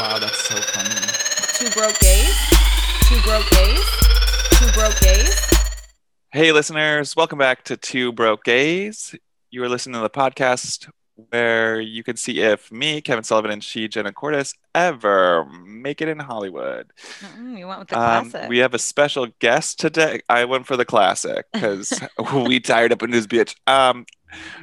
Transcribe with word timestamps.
Wow, 0.00 0.18
that's 0.18 0.38
so 0.48 0.54
funny. 0.56 0.94
Two 1.58 1.70
broke 1.78 1.98
gays. 1.98 2.34
Two 3.06 3.20
broke 3.22 3.50
gays. 3.50 3.84
Two 4.52 4.72
broke 4.72 4.98
gays. 5.00 5.46
Hey, 6.32 6.52
listeners, 6.52 7.14
welcome 7.14 7.38
back 7.38 7.64
to 7.64 7.76
Two 7.76 8.10
Broke 8.10 8.42
Gays. 8.44 9.14
You 9.50 9.62
are 9.62 9.68
listening 9.68 9.94
to 9.96 10.00
the 10.00 10.08
podcast 10.08 10.88
where 11.16 11.78
you 11.82 12.02
can 12.02 12.16
see 12.16 12.40
if 12.40 12.72
me, 12.72 13.02
Kevin 13.02 13.24
Sullivan, 13.24 13.50
and 13.50 13.62
she, 13.62 13.88
Jenna 13.88 14.10
Cordes, 14.12 14.54
ever 14.74 15.44
make 15.66 16.00
it 16.00 16.08
in 16.08 16.18
Hollywood. 16.18 16.92
Mm, 17.36 17.58
you 17.58 17.66
went 17.66 17.80
with 17.80 17.88
the 17.88 17.98
Um, 18.00 18.30
classic. 18.30 18.48
we 18.48 18.58
have 18.58 18.72
a 18.72 18.78
special 18.78 19.26
guest 19.38 19.78
today. 19.78 20.22
I 20.30 20.46
went 20.46 20.66
for 20.66 20.78
the 20.78 20.86
classic 20.86 21.44
because 21.52 21.92
we 22.46 22.58
tired 22.58 22.92
up 22.92 23.02
in 23.02 23.10
this 23.10 23.26
bitch. 23.26 23.54
Um, 23.66 24.06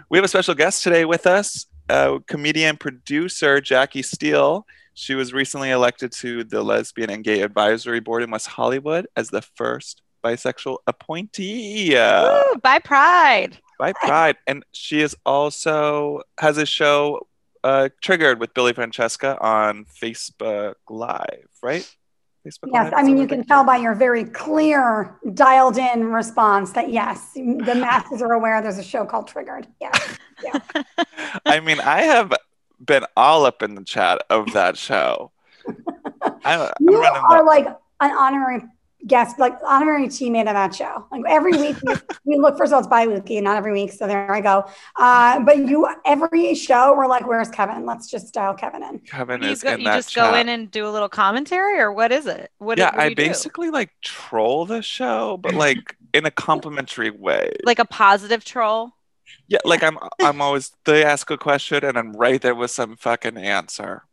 we 0.09 0.17
have 0.17 0.25
a 0.25 0.29
special 0.29 0.55
guest 0.55 0.81
today 0.83 1.05
with 1.05 1.27
us, 1.27 1.67
uh, 1.89 2.17
comedian 2.27 2.77
producer 2.77 3.61
Jackie 3.61 4.01
Steele. 4.01 4.65
She 4.99 5.13
was 5.13 5.31
recently 5.31 5.69
elected 5.69 6.11
to 6.13 6.43
the 6.43 6.63
Lesbian 6.63 7.11
and 7.11 7.23
Gay 7.23 7.41
Advisory 7.41 7.99
Board 7.99 8.23
in 8.23 8.31
West 8.31 8.47
Hollywood 8.47 9.05
as 9.15 9.29
the 9.29 9.43
first 9.43 10.01
bisexual 10.23 10.79
appointee 10.87 11.93
Woo, 11.93 12.55
Bi 12.63 12.79
Pride. 12.79 13.59
Bi 13.77 13.93
Pride, 13.93 14.37
and 14.47 14.65
she 14.71 15.01
is 15.01 15.15
also 15.23 16.23
has 16.39 16.57
a 16.57 16.65
show 16.65 17.27
uh, 17.63 17.89
triggered 18.01 18.39
with 18.39 18.55
Billy 18.55 18.73
Francesca 18.73 19.37
on 19.39 19.85
Facebook 19.85 20.73
Live, 20.89 21.47
right? 21.61 21.87
Facebook 22.43 22.71
Yes, 22.73 22.91
Live, 22.91 22.93
I 22.95 23.03
mean, 23.03 23.19
you 23.19 23.27
can 23.27 23.45
tell 23.45 23.63
by 23.63 23.77
your 23.77 23.93
very 23.93 24.25
clear, 24.25 25.15
dialed 25.35 25.77
in 25.77 26.07
response 26.07 26.71
that 26.71 26.89
yes, 26.89 27.33
the 27.35 27.75
masses 27.75 28.23
are 28.23 28.33
aware 28.33 28.63
there's 28.63 28.79
a 28.79 28.83
show 28.83 29.05
called 29.05 29.27
Triggered. 29.27 29.67
Yeah. 29.79 29.91
yeah. 30.43 30.83
I 31.45 31.59
mean, 31.59 31.79
I 31.81 32.01
have 32.01 32.33
been 32.83 33.05
all 33.15 33.45
up 33.45 33.63
in 33.63 33.75
the 33.75 33.83
chat 33.83 34.23
of 34.29 34.53
that 34.53 34.77
show. 34.77 35.31
I'm, 35.67 36.61
I'm 36.61 36.69
You 36.79 36.97
are 36.97 37.39
the, 37.39 37.43
like 37.43 37.67
an 37.99 38.11
honorary 38.11 38.63
guest, 39.05 39.37
like 39.39 39.53
honorary 39.65 40.07
teammate 40.07 40.41
of 40.47 40.53
that 40.53 40.73
show. 40.73 41.05
Like 41.11 41.23
every 41.27 41.53
week 41.53 41.77
we, 41.83 41.93
we 42.25 42.37
look, 42.37 42.57
first 42.57 42.71
of 42.71 42.73
all, 42.73 42.79
it's 42.79 42.87
bi-weekly, 42.87 43.39
not 43.41 43.55
every 43.57 43.71
week. 43.71 43.91
So 43.91 44.07
there 44.07 44.31
I 44.31 44.41
go. 44.41 44.65
Uh, 44.95 45.39
but 45.41 45.57
you, 45.57 45.87
every 46.05 46.55
show, 46.55 46.93
we're 46.97 47.07
like, 47.07 47.27
where's 47.27 47.49
Kevin? 47.49 47.85
Let's 47.85 48.09
just 48.09 48.33
dial 48.33 48.53
Kevin 48.53 48.83
in. 48.83 48.99
Kevin 48.99 49.41
You, 49.43 49.49
is 49.49 49.63
go, 49.63 49.73
in 49.73 49.79
you 49.79 49.85
that 49.85 49.95
just 49.97 50.11
chat. 50.11 50.31
go 50.31 50.37
in 50.37 50.49
and 50.49 50.69
do 50.71 50.87
a 50.87 50.91
little 50.91 51.09
commentary, 51.09 51.79
or 51.79 51.91
what 51.91 52.11
is 52.11 52.25
it? 52.25 52.51
What, 52.57 52.77
yeah, 52.77 52.91
what 52.95 52.99
I 52.99 53.07
you 53.09 53.15
do? 53.15 53.23
basically 53.23 53.69
like 53.69 53.91
troll 54.01 54.65
the 54.65 54.81
show, 54.81 55.37
but 55.37 55.53
like 55.53 55.95
in 56.13 56.25
a 56.25 56.31
complimentary 56.31 57.11
way. 57.11 57.51
like 57.65 57.79
a 57.79 57.85
positive 57.85 58.43
troll. 58.43 58.93
Yeah, 59.47 59.59
like 59.65 59.83
I'm 59.83 59.97
I'm 60.21 60.41
always 60.41 60.71
they 60.85 61.03
ask 61.03 61.29
a 61.31 61.37
question 61.37 61.83
and 61.85 61.97
I'm 61.97 62.11
right 62.13 62.41
there 62.41 62.55
with 62.55 62.71
some 62.71 62.95
fucking 62.95 63.37
answer. 63.37 64.03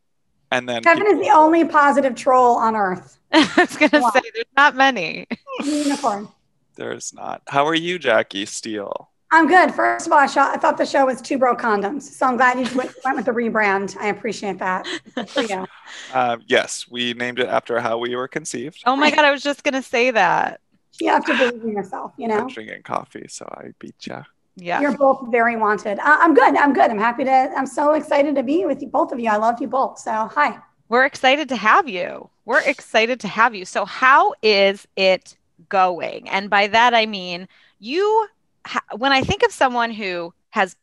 And 0.50 0.68
then 0.68 0.82
Kevin 0.82 1.06
is 1.06 1.18
the 1.18 1.30
only 1.34 1.64
positive 1.64 2.14
troll 2.14 2.56
on 2.56 2.76
earth. 2.76 3.18
I 3.32 3.52
was 3.58 3.76
gonna 3.76 4.02
Wow. 4.02 4.10
say 4.10 4.20
there's 4.34 4.44
not 4.56 4.76
many. 4.76 5.26
Unicorn. 5.64 6.28
there's 6.76 7.12
not. 7.12 7.42
How 7.48 7.66
are 7.66 7.74
you, 7.74 7.98
Jackie 7.98 8.46
Steele? 8.46 9.10
I'm 9.32 9.48
good. 9.48 9.74
First 9.74 10.06
of 10.06 10.12
all, 10.12 10.20
I, 10.20 10.26
shot, 10.26 10.54
I 10.54 10.60
thought 10.60 10.76
the 10.76 10.86
show 10.86 11.06
was 11.06 11.20
Two 11.20 11.38
Bro 11.38 11.56
Condoms. 11.56 12.02
So 12.02 12.24
I'm 12.26 12.36
glad 12.36 12.56
you 12.56 12.76
went, 12.76 12.92
went 13.04 13.16
with 13.16 13.24
the 13.24 13.32
rebrand. 13.32 13.96
I 13.96 14.06
appreciate 14.08 14.58
that. 14.58 14.86
Good 15.16 15.28
for 15.28 15.42
you. 15.42 15.66
Um, 16.12 16.42
yes, 16.46 16.86
we 16.88 17.14
named 17.14 17.40
it 17.40 17.48
after 17.48 17.80
how 17.80 17.98
we 17.98 18.14
were 18.14 18.28
conceived. 18.28 18.80
Oh 18.86 18.94
my 18.94 19.10
god, 19.10 19.24
I 19.24 19.32
was 19.32 19.42
just 19.42 19.64
gonna 19.64 19.82
say 19.82 20.12
that. 20.12 20.60
You 21.00 21.08
have 21.08 21.24
to 21.24 21.36
believe 21.36 21.64
in 21.64 21.70
yourself, 21.72 22.12
you 22.16 22.28
know? 22.28 22.38
I'm 22.42 22.46
drinking 22.48 22.82
coffee, 22.84 23.26
so 23.28 23.44
I 23.50 23.70
beat 23.80 24.06
ya. 24.06 24.22
Yeah. 24.56 24.80
You're 24.80 24.96
both 24.96 25.26
very 25.30 25.56
wanted. 25.56 25.98
I- 25.98 26.18
I'm 26.20 26.34
good. 26.34 26.56
I'm 26.56 26.72
good. 26.72 26.90
I'm 26.90 26.98
happy 26.98 27.24
to. 27.24 27.30
I'm 27.30 27.66
so 27.66 27.92
excited 27.92 28.34
to 28.36 28.42
be 28.42 28.64
with 28.64 28.80
you, 28.82 28.88
both 28.88 29.12
of 29.12 29.18
you. 29.18 29.28
I 29.30 29.36
love 29.36 29.60
you 29.60 29.66
both. 29.66 29.98
So 29.98 30.28
hi. 30.32 30.58
We're 30.88 31.06
excited 31.06 31.48
to 31.48 31.56
have 31.56 31.88
you. 31.88 32.30
We're 32.44 32.60
excited 32.60 33.20
to 33.20 33.28
have 33.28 33.54
you. 33.54 33.64
So, 33.64 33.84
how 33.84 34.34
is 34.42 34.86
it 34.96 35.36
going? 35.68 36.28
And 36.28 36.50
by 36.50 36.66
that, 36.68 36.94
I 36.94 37.06
mean, 37.06 37.48
you, 37.78 38.28
ha- 38.66 38.84
when 38.96 39.12
I 39.12 39.22
think 39.22 39.42
of 39.42 39.50
someone 39.50 39.90
who 39.90 40.34
has 40.50 40.76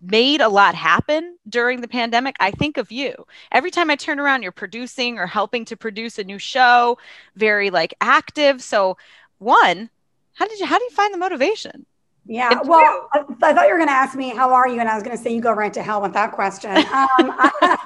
made 0.00 0.40
a 0.40 0.48
lot 0.48 0.74
happen 0.74 1.36
during 1.48 1.80
the 1.80 1.88
pandemic, 1.88 2.36
I 2.40 2.50
think 2.52 2.78
of 2.78 2.90
you. 2.90 3.26
Every 3.52 3.70
time 3.70 3.90
I 3.90 3.96
turn 3.96 4.18
around, 4.18 4.42
you're 4.42 4.52
producing 4.52 5.18
or 5.18 5.26
helping 5.26 5.64
to 5.66 5.76
produce 5.76 6.18
a 6.18 6.24
new 6.24 6.38
show, 6.38 6.98
very 7.36 7.70
like 7.70 7.94
active. 8.00 8.62
So, 8.62 8.96
one, 9.38 9.90
how 10.34 10.48
did 10.48 10.58
you, 10.58 10.66
how 10.66 10.78
do 10.78 10.84
you 10.84 10.90
find 10.90 11.12
the 11.12 11.18
motivation? 11.18 11.84
Yeah. 12.28 12.50
And 12.60 12.68
Well, 12.68 13.08
I, 13.12 13.24
I 13.42 13.52
thought 13.54 13.66
you 13.66 13.72
were 13.72 13.78
going 13.78 13.88
to 13.88 13.92
ask 13.92 14.14
me 14.16 14.28
how 14.30 14.52
are 14.52 14.68
you, 14.68 14.78
and 14.80 14.88
I 14.88 14.94
was 14.94 15.02
going 15.02 15.16
to 15.16 15.22
say 15.22 15.34
you 15.34 15.40
go 15.40 15.52
right 15.52 15.72
to 15.72 15.82
hell 15.82 16.00
with 16.02 16.12
that 16.12 16.32
question. 16.32 16.70
Um, 16.76 16.84
I, 16.86 17.50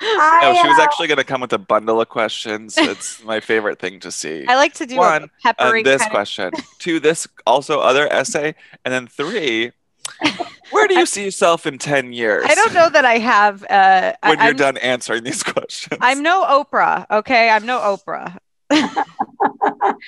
I, 0.00 0.40
No, 0.42 0.60
she 0.62 0.68
was 0.68 0.78
uh, 0.78 0.82
actually 0.82 1.08
going 1.08 1.16
to 1.18 1.24
come 1.24 1.40
with 1.40 1.52
a 1.54 1.58
bundle 1.58 2.00
of 2.02 2.08
questions. 2.10 2.76
It's 2.76 3.24
my 3.24 3.40
favorite 3.40 3.78
thing 3.78 3.98
to 4.00 4.10
see. 4.12 4.44
I 4.46 4.56
like 4.56 4.74
to 4.74 4.86
do 4.86 4.96
One, 4.96 5.24
a 5.24 5.28
peppery 5.42 5.80
Uh, 5.80 5.84
this 5.84 6.02
kind 6.02 6.10
of- 6.10 6.14
question. 6.14 6.50
Two, 6.78 7.00
this 7.00 7.26
also 7.46 7.80
other 7.80 8.06
essay. 8.12 8.54
And 8.84 8.92
then 8.92 9.06
three, 9.06 9.72
where 10.70 10.86
do 10.86 10.94
you 10.98 11.06
see 11.06 11.24
yourself 11.24 11.66
in 11.66 11.78
10 11.78 12.12
years? 12.12 12.44
I 12.46 12.54
don't 12.54 12.74
know 12.74 12.90
that 12.90 13.06
I 13.06 13.16
have. 13.18 13.64
Uh, 13.64 14.12
I- 14.22 14.28
When 14.28 14.38
you're 14.38 14.46
I'm- 14.48 14.56
done 14.56 14.76
answering 14.76 15.24
these 15.24 15.42
questions. 15.42 15.96
I'm 16.02 16.22
no 16.22 16.44
Oprah, 16.44 17.06
okay? 17.10 17.48
I'm 17.48 17.64
no 17.64 17.78
Oprah. 17.80 18.36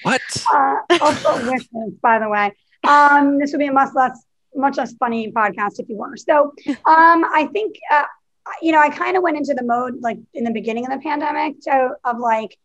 What? 0.03 0.21
uh, 0.53 0.75
also 1.01 1.51
wishes, 1.51 1.95
by 2.03 2.19
the 2.19 2.29
way. 2.29 2.53
Um, 2.87 3.39
this 3.39 3.53
would 3.53 3.59
be 3.59 3.67
a 3.67 3.73
much 3.73 3.95
less, 3.95 4.25
much 4.55 4.77
less 4.77 4.95
funny 4.95 5.33
podcast 5.33 5.79
if 5.79 5.89
you 5.89 5.97
were. 5.97 6.17
So, 6.17 6.53
um, 6.69 7.25
I 7.25 7.49
think, 7.53 7.77
uh, 7.91 8.05
you 8.63 8.73
know, 8.73 8.81
I 8.81 8.89
kind 8.89 9.17
of 9.17 9.23
went 9.23 9.37
into 9.37 9.55
the 9.55 9.65
mode 9.65 10.01
like 10.01 10.19
in 10.35 10.45
the 10.45 10.51
beginning 10.51 10.87
of 10.87 10.93
the 10.93 10.99
pandemic 10.99 11.57
so, 11.61 11.95
of 12.05 12.19
like, 12.19 12.57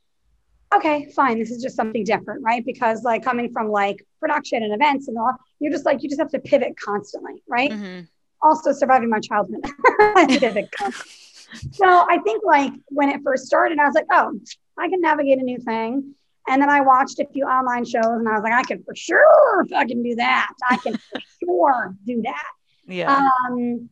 okay, 0.74 1.12
fine, 1.16 1.38
this 1.40 1.52
is 1.52 1.62
just 1.62 1.76
something 1.76 2.04
different, 2.04 2.44
right? 2.44 2.66
Because 2.66 3.04
like 3.04 3.24
coming 3.24 3.52
from 3.52 3.70
like 3.70 4.06
production 4.20 4.64
and 4.64 4.74
events 4.74 5.08
and 5.08 5.18
all, 5.18 5.34
you're 5.60 5.72
just 5.72 5.86
like 5.86 6.02
you 6.04 6.10
just 6.10 6.20
have 6.20 6.32
to 6.32 6.40
pivot 6.40 6.76
constantly, 6.80 7.44
right? 7.48 7.72
Mhm. 7.72 8.08
also 8.42 8.74
surviving 8.74 9.10
my 9.10 9.20
childhood. 9.20 9.64
Cup. 10.72 10.94
so 11.72 11.86
I 11.86 12.20
think 12.24 12.44
like 12.44 12.74
when 12.90 13.10
it 13.10 13.22
first 13.24 13.46
started, 13.46 13.80
I 13.80 13.86
was 13.86 13.96
like, 13.96 14.08
oh, 14.12 14.34
I 14.78 14.90
can 14.90 15.02
navigate 15.02 15.40
a 15.40 15.44
new 15.44 15.60
thing. 15.60 16.16
And 16.48 16.62
then 16.62 16.70
I 16.70 16.82
watched 16.82 17.20
a 17.20 17.26
few 17.32 17.46
online 17.46 17.86
shows 17.86 18.06
and 18.06 18.28
I 18.28 18.34
was 18.34 18.44
like, 18.44 18.54
I 18.54 18.64
can 18.64 18.84
for 18.84 18.96
sure 18.96 19.66
fucking 19.70 20.04
do 20.04 20.16
that. 20.16 20.52
I 20.70 20.78
can 20.78 20.98
for 20.98 21.20
sure 21.44 21.96
do 22.06 22.22
that. 22.24 22.52
Yeah. 22.86 23.30
Um, 23.50 23.90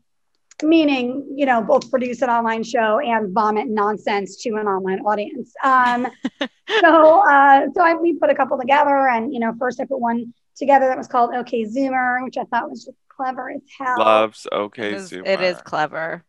meaning, 0.63 1.33
you 1.35 1.45
know, 1.45 1.61
both 1.61 1.89
produce 1.89 2.21
an 2.21 2.29
online 2.29 2.63
show 2.63 2.99
and 2.99 3.33
vomit 3.33 3.67
nonsense 3.67 4.37
to 4.43 4.49
an 4.55 4.67
online 4.67 4.99
audience. 4.99 5.53
Um, 5.63 6.07
so, 6.81 7.27
uh, 7.27 7.67
so 7.73 7.81
I, 7.81 7.95
we 7.95 8.13
put 8.13 8.29
a 8.29 8.35
couple 8.35 8.57
together 8.59 9.07
and, 9.07 9.33
you 9.33 9.39
know, 9.39 9.53
first 9.57 9.79
I 9.79 9.85
put 9.85 9.99
one 9.99 10.33
together 10.55 10.87
that 10.87 10.97
was 10.97 11.07
called 11.07 11.33
OK 11.33 11.63
Zoomer, 11.65 12.23
which 12.23 12.37
I 12.37 12.43
thought 12.45 12.69
was 12.69 12.85
just 12.85 12.97
clever 13.07 13.51
as 13.51 13.61
hell 13.77 13.97
Loves 13.99 14.47
okay 14.51 14.89
it, 14.89 14.93
is, 14.95 15.11
Zoomer. 15.11 15.27
it 15.27 15.41
is 15.41 15.61
clever. 15.61 16.23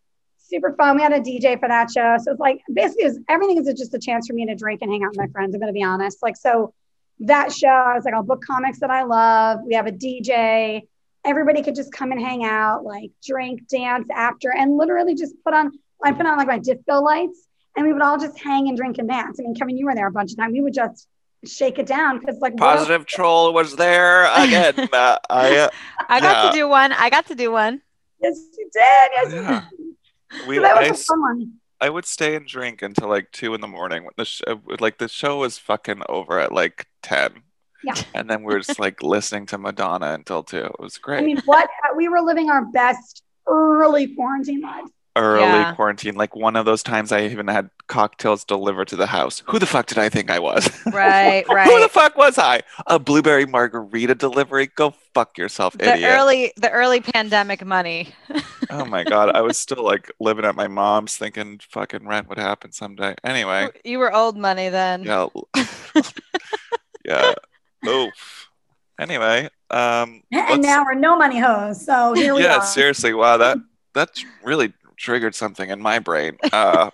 Super 0.52 0.74
fun. 0.74 0.96
We 0.96 1.02
had 1.02 1.12
a 1.12 1.20
DJ 1.20 1.58
for 1.58 1.68
that 1.68 1.90
show. 1.90 2.16
So 2.22 2.32
it's 2.32 2.40
like 2.40 2.60
basically 2.72 3.04
it 3.04 3.08
was, 3.08 3.18
everything 3.28 3.58
is 3.58 3.66
just 3.74 3.94
a 3.94 3.98
chance 3.98 4.26
for 4.26 4.34
me 4.34 4.46
to 4.46 4.54
drink 4.54 4.82
and 4.82 4.90
hang 4.90 5.02
out 5.02 5.10
with 5.10 5.18
my 5.18 5.26
friends. 5.28 5.54
I'm 5.54 5.60
gonna 5.60 5.72
be 5.72 5.82
honest. 5.82 6.22
Like 6.22 6.36
so 6.36 6.72
that 7.20 7.52
show, 7.52 7.68
I 7.68 7.94
was 7.94 8.04
like, 8.04 8.14
I'll 8.14 8.22
book 8.22 8.42
comics 8.44 8.80
that 8.80 8.90
I 8.90 9.02
love. 9.04 9.60
We 9.66 9.74
have 9.74 9.86
a 9.86 9.92
DJ. 9.92 10.82
Everybody 11.24 11.62
could 11.62 11.74
just 11.76 11.92
come 11.92 12.10
and 12.10 12.20
hang 12.20 12.44
out, 12.44 12.84
like 12.84 13.10
drink, 13.26 13.68
dance 13.68 14.08
after, 14.14 14.52
and 14.52 14.76
literally 14.76 15.14
just 15.14 15.34
put 15.44 15.54
on 15.54 15.72
I 16.04 16.12
put 16.12 16.26
on 16.26 16.36
like 16.36 16.48
my 16.48 16.58
disco 16.58 17.00
lights 17.00 17.46
and 17.76 17.86
we 17.86 17.92
would 17.92 18.02
all 18.02 18.18
just 18.18 18.38
hang 18.40 18.68
and 18.68 18.76
drink 18.76 18.98
and 18.98 19.08
dance. 19.08 19.38
I 19.38 19.44
mean, 19.44 19.54
Kevin, 19.54 19.76
you 19.76 19.86
were 19.86 19.94
there 19.94 20.08
a 20.08 20.12
bunch 20.12 20.32
of 20.32 20.38
times. 20.38 20.52
We 20.52 20.60
would 20.60 20.74
just 20.74 21.06
shake 21.44 21.78
it 21.78 21.86
down 21.86 22.18
because 22.18 22.38
like 22.40 22.52
what 22.54 22.60
Positive 22.60 23.06
troll 23.06 23.52
was 23.52 23.76
there 23.76 24.24
again. 24.34 24.74
Uh, 24.92 25.16
I, 25.30 25.56
uh, 25.56 25.68
I 26.08 26.20
got 26.20 26.42
Yeah. 26.44 26.50
to 26.50 26.56
do 26.56 26.68
one. 26.68 26.92
I 26.92 27.08
got 27.08 27.26
to 27.26 27.34
do 27.34 27.50
one. 27.52 27.80
Yes, 28.20 28.38
you 28.58 28.68
did. 28.72 29.10
Yes, 29.14 29.32
Yeah. 29.32 29.62
We, 30.46 30.56
So 30.56 30.62
that 30.62 30.76
I, 30.76 30.80
was 30.80 30.90
a 30.90 30.92
s- 30.92 31.04
fun 31.06 31.20
one. 31.20 31.52
I 31.80 31.90
would 31.90 32.04
stay 32.04 32.36
and 32.36 32.46
drink 32.46 32.82
until 32.82 33.08
like 33.08 33.32
two 33.32 33.54
in 33.54 33.60
the 33.60 33.66
morning. 33.68 34.04
When 34.04 34.12
the 34.16 34.24
sh- 34.24 34.42
uh, 34.46 34.56
like 34.80 34.98
the 34.98 35.08
show 35.08 35.38
was 35.38 35.58
fucking 35.58 36.02
over 36.08 36.38
at 36.38 36.52
like 36.52 36.86
ten. 37.02 37.42
Yeah. 37.84 37.94
And 38.14 38.30
then 38.30 38.44
we 38.44 38.54
were 38.54 38.60
just 38.60 38.78
like 38.78 39.02
listening 39.02 39.46
to 39.46 39.58
Madonna 39.58 40.12
until 40.14 40.44
two. 40.44 40.58
It 40.58 40.78
was 40.78 40.98
great. 40.98 41.18
I 41.18 41.22
mean, 41.26 41.42
what 41.44 41.68
we 41.96 42.08
were 42.08 42.20
living 42.20 42.48
our 42.50 42.64
best 42.66 43.24
early 43.48 44.14
quarantine 44.14 44.60
lives. 44.60 44.92
Early 45.14 45.42
Yeah. 45.42 45.74
quarantine, 45.74 46.14
like 46.14 46.34
one 46.34 46.56
of 46.56 46.64
those 46.64 46.82
times 46.82 47.12
I 47.12 47.24
even 47.26 47.46
had 47.46 47.68
cocktails 47.86 48.44
delivered 48.44 48.88
to 48.88 48.96
the 48.96 49.06
house. 49.08 49.42
Who 49.46 49.58
the 49.58 49.66
fuck 49.66 49.84
did 49.84 49.98
I 49.98 50.08
think 50.08 50.30
I 50.30 50.38
was? 50.38 50.70
Right, 50.86 51.44
right. 51.50 51.66
Who 51.70 51.80
the 51.80 51.88
fuck 51.90 52.16
was 52.16 52.38
I? 52.38 52.62
A 52.86 52.98
blueberry 52.98 53.44
margarita 53.44 54.14
delivery? 54.14 54.68
Go 54.74 54.94
fuck 55.12 55.36
yourself, 55.36 55.76
The 55.76 55.92
idiot. 55.92 56.10
early 56.12 56.52
the 56.56 56.70
early 56.70 57.00
pandemic 57.00 57.62
money. 57.62 58.08
Oh 58.70 58.86
my 58.86 59.04
god, 59.04 59.28
I 59.36 59.42
was 59.42 59.58
still 59.66 59.84
like 59.84 60.10
living 60.18 60.46
at 60.46 60.54
my 60.54 60.66
mom's 60.68 61.14
thinking 61.18 61.60
fucking 61.68 62.06
rent 62.08 62.30
would 62.30 62.38
happen 62.38 62.72
someday. 62.72 63.14
Anyway, 63.22 63.68
You 63.84 63.98
were 63.98 64.14
old 64.14 64.38
money 64.38 64.70
then. 64.70 65.02
yeah. 65.02 65.26
yeah. 67.04 67.34
Oof. 67.86 68.48
Anyway, 68.98 69.48
um 69.70 70.22
And 70.32 70.62
now 70.62 70.84
we're 70.84 70.94
no 70.94 71.16
money 71.16 71.38
hoes. 71.38 71.84
So 71.84 72.12
here 72.14 72.34
we 72.34 72.44
yeah, 72.44 72.56
are. 72.58 72.62
seriously, 72.64 73.12
wow, 73.12 73.36
that 73.36 73.58
that 73.94 74.10
really 74.44 74.72
triggered 75.02 75.34
something 75.34 75.68
in 75.68 75.80
my 75.82 75.98
brain. 75.98 76.38
Uh 76.52 76.90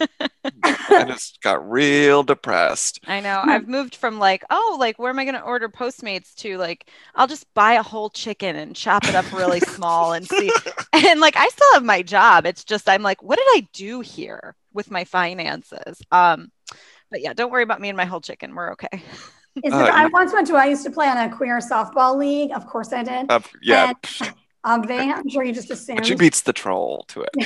I 0.91 1.05
just 1.09 1.41
got 1.43 1.69
real 1.71 2.23
depressed. 2.23 3.01
I 3.07 3.21
know. 3.21 3.43
I've 3.45 3.69
moved 3.69 3.95
from 3.95 4.19
like, 4.19 4.45
oh, 4.51 4.77
like 4.81 4.99
where 4.99 5.11
am 5.11 5.19
I 5.19 5.25
going 5.25 5.35
to 5.35 5.43
order 5.43 5.69
Postmates 5.69 6.35
to 6.37 6.57
like, 6.57 6.91
I'll 7.15 7.27
just 7.27 7.47
buy 7.55 7.75
a 7.75 7.83
whole 7.83 8.11
chicken 8.11 8.57
and 8.57 8.75
chop 8.75 9.05
it 9.07 9.15
up 9.15 9.31
really 9.33 9.61
small 9.61 10.13
and 10.15 10.27
see. 10.27 10.51
And 10.93 11.21
like, 11.21 11.37
I 11.37 11.47
still 11.49 11.75
have 11.75 11.85
my 11.85 12.03
job. 12.03 12.47
It's 12.47 12.65
just 12.65 12.89
I'm 12.89 13.03
like, 13.03 13.23
what 13.23 13.37
did 13.39 13.47
I 13.51 13.69
do 13.73 14.01
here 14.01 14.57
with 14.73 14.91
my 14.91 15.05
finances? 15.05 16.03
Um, 16.11 16.51
but 17.11 17.21
yeah, 17.21 17.35
don't 17.35 17.53
worry 17.53 17.63
about 17.63 17.81
me 17.81 17.89
and 17.89 17.97
my 17.97 18.05
whole 18.07 18.21
chicken. 18.21 18.55
We're 18.55 18.73
okay. 18.73 19.03
Is 19.63 19.73
Uh, 19.73 19.91
I 19.93 20.07
once 20.07 20.33
went 20.33 20.47
to, 20.49 20.57
I 20.57 20.67
used 20.67 20.85
to 20.85 20.91
play 20.91 21.09
on 21.09 21.19
a 21.19 21.35
queer 21.35 21.59
softball 21.59 22.17
league. 22.17 22.53
Of 22.53 22.67
course 22.67 22.93
I 22.93 23.03
did. 23.03 23.31
Uh, 23.31 23.41
yeah, 23.63 23.93
And- 24.21 24.33
Um, 24.69 24.83
they, 24.83 25.11
I'm 25.11 25.29
sure 25.29 25.43
you 25.43 25.53
just 25.53 25.71
assumed. 25.71 25.99
but 25.99 26.07
she 26.07 26.15
beats 26.15 26.43
the 26.43 26.53
troll 26.53 27.05
to 27.09 27.23
it. 27.23 27.31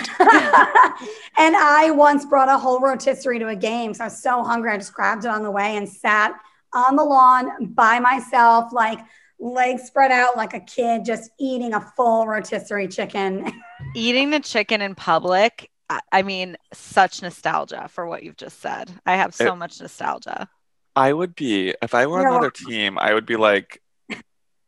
and 1.38 1.56
I 1.56 1.92
once 1.94 2.24
brought 2.24 2.48
a 2.48 2.58
whole 2.58 2.80
rotisserie 2.80 3.38
to 3.38 3.48
a 3.48 3.56
game. 3.56 3.94
So 3.94 4.04
I 4.04 4.06
was 4.08 4.20
so 4.20 4.42
hungry. 4.42 4.72
I 4.72 4.76
just 4.78 4.92
grabbed 4.92 5.24
it 5.24 5.28
on 5.28 5.42
the 5.42 5.50
way 5.50 5.76
and 5.76 5.88
sat 5.88 6.34
on 6.72 6.96
the 6.96 7.04
lawn 7.04 7.66
by 7.74 8.00
myself, 8.00 8.72
like 8.72 8.98
legs 9.38 9.82
spread 9.84 10.10
out 10.10 10.36
like 10.36 10.54
a 10.54 10.60
kid, 10.60 11.04
just 11.04 11.30
eating 11.38 11.74
a 11.74 11.80
full 11.80 12.26
rotisserie 12.26 12.88
chicken. 12.88 13.52
Eating 13.94 14.30
the 14.30 14.40
chicken 14.40 14.80
in 14.80 14.94
public. 14.94 15.68
I- 15.90 16.00
I 16.12 16.22
mean, 16.22 16.56
such 16.72 17.20
nostalgia 17.20 17.88
for 17.88 18.06
what 18.06 18.22
you've 18.22 18.36
just 18.36 18.60
said. 18.60 18.90
I 19.04 19.16
have 19.16 19.34
so 19.34 19.52
It- 19.52 19.56
much 19.56 19.80
nostalgia. 19.80 20.48
I 20.96 21.12
would 21.12 21.34
be 21.34 21.74
if 21.82 21.94
I 21.94 22.06
were 22.06 22.20
You're 22.20 22.28
another 22.30 22.50
team. 22.50 22.98
I 22.98 23.12
would 23.14 23.26
be 23.26 23.36
like, 23.36 23.81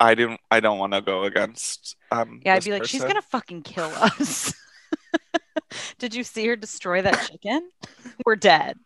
I 0.00 0.14
didn't. 0.14 0.40
I 0.50 0.60
don't 0.60 0.78
want 0.78 0.92
to 0.92 1.00
go 1.00 1.24
against. 1.24 1.96
Um, 2.10 2.40
Yeah, 2.44 2.54
I'd 2.54 2.58
this 2.58 2.64
be 2.66 2.72
like, 2.72 2.84
she's 2.86 3.02
gonna 3.04 3.22
fucking 3.22 3.62
kill 3.62 3.90
us. 3.94 4.52
Did 5.98 6.14
you 6.14 6.22
see 6.24 6.46
her 6.46 6.56
destroy 6.56 7.02
that 7.02 7.28
chicken? 7.30 7.68
We're 8.26 8.36
dead. 8.36 8.78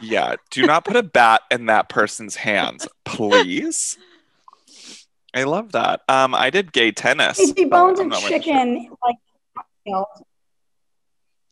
Yeah, 0.00 0.36
do 0.50 0.64
not 0.66 0.84
put 0.84 0.96
a 0.96 1.02
bat 1.02 1.42
in 1.50 1.66
that 1.66 1.88
person's 1.88 2.36
hands, 2.36 2.86
please. 3.04 3.98
I 5.34 5.44
love 5.44 5.72
that. 5.72 6.02
Um, 6.08 6.34
I 6.34 6.50
did 6.50 6.72
gay 6.72 6.92
tennis. 6.92 7.38
He 7.38 7.52
but 7.64 7.76
deboned 7.78 8.00
I'm 8.00 8.06
a 8.06 8.08
not 8.08 8.18
really 8.22 8.28
sure. 8.28 8.38
chicken 8.38 8.90
like 9.04 9.16
killed. 9.86 10.06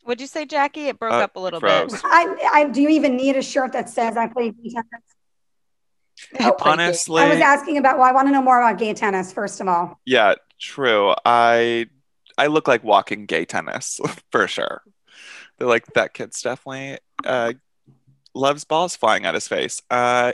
What'd 0.03 0.21
you 0.21 0.27
say, 0.27 0.45
Jackie? 0.45 0.87
It 0.87 0.99
broke 0.99 1.13
Uh, 1.13 1.17
up 1.17 1.35
a 1.35 1.39
little 1.39 1.59
froze. 1.59 1.91
bit. 1.91 2.01
I, 2.05 2.49
I 2.53 2.65
do 2.69 2.81
you 2.81 2.89
even 2.89 3.15
need 3.15 3.35
a 3.37 3.41
shirt 3.41 3.71
that 3.73 3.89
says 3.89 4.17
I 4.17 4.27
play 4.27 4.49
gay 4.51 4.69
tennis? 4.69 4.85
Nope. 6.39 6.57
Honestly, 6.61 7.21
I 7.21 7.29
was 7.29 7.39
asking 7.39 7.77
about 7.77 7.97
well, 7.97 8.07
I 8.07 8.11
want 8.11 8.27
to 8.27 8.31
know 8.31 8.41
more 8.41 8.61
about 8.61 8.77
gay 8.77 8.93
tennis, 8.93 9.31
first 9.31 9.61
of 9.61 9.67
all. 9.67 9.99
yeah, 10.05 10.35
true. 10.59 11.13
I 11.25 11.87
I 12.37 12.47
look 12.47 12.67
like 12.67 12.83
walking 12.83 13.25
gay 13.25 13.45
tennis 13.45 13.99
for 14.31 14.47
sure. 14.47 14.81
They're 15.57 15.67
like 15.67 15.85
that 15.93 16.13
kid's 16.13 16.41
definitely 16.41 16.97
uh, 17.25 17.53
loves 18.33 18.63
balls 18.65 18.95
flying 18.95 19.25
at 19.25 19.33
his 19.33 19.47
face. 19.47 19.81
Uh, 19.89 20.33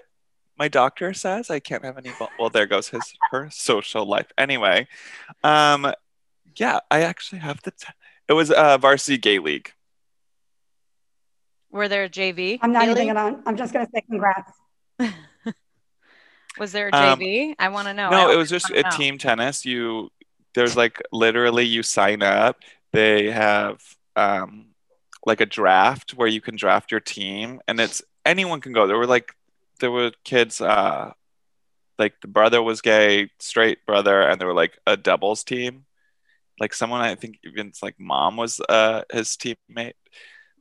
my 0.57 0.67
doctor 0.67 1.13
says 1.13 1.49
I 1.49 1.59
can't 1.59 1.83
have 1.85 1.97
any 1.97 2.11
ball. 2.17 2.29
Well, 2.39 2.49
there 2.49 2.65
goes 2.65 2.89
his 2.89 3.13
her 3.31 3.49
social 3.51 4.05
life. 4.05 4.27
Anyway, 4.37 4.87
um, 5.43 5.93
yeah, 6.55 6.79
I 6.89 7.01
actually 7.03 7.39
have 7.39 7.61
the. 7.63 7.71
T- 7.71 7.87
it 8.27 8.33
was 8.33 8.51
uh, 8.51 8.77
varsity 8.77 9.17
gay 9.17 9.39
league. 9.39 9.71
Were 11.71 11.87
there 11.87 12.03
a 12.05 12.09
JV? 12.09 12.59
I'm 12.61 12.73
not 12.73 12.87
even 12.89 13.07
gonna 13.07 13.41
I'm 13.45 13.55
just 13.55 13.73
gonna 13.73 13.87
say 13.93 14.01
congrats. 14.01 14.51
Was 16.59 16.71
there 16.71 16.89
a 16.89 16.95
Um, 16.95 17.19
JV? 17.19 17.55
I 17.59 17.69
want 17.69 17.87
to 17.87 17.93
know. 17.93 18.09
No, 18.09 18.31
it 18.31 18.35
was 18.35 18.49
just 18.49 18.69
a 18.69 18.81
know. 18.81 18.89
team 18.89 19.17
tennis. 19.17 19.65
You 19.65 20.11
there's 20.53 20.75
like 20.75 21.01
literally 21.11 21.65
you 21.65 21.83
sign 21.83 22.21
up. 22.21 22.57
They 22.91 23.31
have 23.31 23.81
um 24.15 24.67
like 25.25 25.41
a 25.41 25.45
draft 25.45 26.11
where 26.15 26.27
you 26.27 26.41
can 26.41 26.55
draft 26.55 26.91
your 26.91 26.99
team 26.99 27.61
and 27.67 27.79
it's 27.79 28.01
anyone 28.25 28.59
can 28.61 28.73
go. 28.73 28.87
There 28.87 28.97
were 28.97 29.05
like 29.07 29.33
there 29.79 29.91
were 29.91 30.11
kids 30.23 30.61
uh 30.61 31.13
like 31.97 32.19
the 32.21 32.27
brother 32.27 32.61
was 32.61 32.81
gay, 32.81 33.29
straight 33.39 33.85
brother, 33.85 34.21
and 34.21 34.39
there 34.39 34.47
were 34.47 34.53
like 34.53 34.77
a 34.87 34.97
doubles 34.97 35.43
team. 35.43 35.85
Like 36.59 36.73
someone 36.73 37.01
I 37.01 37.15
think 37.15 37.39
even 37.43 37.71
like 37.81 37.99
mom 37.99 38.37
was 38.37 38.59
uh 38.67 39.03
his 39.11 39.29
teammate. 39.37 39.93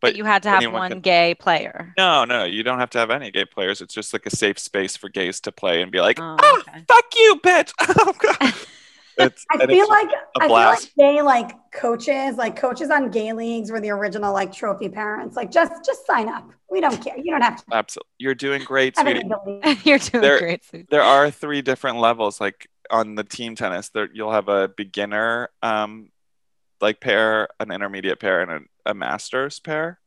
But 0.00 0.16
you 0.16 0.24
had 0.24 0.42
to 0.44 0.50
have 0.50 0.72
one 0.72 0.90
can- 0.92 1.00
gay 1.00 1.34
player. 1.34 1.92
No, 1.98 2.24
no, 2.24 2.44
you 2.44 2.62
don't 2.62 2.78
have 2.78 2.90
to 2.90 2.98
have 2.98 3.10
any 3.10 3.30
gay 3.30 3.44
players. 3.44 3.80
It's 3.80 3.94
just 3.94 4.12
like 4.12 4.24
a 4.26 4.30
safe 4.34 4.58
space 4.58 4.96
for 4.96 5.08
gays 5.08 5.40
to 5.40 5.52
play 5.52 5.82
and 5.82 5.92
be 5.92 6.00
like, 6.00 6.18
Oh, 6.20 6.36
oh, 6.40 6.62
okay. 6.68 6.84
fuck 6.88 7.04
you, 7.16 7.40
bitch. 7.44 7.72
Oh, 7.80 8.12
God. 8.18 8.54
It's, 9.18 9.44
I 9.50 9.66
feel 9.66 9.82
it's 9.82 9.90
like 9.90 10.08
I 10.08 10.40
feel 10.40 10.48
blast. 10.48 10.82
like 10.84 10.92
they 10.96 11.20
like 11.20 11.50
coaches, 11.72 12.36
like 12.36 12.56
coaches 12.56 12.88
on 12.90 13.10
gay 13.10 13.34
leagues 13.34 13.70
were 13.70 13.78
the 13.78 13.90
original 13.90 14.32
like 14.32 14.50
trophy 14.50 14.88
parents. 14.88 15.36
Like 15.36 15.50
just 15.50 15.84
just 15.84 16.06
sign 16.06 16.26
up. 16.26 16.48
We 16.70 16.80
don't 16.80 16.96
care. 17.04 17.18
You 17.18 17.30
don't 17.32 17.42
have 17.42 17.56
to 17.58 17.64
absolutely. 17.74 18.08
You're 18.18 18.34
doing 18.34 18.62
great, 18.64 18.96
have 18.96 19.06
sweetie. 19.06 19.80
You're 19.84 19.98
doing 19.98 20.22
There- 20.22 20.38
great. 20.38 20.64
Sue. 20.64 20.86
There 20.88 21.02
are 21.02 21.30
three 21.30 21.60
different 21.60 21.98
levels. 21.98 22.40
Like 22.40 22.66
on 22.90 23.14
the 23.14 23.24
team 23.24 23.56
tennis, 23.56 23.90
there 23.90 24.08
you'll 24.10 24.32
have 24.32 24.48
a 24.48 24.68
beginner, 24.68 25.50
um, 25.62 26.08
like 26.80 27.00
pair, 27.00 27.48
an 27.58 27.72
intermediate 27.72 28.20
pair, 28.20 28.40
and 28.40 28.50
a, 28.50 28.60
a 28.86 28.94
masters 28.94 29.60
pair. 29.60 29.98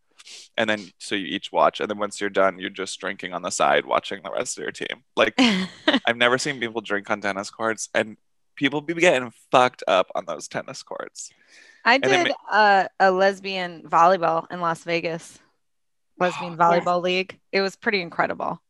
And 0.57 0.69
then 0.69 0.91
so 0.99 1.15
you 1.15 1.25
each 1.25 1.51
watch, 1.51 1.81
and 1.81 1.89
then 1.89 1.97
once 1.97 2.21
you're 2.21 2.29
done, 2.29 2.57
you're 2.57 2.69
just 2.69 2.97
drinking 2.99 3.33
on 3.33 3.41
the 3.41 3.49
side, 3.49 3.85
watching 3.85 4.21
the 4.23 4.31
rest 4.31 4.57
of 4.57 4.61
your 4.61 4.71
team. 4.71 5.03
Like 5.17 5.33
I've 6.07 6.15
never 6.15 6.37
seen 6.37 6.59
people 6.59 6.81
drink 6.81 7.09
on 7.09 7.19
tennis 7.19 7.49
courts, 7.49 7.89
and 7.93 8.15
people 8.55 8.79
be 8.79 8.93
getting 8.93 9.33
fucked 9.51 9.83
up 9.85 10.09
on 10.15 10.25
those 10.25 10.47
tennis 10.47 10.81
courts. 10.81 11.31
I 11.83 11.97
then 11.97 12.25
did 12.25 12.35
uh, 12.49 12.87
a 12.99 13.11
lesbian 13.11 13.83
volleyball 13.83 14.45
in 14.49 14.61
Las 14.61 14.83
Vegas. 14.83 15.39
Lesbian 16.19 16.55
volleyball 16.55 17.01
league. 17.01 17.39
It 17.51 17.61
was 17.61 17.75
pretty 17.75 17.99
incredible. 17.99 18.61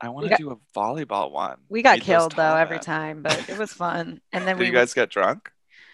I 0.00 0.08
want 0.08 0.28
to 0.28 0.36
do 0.36 0.50
a 0.50 0.56
volleyball 0.76 1.30
one. 1.30 1.58
We 1.68 1.82
got 1.82 1.98
those 1.98 2.06
killed 2.06 2.32
though 2.32 2.56
every 2.56 2.78
time, 2.78 3.22
but 3.22 3.48
it 3.50 3.58
was 3.58 3.72
fun. 3.72 4.20
And 4.32 4.46
then 4.46 4.58
we 4.58 4.66
you 4.66 4.72
guys 4.72 4.94
get 4.94 5.10
drunk? 5.10 5.50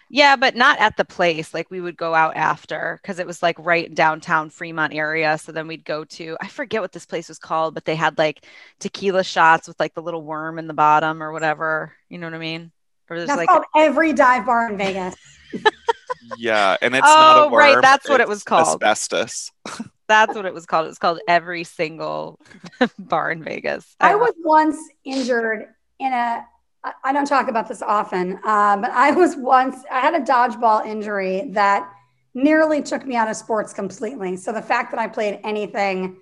Yeah, 0.09 0.35
but 0.37 0.55
not 0.55 0.79
at 0.79 0.95
the 0.97 1.05
place. 1.05 1.53
Like 1.53 1.69
we 1.69 1.81
would 1.81 1.97
go 1.97 2.15
out 2.15 2.35
after 2.37 2.99
because 3.01 3.19
it 3.19 3.27
was 3.27 3.43
like 3.43 3.57
right 3.59 3.93
downtown 3.93 4.49
Fremont 4.49 4.93
area. 4.93 5.37
So 5.37 5.51
then 5.51 5.67
we'd 5.67 5.85
go 5.85 6.05
to 6.05 6.37
I 6.41 6.47
forget 6.47 6.81
what 6.81 6.93
this 6.93 7.05
place 7.05 7.27
was 7.29 7.39
called, 7.39 7.73
but 7.73 7.85
they 7.85 7.95
had 7.95 8.17
like 8.17 8.45
tequila 8.79 9.23
shots 9.23 9.67
with 9.67 9.79
like 9.79 9.93
the 9.93 10.01
little 10.01 10.23
worm 10.23 10.59
in 10.59 10.67
the 10.67 10.73
bottom 10.73 11.21
or 11.21 11.31
whatever. 11.31 11.93
You 12.09 12.19
know 12.19 12.27
what 12.27 12.35
I 12.35 12.39
mean? 12.39 12.71
Or 13.09 13.17
there's 13.17 13.27
That's 13.27 13.37
like 13.37 13.49
called 13.49 13.65
every 13.75 14.13
dive 14.13 14.45
bar 14.45 14.69
in 14.69 14.77
Vegas. 14.77 15.15
Yeah, 16.21 16.77
and 16.81 16.95
it's 16.95 17.15
not 17.15 17.37
a 17.37 17.45
Oh, 17.45 17.49
right, 17.51 17.75
worm, 17.75 17.81
that's 17.81 18.09
what 18.09 18.21
it 18.21 18.27
was 18.27 18.43
called. 18.43 18.83
Asbestos. 18.83 19.51
that's 20.07 20.35
what 20.35 20.45
it 20.45 20.53
was 20.53 20.65
called. 20.65 20.85
It 20.85 20.89
was 20.89 20.99
called 20.99 21.19
every 21.27 21.63
single 21.63 22.39
bar 22.99 23.31
in 23.31 23.43
Vegas. 23.43 23.95
I 23.99 24.15
was 24.15 24.33
once 24.43 24.77
injured 25.03 25.73
in 25.99 26.13
a. 26.13 26.45
I- 26.87 27.09
I 27.09 27.13
don't 27.13 27.25
talk 27.27 27.47
about 27.49 27.67
this 27.67 27.81
often, 27.81 28.39
uh, 28.43 28.77
but 28.77 28.91
I 28.91 29.11
was 29.11 29.35
once. 29.35 29.77
I 29.91 29.99
had 29.99 30.13
a 30.13 30.19
dodgeball 30.19 30.85
injury 30.85 31.49
that 31.53 31.89
nearly 32.33 32.81
took 32.81 33.05
me 33.05 33.15
out 33.15 33.29
of 33.29 33.35
sports 33.35 33.73
completely. 33.73 34.37
So 34.37 34.51
the 34.51 34.61
fact 34.61 34.91
that 34.91 34.99
I 34.99 35.07
played 35.07 35.39
anything, 35.43 36.17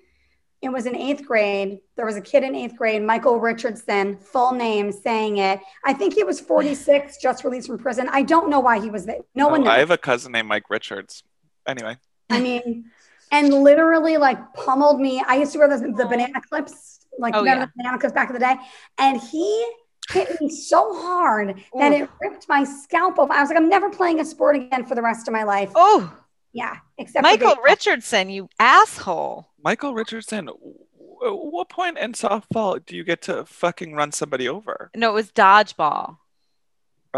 it 0.62 0.70
was 0.70 0.86
in 0.86 0.96
eighth 0.96 1.24
grade. 1.26 1.78
There 1.96 2.06
was 2.06 2.16
a 2.16 2.20
kid 2.20 2.42
in 2.42 2.54
eighth 2.54 2.76
grade, 2.76 3.02
Michael 3.02 3.38
Richardson, 3.38 4.16
full 4.18 4.52
name, 4.52 4.90
saying 4.92 5.36
it. 5.36 5.60
I 5.84 5.92
think 5.92 6.14
he 6.14 6.24
was 6.24 6.40
46, 6.40 7.18
just 7.22 7.44
released 7.44 7.66
from 7.68 7.78
prison. 7.78 8.08
I 8.10 8.22
don't 8.22 8.48
know 8.48 8.60
why 8.60 8.80
he 8.80 8.90
was 8.90 9.04
there. 9.06 9.18
No 9.34 9.48
one 9.48 9.60
Oh, 9.60 9.64
knows. 9.64 9.72
I 9.74 9.78
have 9.78 9.90
a 9.90 9.98
cousin 9.98 10.32
named 10.32 10.48
Mike 10.48 10.70
Richards. 10.70 11.22
Anyway, 11.66 11.96
I 12.30 12.40
mean, 12.40 12.86
and 13.30 13.52
literally 13.52 14.16
like 14.16 14.38
pummeled 14.54 15.00
me. 15.00 15.22
I 15.26 15.36
used 15.36 15.52
to 15.52 15.58
wear 15.58 15.68
the, 15.68 15.78
the 15.92 16.06
banana 16.06 16.40
clips, 16.48 17.00
like 17.18 17.34
Oh, 17.36 17.44
yeah. 17.44 17.58
the 17.60 17.70
banana 17.76 17.98
clips 17.98 18.14
back 18.14 18.28
in 18.30 18.34
the 18.34 18.40
day. 18.40 18.56
And 18.98 19.20
he 19.20 19.66
hit 20.10 20.40
me 20.40 20.48
so 20.50 20.94
hard 21.02 21.62
that 21.78 21.92
Ooh. 21.92 21.94
it 22.04 22.10
ripped 22.20 22.46
my 22.48 22.64
scalp 22.64 23.18
off. 23.18 23.30
I 23.30 23.40
was 23.40 23.50
like, 23.50 23.58
I'm 23.58 23.68
never 23.68 23.90
playing 23.90 24.20
a 24.20 24.24
sport 24.24 24.56
again 24.56 24.84
for 24.86 24.94
the 24.94 25.02
rest 25.02 25.28
of 25.28 25.32
my 25.32 25.42
life. 25.44 25.70
Oh, 25.74 26.12
Yeah, 26.52 26.76
except 26.98 27.22
Michael 27.22 27.48
baseball. 27.48 27.64
Richardson, 27.64 28.30
you 28.30 28.48
asshole. 28.58 29.48
Michael 29.62 29.94
Richardson. 29.94 30.46
w- 30.46 30.74
What 31.20 31.68
point 31.68 31.98
in 31.98 32.12
softball 32.12 32.84
do 32.84 32.94
you 32.96 33.04
get 33.04 33.22
to 33.22 33.44
fucking 33.46 33.94
run 33.94 34.12
somebody 34.12 34.48
over? 34.48 34.90
No, 34.94 35.10
it 35.10 35.14
was 35.14 35.32
dodgeball. 35.32 36.18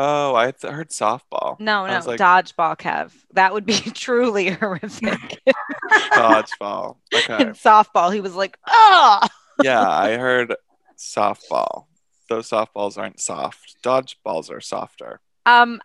Oh, 0.01 0.35
I 0.37 0.53
th- 0.53 0.73
heard 0.73 0.91
softball. 0.91 1.59
No, 1.59 1.85
no, 1.85 2.01
like- 2.07 2.21
dodgeball, 2.21 2.79
Kev. 2.79 3.11
That 3.33 3.53
would 3.53 3.67
be 3.67 3.75
truly 3.95 4.51
horrific. 4.51 5.41
Dodgeball. 6.13 6.97
Okay. 7.15 7.43
In 7.43 7.49
softball, 7.51 8.13
he 8.15 8.21
was 8.21 8.35
like, 8.35 8.59
oh. 8.69 9.27
Yeah, 9.63 9.87
I 9.89 10.17
heard 10.17 10.55
softball. 10.97 11.87
Those 12.29 12.49
softballs 12.49 12.99
aren't 12.99 13.21
soft. 13.21 13.77
Dodgeballs 13.83 14.51
are 14.51 14.61
softer. 14.61 15.21
Um, 15.47 15.81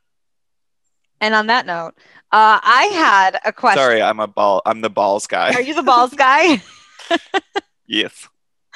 and 1.21 1.33
on 1.33 1.47
that 1.47 1.65
note, 1.65 1.93
uh, 2.31 2.59
I 2.61 2.89
had 2.93 3.39
a 3.45 3.53
question. 3.53 3.81
Sorry, 3.81 4.01
I'm 4.01 4.19
a 4.19 4.27
ball. 4.27 4.61
I'm 4.65 4.81
the 4.81 4.89
balls 4.89 5.25
guy. 5.25 5.53
Are 5.53 5.61
you 5.61 5.73
the 5.73 5.83
balls 5.83 6.13
guy? 6.13 6.61
yes. 7.87 8.27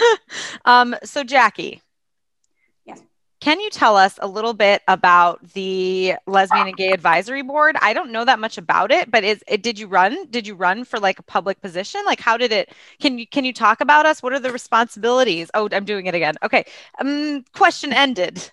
um, 0.66 0.96
so 1.04 1.24
Jackie. 1.24 1.82
Can 3.40 3.60
you 3.60 3.70
tell 3.70 3.96
us 3.96 4.18
a 4.22 4.28
little 4.28 4.54
bit 4.54 4.82
about 4.88 5.54
the 5.54 6.16
lesbian 6.26 6.68
and 6.68 6.78
gay 6.78 6.92
advisory 6.92 7.44
board? 7.44 7.76
I 7.82 7.94
don't 7.94 8.12
know 8.12 8.26
that 8.26 8.40
much 8.40 8.58
about 8.58 8.92
it 8.92 9.12
but 9.12 9.24
is 9.24 9.44
it 9.48 9.62
did 9.62 9.78
you 9.78 9.88
run 9.88 10.26
did 10.30 10.48
you 10.48 10.56
run 10.56 10.84
for 10.86 11.00
like 11.00 11.20
a 11.20 11.24
public 11.24 11.62
position? 11.62 12.02
Like 12.06 12.20
how 12.20 12.38
did 12.38 12.52
it 12.52 12.74
can 13.00 13.20
you 13.20 13.28
can 13.28 13.46
you 13.46 13.54
talk 13.54 13.80
about 13.82 14.06
us? 14.06 14.24
What 14.24 14.34
are 14.34 14.40
the 14.40 14.52
responsibilities? 14.52 15.52
Oh 15.54 15.70
i'm 15.72 15.86
doing 15.86 16.08
it 16.08 16.16
again. 16.16 16.36
Okay 16.44 16.66
um 17.00 17.44
question 17.54 17.94
ended. 17.94 18.50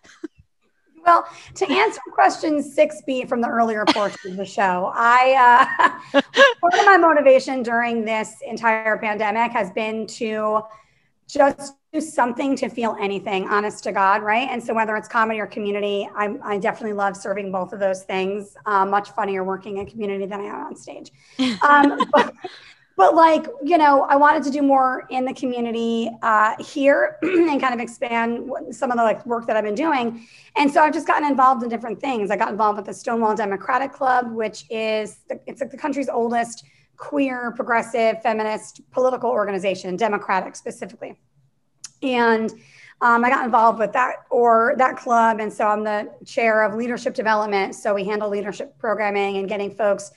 Well, 1.04 1.26
to 1.56 1.70
answer 1.70 2.00
question 2.12 2.62
6B 2.62 3.28
from 3.28 3.42
the 3.42 3.48
earlier 3.48 3.84
portion 3.88 4.30
of 4.30 4.36
the 4.38 4.44
show, 4.46 4.90
I 4.94 5.98
uh, 6.12 6.20
part 6.60 6.74
of 6.74 6.86
my 6.86 6.96
motivation 6.96 7.62
during 7.62 8.06
this 8.06 8.36
entire 8.46 8.96
pandemic 8.96 9.52
has 9.52 9.70
been 9.72 10.06
to 10.06 10.62
just 11.28 11.74
do 11.94 12.00
something 12.00 12.56
to 12.56 12.68
feel 12.68 12.96
anything, 13.00 13.48
honest 13.48 13.84
to 13.84 13.92
God, 13.92 14.20
right? 14.22 14.48
And 14.50 14.62
so 14.62 14.74
whether 14.74 14.96
it's 14.96 15.06
comedy 15.06 15.38
or 15.38 15.46
community, 15.46 16.08
I, 16.16 16.36
I 16.42 16.58
definitely 16.58 16.94
love 16.94 17.16
serving 17.16 17.52
both 17.52 17.72
of 17.72 17.78
those 17.78 18.02
things. 18.02 18.56
Uh, 18.66 18.84
much 18.84 19.12
funnier 19.12 19.44
working 19.44 19.78
in 19.78 19.86
community 19.86 20.26
than 20.26 20.40
I 20.40 20.44
am 20.44 20.66
on 20.66 20.76
stage. 20.76 21.12
Um, 21.62 21.98
but, 22.12 22.34
but 22.96 23.14
like 23.14 23.46
you 23.62 23.78
know 23.78 24.02
i 24.02 24.16
wanted 24.16 24.42
to 24.44 24.50
do 24.50 24.60
more 24.62 25.06
in 25.10 25.24
the 25.24 25.32
community 25.34 26.10
uh, 26.22 26.54
here 26.62 27.16
and 27.22 27.60
kind 27.60 27.74
of 27.74 27.80
expand 27.80 28.50
some 28.70 28.90
of 28.90 28.96
the 28.96 29.02
like 29.02 29.24
work 29.24 29.46
that 29.46 29.56
i've 29.56 29.64
been 29.64 29.74
doing 29.74 30.26
and 30.56 30.70
so 30.70 30.82
i've 30.82 30.92
just 30.92 31.06
gotten 31.06 31.28
involved 31.28 31.62
in 31.62 31.68
different 31.68 32.00
things 32.00 32.30
i 32.30 32.36
got 32.36 32.50
involved 32.50 32.76
with 32.76 32.86
the 32.86 32.94
stonewall 32.94 33.34
democratic 33.34 33.92
club 33.92 34.32
which 34.32 34.64
is 34.70 35.18
the, 35.28 35.40
it's 35.46 35.60
like 35.60 35.70
the 35.70 35.76
country's 35.76 36.08
oldest 36.08 36.64
queer 36.96 37.52
progressive 37.52 38.20
feminist 38.22 38.80
political 38.90 39.30
organization 39.30 39.96
democratic 39.96 40.54
specifically 40.54 41.16
and 42.04 42.52
um, 43.00 43.24
I 43.24 43.30
got 43.30 43.44
involved 43.44 43.78
with 43.78 43.92
that 43.92 44.24
or 44.30 44.74
that 44.78 44.96
club. 44.96 45.40
And 45.40 45.52
so 45.52 45.66
I'm 45.66 45.84
the 45.84 46.10
chair 46.24 46.62
of 46.62 46.74
leadership 46.74 47.14
development. 47.14 47.74
So 47.74 47.94
we 47.94 48.04
handle 48.04 48.28
leadership 48.30 48.78
programming 48.78 49.38
and 49.38 49.48
getting 49.48 49.74
folks 49.74 50.12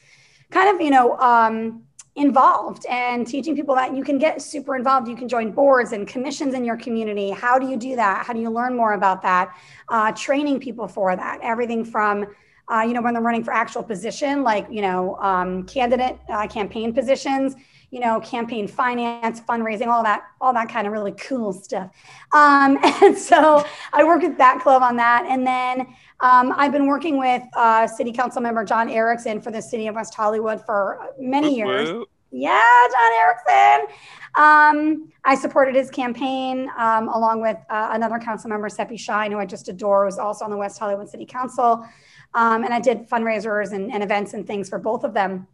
kind 0.51 0.73
of, 0.73 0.81
you 0.81 0.91
know, 0.91 1.17
um, 1.17 1.83
involved 2.15 2.85
and 2.87 3.27
teaching 3.27 3.55
people 3.55 3.75
that 3.75 3.95
you 3.95 4.03
can 4.03 4.17
get 4.17 4.41
super 4.41 4.75
involved. 4.75 5.07
You 5.07 5.15
can 5.15 5.27
join 5.27 5.51
boards 5.51 5.91
and 5.91 6.07
commissions 6.07 6.53
in 6.53 6.65
your 6.65 6.77
community. 6.77 7.29
How 7.29 7.59
do 7.59 7.67
you 7.67 7.77
do 7.77 7.95
that? 7.95 8.25
How 8.25 8.33
do 8.33 8.39
you 8.39 8.49
learn 8.49 8.75
more 8.75 8.93
about 8.93 9.21
that? 9.21 9.55
Uh, 9.89 10.11
training 10.13 10.59
people 10.59 10.87
for 10.87 11.15
that. 11.15 11.39
Everything 11.43 11.85
from 11.85 12.25
uh, 12.69 12.81
you 12.81 12.93
know 12.93 13.01
when 13.01 13.13
they're 13.13 13.23
running 13.23 13.43
for 13.43 13.53
actual 13.53 13.83
position, 13.83 14.43
like 14.43 14.67
you 14.69 14.81
know 14.81 15.15
um, 15.17 15.63
candidate 15.63 16.19
uh, 16.29 16.47
campaign 16.47 16.93
positions. 16.93 17.55
You 17.89 18.01
know, 18.01 18.19
campaign 18.19 18.67
finance, 18.67 19.39
fundraising, 19.41 19.87
all 19.87 20.03
that, 20.03 20.23
all 20.41 20.51
that 20.53 20.69
kind 20.69 20.87
of 20.87 20.93
really 20.93 21.13
cool 21.13 21.53
stuff. 21.53 21.89
Um, 22.33 22.77
and 22.83 23.17
so 23.17 23.65
I 23.93 24.03
worked 24.03 24.23
with 24.23 24.37
that 24.37 24.61
club 24.61 24.81
on 24.81 24.97
that, 24.97 25.25
and 25.27 25.47
then 25.47 25.87
um, 26.19 26.53
I've 26.57 26.71
been 26.71 26.87
working 26.87 27.17
with 27.17 27.43
uh, 27.55 27.87
City 27.87 28.11
Council 28.11 28.41
member 28.41 28.65
John 28.65 28.89
Erickson 28.89 29.39
for 29.39 29.51
the 29.51 29.61
City 29.61 29.87
of 29.87 29.95
West 29.95 30.13
Hollywood 30.13 30.65
for 30.65 31.13
many 31.19 31.55
years. 31.55 32.05
Yeah, 32.31 32.87
John 32.91 33.11
Erickson. 33.13 33.95
Um, 34.35 35.11
I 35.23 35.35
supported 35.35 35.75
his 35.75 35.89
campaign 35.89 36.69
um, 36.77 37.07
along 37.07 37.41
with 37.41 37.57
uh, 37.69 37.89
another 37.93 38.19
council 38.19 38.49
member, 38.49 38.67
Sepi 38.67 38.99
Shyne, 38.99 39.31
who 39.31 39.39
I 39.39 39.45
just 39.45 39.69
adore, 39.69 40.05
who's 40.05 40.17
also 40.17 40.43
on 40.43 40.51
the 40.51 40.57
West 40.57 40.77
Hollywood 40.77 41.09
City 41.09 41.25
Council. 41.25 41.87
Um, 42.33 42.63
and 42.63 42.73
I 42.73 42.79
did 42.79 43.09
fundraisers 43.09 43.71
and, 43.71 43.91
and, 43.91 44.03
events 44.03 44.33
and 44.33 44.45
things 44.45 44.69
for 44.69 44.77
both 44.77 45.03
of 45.03 45.13
them. 45.13 45.47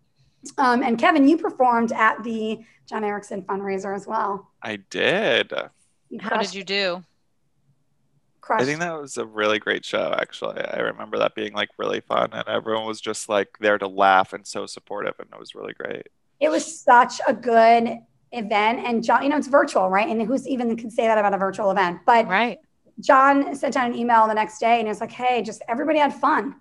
Um, 0.58 0.84
and 0.84 0.98
Kevin, 0.98 1.28
you 1.28 1.38
performed 1.38 1.92
at 1.92 2.24
the 2.24 2.60
John 2.88 3.04
Erickson 3.04 3.44
fundraiser 3.44 3.96
as 3.96 4.06
well. 4.06 4.52
I 4.62 4.78
did. 4.90 5.54
How 6.20 6.42
did 6.42 6.54
you 6.54 6.64
do? 6.64 7.04
crushed. 8.44 8.62
I 8.62 8.66
think 8.66 8.80
that 8.80 9.00
was 9.00 9.18
a 9.18 9.26
really 9.26 9.58
great 9.58 9.84
show. 9.84 10.14
Actually, 10.20 10.62
I 10.62 10.80
remember 10.80 11.18
that 11.18 11.34
being 11.34 11.54
like 11.54 11.70
really 11.78 12.02
fun, 12.02 12.30
and 12.34 12.48
everyone 12.48 12.86
was 12.86 13.02
just 13.02 13.30
like 13.30 13.58
there 13.60 13.78
to 13.78 13.88
laugh 13.88 14.34
and 14.34 14.46
so 14.46 14.66
supportive, 14.66 15.16
and 15.20 15.30
it 15.32 15.40
was 15.40 15.56
really 15.56 15.74
great. 15.74 16.08
It 16.40 16.50
was 16.50 16.82
such 16.82 17.22
a 17.28 17.34
good 17.34 17.98
event, 18.32 18.80
and 18.86 19.04
John, 19.04 19.24
you 19.24 19.30
know, 19.30 19.38
it's 19.38 19.48
virtual, 19.48 19.90
right? 19.90 20.08
And 20.08 20.22
who's 20.22 20.48
even 20.48 20.76
can 20.76 20.92
say 20.92 21.08
that 21.08 21.18
about 21.18 21.34
a 21.34 21.38
virtual 21.38 21.72
event? 21.72 22.02
But 22.06 22.28
right. 22.28 22.60
John 23.00 23.56
sent 23.56 23.76
out 23.76 23.90
an 23.90 23.98
email 23.98 24.28
the 24.28 24.34
next 24.34 24.60
day, 24.60 24.80
and 24.80 24.88
it 24.88 24.90
was 24.90 25.02
like, 25.02 25.12
"Hey, 25.12 25.42
just 25.42 25.64
everybody 25.68 26.00
had 26.00 26.14
fun." 26.14 26.56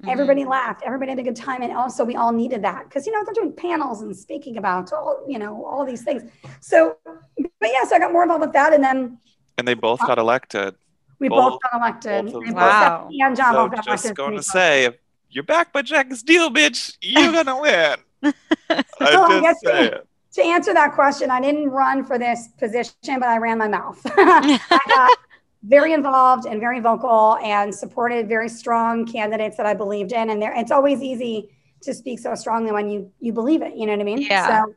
Mm-hmm. 0.00 0.10
Everybody 0.10 0.44
laughed. 0.44 0.82
Everybody 0.84 1.10
had 1.10 1.18
a 1.18 1.24
good 1.24 1.34
time, 1.34 1.62
and 1.62 1.72
also 1.72 2.04
we 2.04 2.14
all 2.14 2.32
needed 2.32 2.62
that 2.62 2.84
because 2.84 3.04
you 3.04 3.12
know 3.12 3.24
they're 3.24 3.34
doing 3.34 3.52
panels 3.52 4.00
and 4.02 4.16
speaking 4.16 4.56
about 4.56 4.92
all 4.92 5.24
you 5.26 5.40
know 5.40 5.64
all 5.64 5.84
these 5.84 6.02
things. 6.02 6.22
So, 6.60 6.96
but 7.04 7.50
yes, 7.60 7.72
yeah, 7.72 7.88
so 7.88 7.96
I 7.96 7.98
got 7.98 8.12
more 8.12 8.22
involved 8.22 8.42
with 8.42 8.52
that, 8.52 8.72
and 8.72 8.84
then 8.84 9.18
and 9.58 9.66
they 9.66 9.74
both 9.74 9.98
got 9.98 10.18
elected. 10.18 10.76
We 11.18 11.28
both, 11.28 11.52
both 11.52 11.60
got 11.62 11.80
elected. 11.80 12.32
Both 12.32 12.54
wow. 12.54 13.08
and 13.10 13.36
John 13.36 13.52
so 13.52 13.68
both 13.68 13.74
got 13.74 13.86
just 13.86 14.14
going 14.14 14.36
to 14.36 14.42
say, 14.42 14.84
if 14.84 14.94
you're 15.30 15.42
back 15.42 15.72
by 15.72 15.82
Jack 15.82 16.14
Steele, 16.14 16.50
bitch, 16.50 16.96
you're 17.02 17.32
gonna 17.44 17.60
win. 17.60 17.96
I 18.70 18.84
so 19.12 19.40
just 19.40 19.60
say 19.64 19.90
to, 19.90 20.02
to 20.34 20.42
answer 20.42 20.74
that 20.74 20.92
question, 20.92 21.30
I 21.30 21.40
didn't 21.40 21.70
run 21.70 22.04
for 22.04 22.18
this 22.18 22.48
position, 22.58 22.94
but 23.04 23.24
I 23.24 23.38
ran 23.38 23.58
my 23.58 23.68
mouth. 23.68 24.00
I 24.06 24.58
got 24.88 25.18
very 25.62 25.92
involved 25.92 26.46
and 26.46 26.60
very 26.60 26.80
vocal 26.80 27.36
and 27.42 27.74
supported 27.74 28.28
very 28.28 28.48
strong 28.48 29.06
candidates 29.06 29.56
that 29.56 29.66
I 29.66 29.74
believed 29.74 30.12
in. 30.12 30.30
And 30.30 30.40
there, 30.40 30.54
it's 30.56 30.70
always 30.70 31.02
easy 31.02 31.50
to 31.82 31.94
speak 31.94 32.18
so 32.18 32.34
strongly 32.34 32.72
when 32.72 32.88
you 32.88 33.10
you 33.20 33.32
believe 33.32 33.62
it. 33.62 33.74
You 33.76 33.86
know 33.86 33.92
what 33.92 34.00
I 34.00 34.04
mean? 34.04 34.22
Yeah. 34.22 34.64
So, 34.64 34.74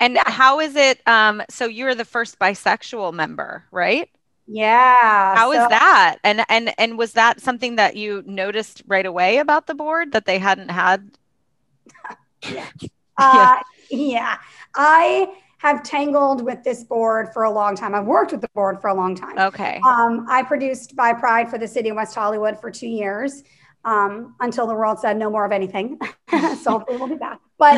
and 0.00 0.14
yeah. 0.14 0.22
how 0.26 0.60
is 0.60 0.76
it? 0.76 1.06
Um, 1.06 1.42
so 1.48 1.66
you're 1.66 1.94
the 1.94 2.04
first 2.04 2.38
bisexual 2.38 3.12
member, 3.12 3.64
right? 3.70 4.08
Yeah. 4.46 5.34
How 5.36 5.52
so, 5.52 5.62
is 5.62 5.68
that? 5.68 6.16
And 6.24 6.44
and 6.48 6.74
and 6.78 6.98
was 6.98 7.12
that 7.12 7.40
something 7.40 7.76
that 7.76 7.96
you 7.96 8.22
noticed 8.26 8.82
right 8.86 9.06
away 9.06 9.38
about 9.38 9.66
the 9.66 9.74
board 9.74 10.12
that 10.12 10.26
they 10.26 10.38
hadn't 10.38 10.70
had? 10.70 11.10
yeah. 12.50 12.66
Uh, 13.16 13.56
yeah. 13.90 14.38
I 14.74 15.32
have 15.62 15.84
tangled 15.84 16.44
with 16.44 16.64
this 16.64 16.82
board 16.82 17.28
for 17.32 17.44
a 17.44 17.50
long 17.50 17.76
time. 17.76 17.94
I've 17.94 18.04
worked 18.04 18.32
with 18.32 18.40
the 18.40 18.48
board 18.48 18.80
for 18.80 18.88
a 18.88 18.94
long 18.94 19.14
time. 19.14 19.38
Okay. 19.38 19.80
Um, 19.86 20.26
I 20.28 20.42
produced 20.42 20.96
Bi 20.96 21.12
Pride 21.12 21.48
for 21.48 21.56
the 21.56 21.68
city 21.68 21.88
of 21.88 21.94
West 21.94 22.16
Hollywood 22.16 22.60
for 22.60 22.68
two 22.68 22.88
years 22.88 23.44
um, 23.84 24.34
until 24.40 24.66
the 24.66 24.74
world 24.74 24.98
said 24.98 25.16
no 25.16 25.30
more 25.30 25.44
of 25.44 25.52
anything. 25.52 26.00
so 26.30 26.72
hopefully 26.72 26.98
we'll 26.98 27.06
be 27.06 27.14
back. 27.14 27.38
But 27.58 27.76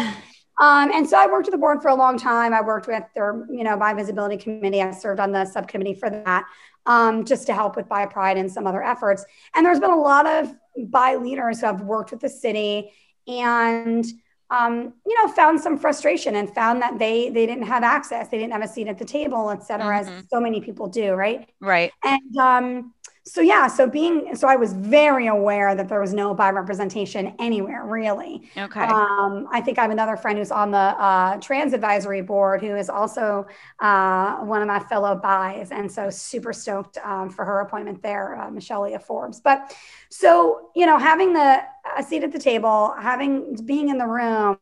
um, 0.59 0.93
and 0.95 1.07
so 1.07 1.19
I 1.19 1.27
worked 1.27 1.45
with 1.45 1.53
the 1.53 1.59
board 1.59 1.83
for 1.83 1.89
a 1.89 1.95
long 1.95 2.17
time. 2.17 2.55
I 2.55 2.63
worked 2.63 2.87
with 2.87 3.03
their, 3.15 3.45
you 3.51 3.65
know, 3.65 3.77
Bi 3.77 3.93
Visibility 3.93 4.39
Committee. 4.39 4.81
I 4.81 4.91
served 4.91 5.21
on 5.21 5.31
the 5.31 5.45
subcommittee 5.45 5.95
for 5.95 6.09
that, 6.09 6.45
um, 6.87 7.27
just 7.27 7.47
to 7.49 7.53
help 7.53 7.77
with 7.77 7.87
Bi 7.87 8.07
Pride 8.07 8.39
and 8.39 8.51
some 8.51 8.67
other 8.67 8.83
efforts. 8.83 9.27
And 9.55 9.67
there's 9.67 9.81
been 9.81 9.91
a 9.91 10.01
lot 10.01 10.27
of 10.27 10.55
Bi 10.87 11.17
leaders 11.17 11.61
who 11.61 11.67
have 11.67 11.83
worked 11.83 12.13
with 12.13 12.21
the 12.21 12.31
city 12.31 12.93
and, 13.29 14.07
um, 14.51 14.93
you 15.07 15.23
know, 15.23 15.33
found 15.33 15.61
some 15.61 15.79
frustration 15.79 16.37
and 16.37 16.55
found 16.55 16.81
that 16.83 16.99
they 16.99 17.29
they 17.31 17.47
didn't 17.47 17.65
have 17.65 17.83
access, 17.83 18.29
they 18.29 18.39
didn't 18.39 18.53
have 18.53 18.63
a 18.63 18.69
seat 18.69 18.89
at 18.89 18.99
the 18.99 19.05
table, 19.05 19.51
et 19.51 19.63
cetera, 19.63 20.01
mm-hmm. 20.01 20.19
as 20.19 20.25
so 20.29 20.41
many 20.41 20.61
people 20.61 20.87
do, 20.87 21.13
right? 21.13 21.49
Right. 21.61 21.93
And 22.03 22.37
um, 22.39 22.94
so 23.27 23.41
yeah 23.41 23.67
so 23.67 23.89
being 23.89 24.37
so 24.37 24.47
i 24.47 24.55
was 24.55 24.75
very 24.75 25.29
aware 25.29 25.75
that 25.75 25.89
there 25.89 26.01
was 26.01 26.13
no 26.13 26.35
bi 26.35 26.51
representation 26.51 27.35
anywhere 27.39 27.87
really. 27.87 28.43
Okay. 28.57 28.81
Um, 28.81 29.49
i 29.51 29.61
think 29.61 29.79
i 29.79 29.83
have 29.83 29.91
another 29.91 30.17
friend 30.17 30.39
who's 30.39 30.51
on 30.51 30.71
the 30.71 30.77
uh, 30.77 31.39
trans 31.39 31.73
advisory 31.73 32.21
board 32.21 32.61
who 32.61 32.77
is 32.77 32.91
also 32.91 33.47
uh, 33.81 34.37
one 34.37 34.61
of 34.61 34.69
my 34.69 34.79
fellow 34.79 35.15
bis 35.15 35.71
and 35.71 35.91
so 35.91 36.11
super 36.11 36.53
stoked 36.53 36.99
um, 36.99 37.31
for 37.31 37.45
her 37.45 37.61
appointment 37.61 38.03
there 38.03 38.37
uh, 38.41 38.51
michelle 38.51 38.83
leah 38.83 38.99
forbes. 38.99 39.41
But 39.41 39.75
so 40.11 40.71
you 40.77 40.85
know 40.87 40.99
having 40.99 41.33
the 41.33 41.63
a 41.97 42.03
seat 42.03 42.25
at 42.25 42.33
the 42.33 42.39
table 42.39 42.95
having 43.01 43.57
being 43.65 43.89
in 43.89 43.99
the 43.99 44.07
room 44.07 44.59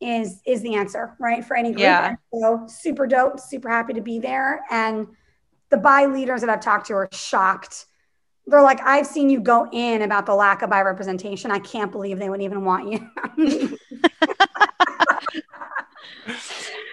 is 0.00 0.42
is 0.46 0.60
the 0.60 0.74
answer 0.74 1.16
right 1.18 1.42
for 1.42 1.56
any 1.56 1.70
group. 1.70 1.80
Yeah. 1.80 2.16
so 2.32 2.66
super 2.68 3.06
dope 3.06 3.40
super 3.40 3.70
happy 3.70 3.94
to 3.94 4.02
be 4.02 4.18
there. 4.18 4.60
And 4.70 5.06
the 5.70 5.78
bi 5.78 6.04
leaders 6.04 6.42
that 6.42 6.50
I've 6.50 6.60
talked 6.60 6.86
to 6.88 6.94
are 6.94 7.08
shocked 7.10 7.86
they're 8.46 8.62
like, 8.62 8.80
I've 8.82 9.06
seen 9.06 9.30
you 9.30 9.40
go 9.40 9.68
in 9.72 10.02
about 10.02 10.26
the 10.26 10.34
lack 10.34 10.62
of 10.62 10.70
bi 10.70 10.82
representation. 10.82 11.50
I 11.50 11.58
can't 11.58 11.90
believe 11.90 12.18
they 12.18 12.28
would 12.28 12.42
even 12.42 12.64
want 12.64 12.92
you. 12.92 13.08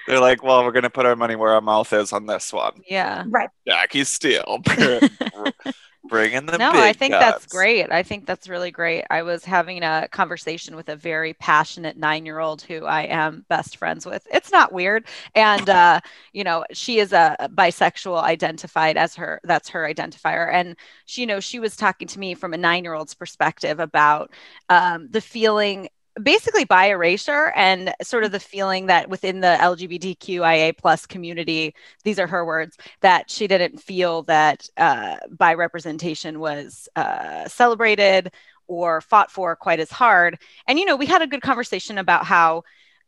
They're 0.08 0.20
like, 0.20 0.44
well, 0.44 0.64
we're 0.64 0.72
going 0.72 0.84
to 0.84 0.90
put 0.90 1.06
our 1.06 1.16
money 1.16 1.36
where 1.36 1.54
our 1.54 1.62
mouth 1.62 1.94
is 1.94 2.12
on 2.12 2.26
this 2.26 2.52
one. 2.52 2.82
Yeah. 2.90 3.24
Right. 3.28 3.50
Jackie 3.66 4.04
Steele. 4.04 4.62
Bring 6.12 6.34
in 6.34 6.46
the 6.46 6.58
no 6.58 6.72
i 6.74 6.92
think 6.92 7.14
guns. 7.14 7.24
that's 7.24 7.46
great. 7.46 7.90
I 7.90 8.04
think 8.04 8.26
that's 8.26 8.50
really 8.50 8.70
great. 8.70 9.06
I 9.10 9.22
was 9.22 9.46
having 9.46 9.82
a 9.82 10.10
conversation 10.12 10.76
with 10.76 10.90
a 10.90 10.96
very 10.98 11.34
passionate 11.36 11.96
nine 11.96 12.26
year 12.26 12.40
old 12.40 12.62
who 12.64 12.84
i 12.84 13.04
am 13.04 13.46
best 13.48 13.78
friends 13.78 14.06
with. 14.06 14.28
It's 14.30 14.52
not 14.52 14.74
weird. 14.74 15.06
And 15.36 15.70
uh, 15.82 16.02
you 16.34 16.44
know 16.44 16.66
she 16.74 17.00
is 17.00 17.14
a 17.14 17.38
bisexual 17.56 18.22
identified 18.22 18.98
as 18.98 19.16
her 19.16 19.40
that's 19.46 19.70
her 19.70 19.90
identifier. 19.90 20.54
And 20.54 20.76
she 21.06 21.22
you 21.22 21.28
know 21.28 21.40
she 21.40 21.60
was 21.60 21.78
talking 21.78 22.10
to 22.10 22.20
me 22.20 22.34
from 22.34 22.54
a 22.54 22.58
nine 22.58 22.84
year 22.84 22.94
old's 22.94 23.14
perspective 23.14 23.80
about 23.80 24.32
um, 24.68 25.08
the 25.12 25.22
feeling 25.22 25.88
basically 26.22 26.66
bi 26.66 26.88
erasure 26.88 27.52
and 27.56 27.94
sort 28.02 28.24
of 28.24 28.32
the 28.32 28.40
feeling 28.40 28.88
that 28.88 29.10
within 29.10 29.40
the 29.42 29.58
LGBTQIA 29.60 30.78
plus 30.78 31.06
community, 31.06 31.74
these 32.04 32.20
are 32.20 32.28
her 32.28 32.46
words, 32.46 32.78
that 33.02 33.30
she 33.30 33.48
didn't 33.48 33.82
feel 33.82 34.24
that 34.24 34.68
uh, 34.78 35.18
bi 35.30 35.54
representation 35.54 36.40
was 36.40 36.90
uh, 36.96 37.48
celebrated 37.48 38.32
or 38.68 39.02
fought 39.02 39.32
for 39.32 39.56
quite 39.56 39.80
as 39.80 39.92
hard. 39.92 40.40
And 40.68 40.80
you 40.80 40.86
know, 40.86 40.96
we 40.96 41.06
had 41.06 41.22
a 41.22 41.28
good 41.28 41.42
conversation 41.42 41.98
about 41.98 42.26
how 42.26 42.64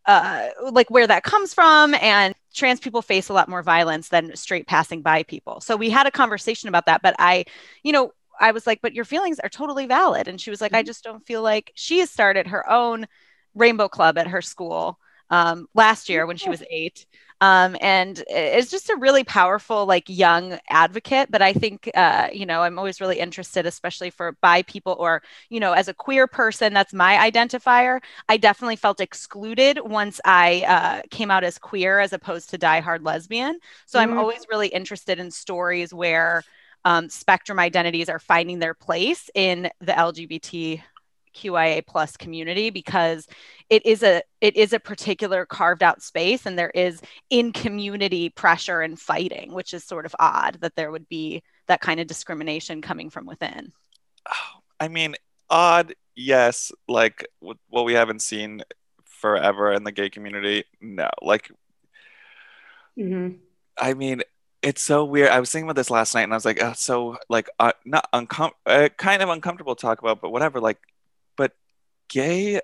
uh, 0.06 0.50
like 0.72 0.90
where 0.90 1.08
that 1.08 1.24
comes 1.24 1.54
from 1.54 1.96
and 1.96 2.36
trans 2.54 2.80
people 2.80 3.02
face 3.02 3.30
a 3.30 3.34
lot 3.34 3.48
more 3.50 3.64
violence 3.64 4.10
than 4.10 4.36
straight 4.36 4.68
passing 4.68 5.02
bi 5.02 5.24
people 5.24 5.62
so 5.62 5.78
we 5.78 5.90
had 5.90 6.06
a 6.06 6.12
conversation 6.12 6.68
about 6.68 6.86
that 6.86 7.02
but 7.02 7.16
i 7.20 7.46
you 7.84 7.92
know 7.94 8.12
I 8.40 8.52
was 8.52 8.66
like, 8.68 8.82
but 8.82 8.94
your 8.94 9.06
feelings 9.06 9.40
are 9.40 9.50
totally 9.50 9.86
valid. 9.86 10.28
And 10.28 10.40
she 10.40 10.50
was 10.50 10.62
like, 10.62 10.72
mm-hmm. 10.72 10.80
I 10.80 10.84
just 10.84 11.04
don't 11.04 11.26
feel 11.26 11.42
like 11.42 11.72
she 11.76 12.00
has 12.00 12.10
started 12.10 12.48
her 12.48 12.70
own 12.70 13.08
rainbow 13.56 13.88
club 13.88 14.18
at 14.18 14.28
her 14.28 14.42
school 14.42 15.00
um, 15.30 15.68
last 15.74 16.10
year 16.10 16.26
when 16.26 16.38
she 16.38 16.50
was 16.50 16.64
eight. 16.70 17.06
Um, 17.42 17.76
and 17.82 18.24
it's 18.30 18.72
just 18.72 18.90
a 18.90 18.96
really 18.96 19.26
powerful, 19.26 19.86
like 19.86 20.06
young 20.08 20.58
advocate. 20.70 21.30
But 21.30 21.42
I 21.42 21.52
think, 21.52 21.90
uh, 21.94 22.30
you 22.32 22.46
know, 22.46 22.62
I'm 22.62 22.80
always 22.80 23.02
really 23.02 23.20
interested, 23.20 23.66
especially 23.66 24.12
for 24.12 24.38
bi 24.42 24.62
people 24.62 24.96
or, 24.98 25.24
you 25.50 25.60
know, 25.60 25.74
as 25.74 25.90
a 25.90 25.94
queer 25.94 26.26
person, 26.26 26.74
that's 26.74 26.94
my 26.94 27.16
identifier. 27.16 28.00
I 28.30 28.38
definitely 28.38 28.78
felt 28.78 29.02
excluded 29.02 29.80
once 29.84 30.22
I 30.24 30.64
uh, 30.66 31.02
came 31.12 31.32
out 31.32 31.44
as 31.44 31.58
queer 31.58 32.00
as 32.00 32.14
opposed 32.14 32.52
to 32.52 32.58
die-hard 32.58 33.04
lesbian. 33.04 33.60
So 33.88 34.00
mm-hmm. 34.00 34.14
I'm 34.14 34.18
always 34.18 34.46
really 34.50 34.70
interested 34.70 35.20
in 35.20 35.30
stories 35.30 35.94
where 35.94 36.44
um, 36.86 37.10
spectrum 37.10 37.60
identities 37.60 38.10
are 38.10 38.20
finding 38.20 38.60
their 38.60 38.74
place 38.74 39.30
in 39.34 39.70
the 39.80 39.94
LGBTQIA 39.94 41.86
plus 41.86 42.18
community 42.18 42.70
because 42.70 43.28
it 43.70 43.86
is 43.86 44.04
a 44.04 44.22
it 44.42 44.56
is 44.56 44.74
a 44.74 44.80
particular 44.80 45.46
carved 45.46 45.84
out 45.84 46.02
space 46.02 46.46
and 46.46 46.58
there 46.58 46.72
is 46.72 47.02
in 47.30 47.54
community 47.54 48.30
pressure 48.30 48.82
and 48.82 49.00
fighting, 49.00 49.54
which 49.54 49.74
is 49.74 49.84
sort 49.84 50.06
of 50.06 50.16
odd 50.20 50.58
that 50.62 50.76
there 50.76 50.92
would 50.92 51.08
be 51.08 51.42
that 51.68 51.82
kind 51.82 52.00
of 52.00 52.08
discrimination 52.08 52.82
coming 52.82 53.10
from 53.10 53.26
within. 53.26 53.72
I 54.80 54.88
mean, 54.90 55.16
odd, 55.50 55.96
yes. 56.16 56.72
Like 56.88 57.28
what 57.40 57.86
we 57.86 57.94
haven't 57.94 58.22
seen 58.22 58.64
forever 59.06 59.72
in 59.72 59.86
the 59.86 59.92
gay 59.92 60.10
community, 60.10 60.66
no. 60.82 61.10
Like, 61.22 61.50
mm-hmm. 63.00 63.38
I 63.78 63.94
mean, 63.94 64.24
it's 64.64 64.82
so 64.82 65.04
weird. 65.04 65.30
I 65.30 65.40
was 65.40 65.52
thinking 65.52 65.68
about 65.68 65.76
this 65.76 65.90
last 65.90 66.16
night, 66.16 66.24
and 66.24 66.34
I 66.34 66.38
was 66.38 66.46
like, 66.46 66.64
oh, 66.64 66.74
so 66.74 67.18
like 67.30 67.50
uh, 67.60 67.74
not 67.86 68.10
uncom 68.14 68.52
uh, 68.66 68.90
kind 68.98 69.22
of 69.22 69.30
uncomfortable 69.30 69.76
to 69.76 69.82
talk 69.82 70.00
about, 70.00 70.22
but 70.22 70.32
whatever. 70.32 70.60
Like, 70.62 70.80
but 71.36 71.52
gay 72.08 72.62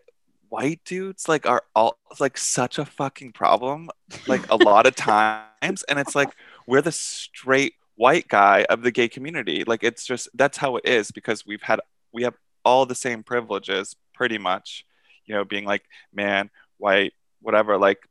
white 0.48 0.82
dudes 0.84 1.28
like 1.28 1.46
are 1.46 1.64
all 1.76 2.00
like 2.20 2.38
such 2.38 2.80
a 2.80 2.86
fucking 2.86 3.34
problem, 3.34 3.90
like 4.28 4.50
a 4.50 4.56
lot 4.56 4.88
of 4.88 4.96
times, 4.96 5.84
and 5.84 6.00
it's 6.00 6.16
like 6.16 6.34
we're 6.66 6.82
the 6.82 6.92
straight 6.92 7.74
white 7.96 8.30
guy 8.30 8.66
of 8.70 8.82
the 8.82 8.92
gay 8.92 9.10
community. 9.10 9.66
Like, 9.68 9.84
it's 9.84 10.06
just 10.06 10.30
that's 10.34 10.58
how 10.58 10.78
it 10.78 10.86
is 10.86 11.12
because 11.12 11.46
we've 11.46 11.62
had 11.62 11.82
we 12.14 12.24
have 12.24 12.36
all 12.64 12.86
the 12.86 12.96
same 12.96 13.24
privileges 13.24 13.96
pretty 14.14 14.38
much, 14.38 14.86
you 15.26 15.36
know, 15.36 15.44
being 15.44 15.66
like 15.66 15.84
man, 16.14 16.50
white, 16.78 17.14
whatever. 17.42 17.78
Like 17.78 18.08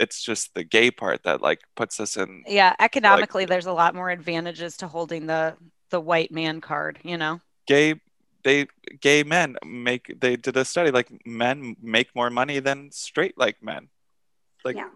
it's 0.00 0.22
just 0.22 0.54
the 0.54 0.64
gay 0.64 0.90
part 0.90 1.22
that 1.24 1.40
like 1.40 1.60
puts 1.74 2.00
us 2.00 2.16
in 2.16 2.42
yeah 2.46 2.74
economically 2.80 3.42
like, 3.42 3.48
there's 3.48 3.66
a 3.66 3.72
lot 3.72 3.94
more 3.94 4.10
advantages 4.10 4.76
to 4.76 4.88
holding 4.88 5.26
the 5.26 5.54
the 5.90 6.00
white 6.00 6.30
man 6.32 6.60
card 6.60 6.98
you 7.02 7.16
know? 7.16 7.40
Gay 7.66 8.00
they 8.46 8.66
gay 9.00 9.24
men 9.24 9.56
make 9.66 10.14
they 10.20 10.36
did 10.36 10.56
a 10.56 10.64
study 10.64 10.92
like 10.92 11.10
men 11.26 11.76
make 11.82 12.14
more 12.14 12.30
money 12.30 12.60
than 12.60 12.92
straight 12.92 13.36
like 13.36 13.60
men. 13.60 13.88
Like 14.64 14.76
yeah. 14.76 14.88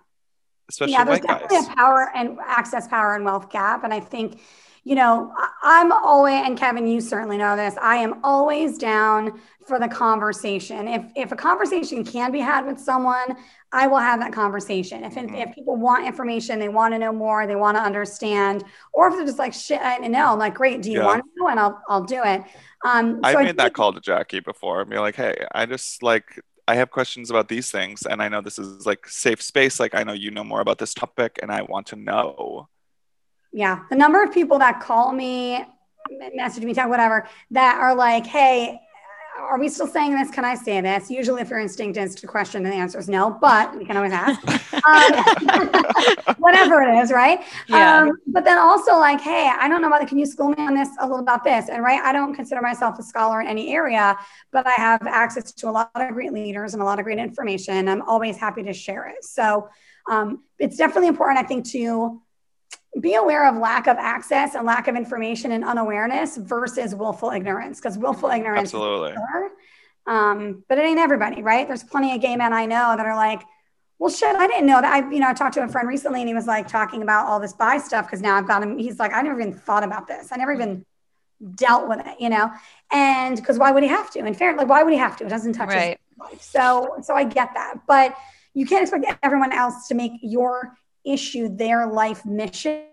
especially 0.69 0.93
yeah 0.93 1.05
there's 1.05 1.21
definitely 1.21 1.57
guys. 1.57 1.69
a 1.69 1.75
power 1.75 2.11
and 2.15 2.39
access 2.47 2.87
power 2.87 3.17
and 3.17 3.25
wealth 3.25 3.51
gap 3.51 3.83
and 3.83 3.93
i 3.93 3.99
think 3.99 4.41
you 4.85 4.95
know, 4.95 5.33
I'm 5.63 5.93
always, 5.93 6.47
and 6.47 6.59
Kevin, 6.59 6.87
you 6.87 7.01
certainly 7.01 7.37
know 7.37 7.57
this, 7.57 7.75
I 7.81 7.97
am 7.97 8.21
always 8.25 8.79
down 8.79 9.41
for 9.67 9.79
the 9.79 9.89
conversation. 9.89 10.89
If, 10.89 11.05
if 11.15 11.33
a 11.33 11.37
conversation 11.37 12.05
can 12.05 12.33
be 12.33 12.41
had 12.41 12.67
with 12.67 12.79
someone, 12.79 13.37
I 13.73 13.87
will 13.87 13.99
have 13.99 14.19
that 14.21 14.33
conversation. 14.33 15.05
If, 15.05 15.15
mm-hmm. 15.15 15.35
if 15.35 15.55
people 15.55 15.77
want 15.77 16.07
information, 16.07 16.59
they 16.59 16.69
want 16.69 16.95
to 16.95 16.99
know 16.99 17.13
more, 17.13 17.47
they 17.47 17.57
want 17.57 17.77
to 17.77 17.83
understand, 17.83 18.65
or 18.93 19.09
if 19.09 19.15
they're 19.15 19.27
just 19.27 19.39
like, 19.39 19.53
shit, 19.53 19.81
I 19.81 19.99
know, 19.99 20.33
I'm 20.33 20.39
like, 20.39 20.55
great, 20.55 20.83
do 20.83 20.91
you 20.91 20.99
yeah. 20.99 21.07
want 21.07 21.23
to 21.23 21.31
know? 21.37 21.49
And 21.49 21.61
I'll, 21.61 21.83
I'll 21.89 22.05
do 22.05 22.21
it. 22.25 22.43
Um, 22.85 23.21
I 23.23 23.35
made 23.35 23.61
I 23.61 23.65
that 23.65 23.75
call 23.75 23.93
to 23.93 24.01
Jackie 24.01 24.41
before. 24.41 24.85
Be 24.87 24.99
like, 24.99 25.15
hey, 25.15 25.47
I 25.53 25.67
just 25.67 26.03
like, 26.03 26.41
I 26.67 26.77
have 26.77 26.91
questions 26.91 27.31
about 27.31 27.49
these 27.49 27.71
things, 27.71 28.07
and 28.07 28.23
I 28.23 28.29
know 28.29 28.41
this 28.41 28.59
is 28.59 28.87
like 28.87 29.07
safe 29.07 29.43
space. 29.43 29.79
Like, 29.79 29.95
I 29.95 30.05
know 30.05 30.13
you 30.13 30.31
know 30.31 30.45
more 30.45 30.61
about 30.61 30.79
this 30.79 30.95
topic, 30.95 31.39
and 31.43 31.51
I 31.53 31.63
want 31.63 31.89
to 31.89 31.97
know 31.97 32.69
yeah. 33.53 33.81
The 33.91 33.97
number 33.97 34.23
of 34.23 34.33
people 34.33 34.59
that 34.59 34.81
call 34.81 35.13
me, 35.13 35.65
message 36.35 36.65
me, 36.65 36.75
talk, 36.75 36.89
whatever, 36.89 37.29
that 37.51 37.79
are 37.81 37.95
like, 37.95 38.27
hey, 38.27 38.81
are 39.41 39.59
we 39.59 39.69
still 39.69 39.87
saying 39.87 40.15
this? 40.15 40.31
Can 40.31 40.45
I 40.45 40.55
say 40.55 40.81
this? 40.81 41.11
Usually, 41.11 41.43
if 41.43 41.51
your 41.51 41.59
instinct 41.59 41.97
is 41.97 42.15
to 42.17 42.27
question, 42.27 42.63
the 42.63 42.71
answer 42.71 42.99
is 42.99 43.09
no, 43.09 43.31
but 43.31 43.77
we 43.77 43.85
can 43.85 43.97
always 43.97 44.13
ask. 44.13 44.41
um, 44.87 46.35
whatever 46.39 46.83
it 46.83 47.03
is, 47.03 47.11
right? 47.11 47.41
Yeah. 47.69 48.01
Um, 48.01 48.13
but 48.27 48.45
then 48.45 48.59
also, 48.59 48.99
like, 48.99 49.21
hey, 49.21 49.51
I 49.59 49.69
don't 49.69 49.81
know 49.81 49.89
about 49.89 50.03
it. 50.03 50.09
Can 50.09 50.19
you 50.19 50.27
school 50.27 50.51
me 50.51 50.57
on 50.59 50.75
this 50.75 50.89
a 51.01 51.07
little 51.07 51.21
about 51.21 51.45
this? 51.45 51.69
And 51.69 51.83
right, 51.83 52.01
I 52.01 52.13
don't 52.13 52.35
consider 52.35 52.61
myself 52.61 52.99
a 52.99 53.03
scholar 53.03 53.41
in 53.41 53.47
any 53.47 53.73
area, 53.73 54.17
but 54.53 54.67
I 54.67 54.73
have 54.73 55.07
access 55.07 55.53
to 55.53 55.69
a 55.69 55.73
lot 55.73 55.91
of 55.95 56.13
great 56.13 56.33
leaders 56.33 56.75
and 56.75 56.83
a 56.83 56.85
lot 56.85 56.99
of 56.99 57.05
great 57.05 57.19
information. 57.19 57.89
I'm 57.89 58.03
always 58.03 58.37
happy 58.37 58.63
to 58.65 58.73
share 58.73 59.09
it. 59.09 59.25
So 59.25 59.69
um, 60.09 60.43
it's 60.59 60.77
definitely 60.77 61.09
important, 61.09 61.39
I 61.39 61.43
think, 61.43 61.67
to 61.71 62.21
be 62.99 63.15
aware 63.15 63.49
of 63.49 63.57
lack 63.57 63.87
of 63.87 63.97
access 63.99 64.55
and 64.55 64.67
lack 64.67 64.89
of 64.89 64.97
information 64.97 65.53
and 65.53 65.65
unawareness 65.65 66.37
versus 66.37 66.95
willful 66.95 67.31
ignorance 67.31 67.79
because 67.79 67.97
willful 67.97 68.31
ignorance 68.31 68.75
absolutely. 68.75 69.15
um, 70.07 70.65
but 70.69 70.79
it 70.79 70.83
ain't 70.83 70.99
everybody 70.99 71.43
right? 71.43 71.69
There's 71.69 71.85
plenty 71.85 72.15
of 72.15 72.21
gay 72.21 72.35
men 72.37 72.53
i 72.53 72.67
know 72.67 72.97
that 72.97 73.07
are 73.07 73.15
like 73.15 73.43
well 73.99 74.11
shit 74.11 74.35
i 74.35 74.47
didn't 74.47 74.67
know 74.67 74.81
that. 74.81 74.93
I 74.93 75.11
you 75.11 75.21
know 75.21 75.29
i 75.29 75.35
talked 75.35 75.55
to 75.55 75.63
a 75.63 75.69
friend 75.69 75.87
recently 75.87 76.21
and 76.21 76.29
he 76.29 76.35
was 76.35 76.47
like 76.47 76.67
talking 76.67 77.03
about 77.03 77.27
all 77.27 77.39
this 77.39 77.53
bi 77.53 77.79
stuff 77.79 78.07
because 78.07 78.23
now 78.23 78.37
i've 78.37 78.49
got 78.49 78.63
him 78.63 78.77
he's 78.77 78.99
like 78.99 79.13
i 79.13 79.23
never 79.23 79.41
even 79.41 79.53
thought 79.53 79.85
about 79.85 80.09
this. 80.09 80.33
I 80.33 80.37
never 80.37 80.53
even 80.53 80.85
dealt 81.55 81.89
with 81.89 82.01
it 82.01 82.21
you 82.21 82.29
know? 82.29 82.51
And 82.91 83.37
because 83.37 83.59
why 83.59 83.71
would 83.71 83.83
he 83.83 83.89
have 83.89 84.11
to? 84.11 84.19
And 84.21 84.37
fair 84.37 84.57
like 84.57 84.69
why 84.69 84.83
would 84.83 84.93
he 84.93 84.99
have 84.99 85.17
to? 85.19 85.27
It 85.27 85.31
doesn't 85.31 85.53
touch 85.53 85.69
right. 85.69 85.99
his 86.11 86.19
life. 86.19 86.43
So 86.43 86.97
so 87.03 87.15
i 87.15 87.23
get 87.23 87.51
that. 87.55 87.75
But 87.87 88.17
you 88.53 88.67
can't 88.67 88.83
expect 88.83 89.07
everyone 89.23 89.53
else 89.53 89.87
to 89.89 89.95
make 89.95 90.13
your 90.23 90.77
issue 91.05 91.49
their 91.49 91.87
life 91.87 92.25
mission 92.25 92.85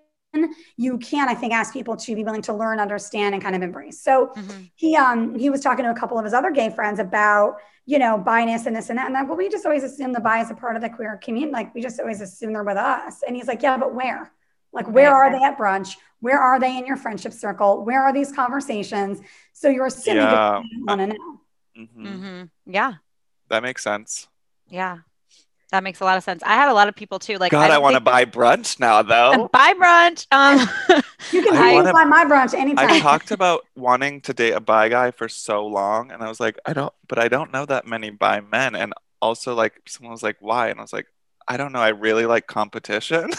you 0.75 0.97
can 0.97 1.29
i 1.29 1.33
think 1.33 1.53
ask 1.53 1.73
people 1.73 1.95
to 1.95 2.15
be 2.15 2.23
willing 2.23 2.41
to 2.41 2.53
learn 2.53 2.79
understand 2.79 3.33
and 3.33 3.43
kind 3.43 3.55
of 3.55 3.61
embrace. 3.61 4.01
So 4.01 4.31
mm-hmm. 4.35 4.63
he 4.75 4.95
um 4.95 5.37
he 5.37 5.49
was 5.49 5.61
talking 5.61 5.85
to 5.85 5.91
a 5.91 5.95
couple 5.95 6.17
of 6.17 6.25
his 6.25 6.33
other 6.33 6.51
gay 6.51 6.69
friends 6.69 6.99
about 6.99 7.57
you 7.85 7.99
know 7.99 8.17
bias 8.17 8.65
and 8.65 8.75
this 8.75 8.89
and 8.89 8.99
that 8.99 9.07
and 9.07 9.15
that 9.15 9.27
well 9.27 9.37
we 9.37 9.49
just 9.49 9.65
always 9.65 9.83
assume 9.83 10.13
the 10.13 10.19
bias 10.19 10.49
a 10.49 10.55
part 10.55 10.75
of 10.75 10.81
the 10.81 10.89
queer 10.89 11.17
community 11.17 11.51
like 11.51 11.73
we 11.73 11.81
just 11.81 11.99
always 11.99 12.21
assume 12.21 12.53
they're 12.53 12.63
with 12.63 12.77
us. 12.77 13.23
And 13.25 13.35
he's 13.35 13.47
like 13.47 13.61
yeah 13.61 13.77
but 13.77 13.93
where? 13.93 14.31
Like 14.73 14.87
where 14.87 15.13
are 15.13 15.31
they 15.31 15.43
at 15.43 15.57
brunch? 15.57 15.95
Where 16.19 16.39
are 16.39 16.59
they 16.59 16.77
in 16.77 16.85
your 16.85 16.97
friendship 16.97 17.33
circle? 17.33 17.85
Where 17.85 18.03
are 18.03 18.13
these 18.13 18.31
conversations? 18.31 19.19
So 19.53 19.69
you're 19.69 19.87
assuming 19.87 20.23
yeah. 20.23 20.61
you 20.61 20.85
want 20.85 21.01
to 21.01 21.07
know. 21.07 21.39
Mm-hmm. 21.77 22.07
Mm-hmm. 22.07 22.43
yeah. 22.65 22.93
That 23.49 23.63
makes 23.63 23.83
sense. 23.83 24.27
Yeah 24.67 24.99
that 25.71 25.83
makes 25.83 25.99
a 25.99 26.05
lot 26.05 26.17
of 26.17 26.23
sense. 26.23 26.41
I 26.43 26.53
had 26.53 26.69
a 26.69 26.73
lot 26.73 26.87
of 26.87 26.95
people 26.95 27.19
too. 27.19 27.37
Like, 27.37 27.51
God, 27.51 27.71
I, 27.71 27.75
I 27.75 27.77
want 27.77 27.95
to 27.95 27.99
buy 27.99 28.23
brunch 28.25 28.79
now, 28.79 29.01
though. 29.01 29.49
Buy 29.53 29.73
brunch. 29.73 30.25
Um, 30.31 30.59
you 31.31 31.41
can 31.43 31.57
I, 31.57 31.91
buy 31.91 32.05
my 32.05 32.23
brunch 32.25 32.53
anytime. 32.53 32.89
I 32.89 32.99
talked 32.99 33.31
about 33.31 33.65
wanting 33.75 34.21
to 34.21 34.33
date 34.33 34.53
a 34.53 34.61
bi 34.61 34.87
guy 34.87 35.11
for 35.11 35.27
so 35.27 35.65
long, 35.65 36.11
and 36.11 36.23
I 36.23 36.29
was 36.29 36.39
like, 36.39 36.57
I 36.65 36.73
don't, 36.73 36.93
but 37.07 37.19
I 37.19 37.27
don't 37.27 37.51
know 37.51 37.65
that 37.65 37.85
many 37.85 38.09
bi 38.09 38.39
men. 38.39 38.75
And 38.75 38.93
also, 39.21 39.55
like, 39.55 39.81
someone 39.87 40.11
was 40.11 40.23
like, 40.23 40.37
why? 40.39 40.69
And 40.69 40.79
I 40.79 40.83
was 40.83 40.93
like, 40.93 41.07
I 41.49 41.57
don't 41.57 41.73
know. 41.73 41.79
I 41.79 41.89
really 41.89 42.25
like 42.25 42.47
competition. 42.47 43.31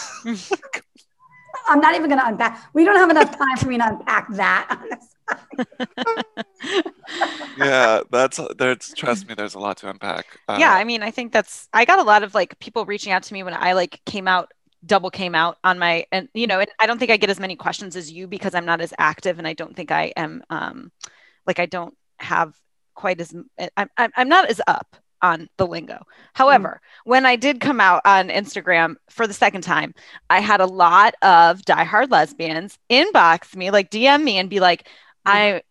I'm 1.69 1.79
not 1.79 1.95
even 1.95 2.09
going 2.09 2.19
to 2.19 2.27
unpack. 2.27 2.69
We 2.73 2.83
don't 2.83 2.97
have 2.97 3.09
enough 3.09 3.37
time 3.37 3.57
for 3.57 3.67
me 3.67 3.77
to 3.77 3.87
unpack 3.87 4.27
that. 4.33 4.81
yeah, 7.57 8.01
that's 8.11 8.39
there's 8.57 8.93
trust 8.95 9.27
me, 9.27 9.35
there's 9.35 9.53
a 9.53 9.59
lot 9.59 9.77
to 9.77 9.89
unpack. 9.89 10.25
Uh, 10.47 10.57
yeah, 10.59 10.73
I 10.73 10.83
mean, 10.83 11.03
I 11.03 11.11
think 11.11 11.31
that's 11.31 11.67
I 11.71 11.85
got 11.85 11.99
a 11.99 12.03
lot 12.03 12.23
of 12.23 12.33
like 12.33 12.57
people 12.59 12.85
reaching 12.85 13.13
out 13.13 13.23
to 13.23 13.33
me 13.33 13.43
when 13.43 13.53
I 13.53 13.73
like 13.73 14.01
came 14.05 14.27
out 14.27 14.51
double 14.85 15.11
came 15.11 15.35
out 15.35 15.57
on 15.63 15.77
my 15.77 16.05
and 16.11 16.29
you 16.33 16.47
know 16.47 16.59
and 16.59 16.69
i 16.79 16.87
don't 16.87 16.99
think 16.99 17.11
i 17.11 17.17
get 17.17 17.29
as 17.29 17.37
many 17.37 17.55
questions 17.55 17.97
as 17.97 18.09
you 18.09 18.27
because 18.27 18.55
i'm 18.55 18.65
not 18.65 18.79
as 18.79 18.93
active 18.97 19.37
and 19.37 19.45
i 19.45 19.51
don't 19.51 19.75
think 19.75 19.91
i 19.91 20.13
am 20.15 20.41
um 20.49 20.89
like 21.45 21.59
i 21.59 21.65
don't 21.65 21.97
have 22.17 22.55
quite 22.95 23.19
as 23.19 23.35
i'm, 23.75 23.89
I'm 23.97 24.29
not 24.29 24.49
as 24.49 24.61
up 24.67 24.95
on 25.21 25.49
the 25.57 25.67
lingo. 25.67 26.05
However, 26.33 26.81
mm. 26.81 27.09
when 27.09 27.25
I 27.25 27.35
did 27.35 27.59
come 27.59 27.79
out 27.79 28.01
on 28.05 28.29
Instagram 28.29 28.95
for 29.09 29.27
the 29.27 29.33
second 29.33 29.61
time, 29.61 29.93
I 30.29 30.39
had 30.39 30.61
a 30.61 30.65
lot 30.65 31.15
of 31.21 31.61
diehard 31.61 32.11
lesbians 32.11 32.77
inbox 32.89 33.55
me, 33.55 33.71
like 33.71 33.91
DM 33.91 34.23
me 34.23 34.37
and 34.37 34.49
be 34.49 34.59
like, 34.59 34.87
I 35.25 35.61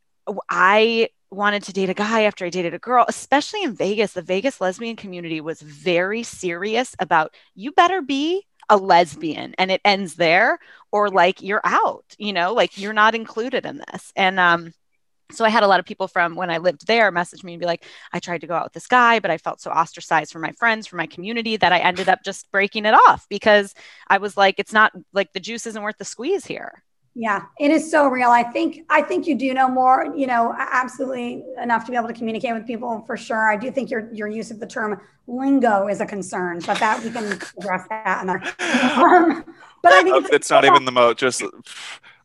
I 0.49 1.09
wanted 1.31 1.63
to 1.65 1.73
date 1.73 1.91
a 1.91 1.95
guy 1.95 2.23
after 2.23 2.45
I 2.45 2.51
dated 2.51 2.75
a 2.75 2.79
girl, 2.79 3.05
especially 3.09 3.63
in 3.63 3.75
Vegas. 3.75 4.13
The 4.13 4.23
Vegas 4.23 4.61
lesbian 4.61 4.97
community 4.97 5.41
was 5.41 5.61
very 5.61 6.23
serious 6.23 6.95
about 6.99 7.35
you 7.55 7.73
better 7.73 8.01
be 8.01 8.47
a 8.71 8.77
lesbian 8.77 9.55
and 9.59 9.71
it 9.71 9.81
ends 9.85 10.15
there 10.15 10.59
or 10.93 11.09
like 11.09 11.43
you're 11.43 11.63
out, 11.65 12.05
you 12.19 12.33
know, 12.33 12.53
like 12.53 12.79
you're 12.79 12.93
not 12.93 13.15
included 13.15 13.65
in 13.65 13.83
this. 13.91 14.13
And 14.15 14.39
um 14.39 14.73
so 15.31 15.45
I 15.45 15.51
had 15.51 15.63
a 15.63 15.67
lot 15.67 15.81
of 15.81 15.87
people 15.87 16.09
from 16.09 16.35
when 16.35 16.51
I 16.51 16.59
lived 16.59 16.87
there 16.87 17.11
message 17.11 17.45
me 17.45 17.53
and 17.55 17.61
be 17.61 17.67
like, 17.67 17.85
I 18.13 18.19
tried 18.19 18.41
to 18.41 18.47
go 18.47 18.55
out 18.55 18.65
with 18.65 18.73
this 18.73 18.87
guy, 18.87 19.19
but 19.19 19.31
I 19.31 19.39
felt 19.39 19.61
so 19.61 19.71
ostracized 19.71 20.33
from 20.33 20.43
my 20.43 20.53
friends, 20.53 20.87
from 20.87 20.97
my 20.97 21.07
community 21.07 21.57
that 21.57 21.73
I 21.73 21.79
ended 21.79 22.09
up 22.09 22.21
just 22.25 22.51
breaking 22.51 22.87
it 22.87 22.95
off 22.95 23.27
because 23.29 23.75
I 24.09 24.19
was 24.19 24.37
like, 24.37 24.55
it's 24.59 24.73
not 24.73 24.93
like 25.13 25.33
the 25.33 25.41
juice 25.41 25.67
isn't 25.67 25.83
worth 25.83 25.99
the 25.99 26.05
squeeze 26.05 26.47
here. 26.47 26.83
Yeah, 27.15 27.47
it 27.59 27.73
is 27.73 27.91
so 27.91 28.07
real. 28.07 28.31
I 28.31 28.45
think 28.45 28.85
I 28.89 29.03
think 29.03 29.27
you 29.27 29.35
do 29.35 29.53
know 29.53 29.69
more, 29.69 30.13
you 30.17 30.29
know, 30.29 30.55
absolutely 30.57 31.43
enough 31.61 31.85
to 31.87 31.91
be 31.91 31.97
able 31.97 32.07
to 32.07 32.15
communicate 32.15 32.55
with 32.55 32.65
people 32.65 33.03
for 33.07 33.17
sure. 33.17 33.51
I 33.51 33.57
do 33.57 33.73
think 33.73 33.91
your 33.91 34.09
your 34.13 34.29
use 34.29 34.53
of 34.53 34.61
the 34.61 34.67
term 34.69 35.01
lingo 35.27 35.89
is 35.89 36.01
a 36.01 36.07
concern, 36.07 36.61
but 36.65 36.79
that 36.79 37.03
we 37.03 37.11
can 37.11 37.25
address 37.59 37.89
that. 37.89 38.23
In 38.23 38.31
um, 38.31 39.45
but 39.83 39.93
I 39.93 40.03
think 40.05 40.29
it's 40.31 40.49
not 40.49 40.65
even 40.65 40.85
the 40.85 40.93
most. 40.93 41.19
Just 41.19 41.43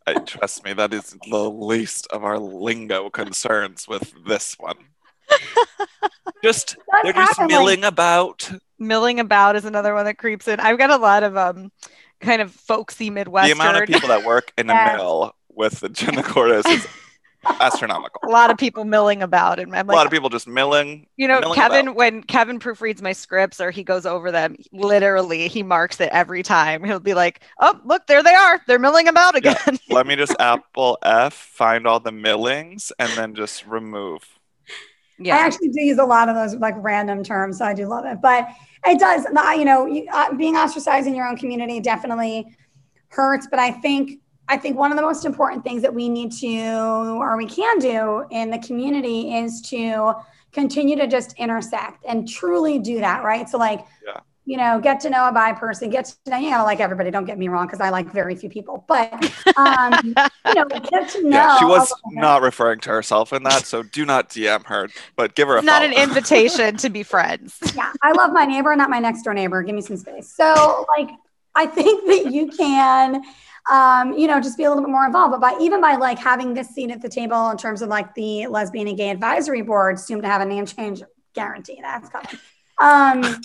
I, 0.05 0.15
trust 0.15 0.63
me, 0.63 0.73
that 0.73 0.93
is 0.93 1.15
the 1.29 1.49
least 1.49 2.07
of 2.11 2.23
our 2.23 2.37
lingo 2.39 3.09
concerns 3.09 3.87
with 3.87 4.13
this 4.25 4.55
one. 4.59 4.77
just 6.43 6.75
they're 7.03 7.13
just 7.13 7.41
milling 7.41 7.83
about. 7.83 8.51
Milling 8.79 9.19
about 9.19 9.55
is 9.55 9.65
another 9.65 9.93
one 9.93 10.05
that 10.05 10.17
creeps 10.17 10.47
in. 10.47 10.59
I've 10.59 10.77
got 10.77 10.89
a 10.89 10.97
lot 10.97 11.23
of 11.23 11.37
um 11.37 11.71
kind 12.19 12.41
of 12.41 12.51
folksy 12.51 13.09
Midwestern. 13.09 13.57
The 13.57 13.63
amount 13.63 13.83
of 13.83 13.87
people 13.87 14.09
that 14.09 14.25
work 14.25 14.51
in 14.57 14.69
a 14.69 14.73
yes. 14.73 14.97
mill 14.97 15.35
with 15.49 15.79
the 15.79 15.89
Jenna 15.89 16.23
Cordes 16.23 16.65
is 16.65 16.87
astronomical. 17.45 18.21
A 18.23 18.31
lot 18.31 18.51
of 18.51 18.57
people 18.57 18.85
milling 18.85 19.21
about, 19.21 19.59
and 19.59 19.75
I'm 19.75 19.87
like, 19.87 19.93
a 19.93 19.97
lot 19.97 20.05
of 20.05 20.11
people 20.11 20.29
just 20.29 20.47
milling. 20.47 21.07
You 21.17 21.27
know, 21.27 21.39
milling 21.39 21.55
Kevin, 21.55 21.87
about. 21.87 21.95
when 21.95 22.23
Kevin 22.23 22.59
proofreads 22.59 23.01
my 23.01 23.13
scripts 23.13 23.59
or 23.59 23.71
he 23.71 23.83
goes 23.83 24.05
over 24.05 24.31
them, 24.31 24.55
literally 24.71 25.47
he 25.47 25.63
marks 25.63 25.99
it 25.99 26.09
every 26.11 26.43
time. 26.43 26.83
He'll 26.83 26.99
be 26.99 27.13
like, 27.13 27.41
"Oh, 27.59 27.79
look, 27.83 28.07
there 28.07 28.23
they 28.23 28.33
are. 28.33 28.61
They're 28.67 28.79
milling 28.79 29.07
about 29.07 29.35
again." 29.35 29.55
Yeah. 29.67 29.77
Let 29.95 30.07
me 30.07 30.15
just 30.15 30.35
Apple 30.39 30.97
F 31.03 31.33
find 31.33 31.87
all 31.87 31.99
the 31.99 32.11
millings 32.11 32.91
and 32.99 33.11
then 33.13 33.35
just 33.35 33.65
remove. 33.65 34.23
Yeah, 35.19 35.35
I 35.35 35.39
actually 35.39 35.69
do 35.69 35.81
use 35.81 35.99
a 35.99 36.05
lot 36.05 36.29
of 36.29 36.35
those 36.35 36.55
like 36.55 36.75
random 36.77 37.23
terms, 37.23 37.59
so 37.59 37.65
I 37.65 37.73
do 37.73 37.85
love 37.87 38.05
it. 38.05 38.19
But 38.21 38.47
it 38.85 38.99
does, 38.99 39.25
you 39.57 39.65
know, 39.65 40.05
uh, 40.11 40.33
being 40.33 40.55
ostracized 40.55 41.07
in 41.07 41.15
your 41.15 41.27
own 41.27 41.37
community 41.37 41.79
definitely 41.79 42.45
hurts. 43.09 43.47
But 43.49 43.59
I 43.59 43.71
think 43.71 44.19
I 44.47 44.57
think 44.57 44.77
one 44.77 44.91
of 44.91 44.97
the 44.97 45.03
most 45.03 45.25
important 45.25 45.63
things 45.63 45.81
that 45.81 45.93
we 45.93 46.09
need 46.09 46.31
to 46.33 47.15
or 47.19 47.37
we 47.37 47.45
can 47.47 47.79
do 47.79 48.25
in 48.29 48.49
the 48.49 48.59
community 48.59 49.35
is 49.35 49.61
to 49.69 50.13
continue 50.51 50.95
to 50.97 51.07
just 51.07 51.33
intersect 51.37 52.03
and 52.07 52.27
truly 52.27 52.77
do 52.77 52.99
that, 52.99 53.23
right? 53.23 53.47
So 53.49 53.57
like 53.57 53.85
yeah 54.05 54.19
you 54.45 54.57
know, 54.57 54.79
get 54.79 54.99
to 55.01 55.09
know 55.09 55.27
a 55.27 55.31
bi 55.31 55.53
person, 55.53 55.89
get 55.89 56.05
to 56.25 56.31
know, 56.31 56.37
you 56.37 56.51
know, 56.51 56.63
like 56.63 56.79
everybody, 56.79 57.09
don't 57.11 57.25
get 57.25 57.37
me 57.37 57.47
wrong, 57.47 57.65
because 57.65 57.79
I 57.79 57.89
like 57.89 58.11
very 58.11 58.35
few 58.35 58.49
people, 58.49 58.83
but, 58.87 59.13
um, 59.55 59.93
you 60.47 60.53
know, 60.53 60.65
get 60.65 61.09
to 61.09 61.23
know. 61.23 61.37
Yeah, 61.37 61.59
she 61.59 61.65
was 61.65 61.93
not 62.11 62.41
referring 62.41 62.79
to 62.81 62.89
herself 62.89 63.31
in 63.31 63.43
that. 63.43 63.65
So 63.65 63.83
do 63.83 64.05
not 64.05 64.29
DM 64.29 64.65
her, 64.65 64.89
but 65.15 65.35
give 65.35 65.47
her 65.47 65.57
a 65.57 65.61
Not 65.61 65.81
follow. 65.81 65.93
an 65.93 66.09
invitation 66.09 66.75
to 66.77 66.89
be 66.89 67.03
friends. 67.03 67.57
Yeah. 67.73 67.93
I 68.01 68.11
love 68.11 68.33
my 68.33 68.45
neighbor, 68.45 68.75
not 68.75 68.89
my 68.89 68.99
next 68.99 69.23
door 69.23 69.33
neighbor. 69.33 69.63
Give 69.63 69.75
me 69.75 69.81
some 69.81 69.97
space. 69.97 70.33
So 70.33 70.85
like, 70.97 71.09
I 71.55 71.65
think 71.65 72.07
that 72.07 72.31
you 72.31 72.47
can, 72.47 73.21
um, 73.71 74.13
you 74.13 74.27
know, 74.27 74.41
just 74.41 74.57
be 74.57 74.63
a 74.63 74.69
little 74.69 74.83
bit 74.83 74.91
more 74.91 75.05
involved. 75.05 75.31
But 75.31 75.41
by 75.41 75.57
even 75.61 75.81
by 75.81 75.95
like 75.95 76.19
having 76.19 76.53
this 76.53 76.69
seat 76.69 76.91
at 76.91 77.01
the 77.01 77.09
table 77.09 77.49
in 77.49 77.57
terms 77.57 77.81
of 77.81 77.89
like 77.89 78.13
the 78.15 78.47
lesbian 78.47 78.87
and 78.87 78.97
gay 78.97 79.09
advisory 79.09 79.61
board, 79.61 79.99
soon 79.99 80.21
to 80.21 80.27
have 80.27 80.41
a 80.41 80.45
name 80.45 80.65
change 80.65 81.03
guarantee. 81.33 81.79
That's 81.81 82.09
coming. 82.09 82.39
Um, 82.81 83.41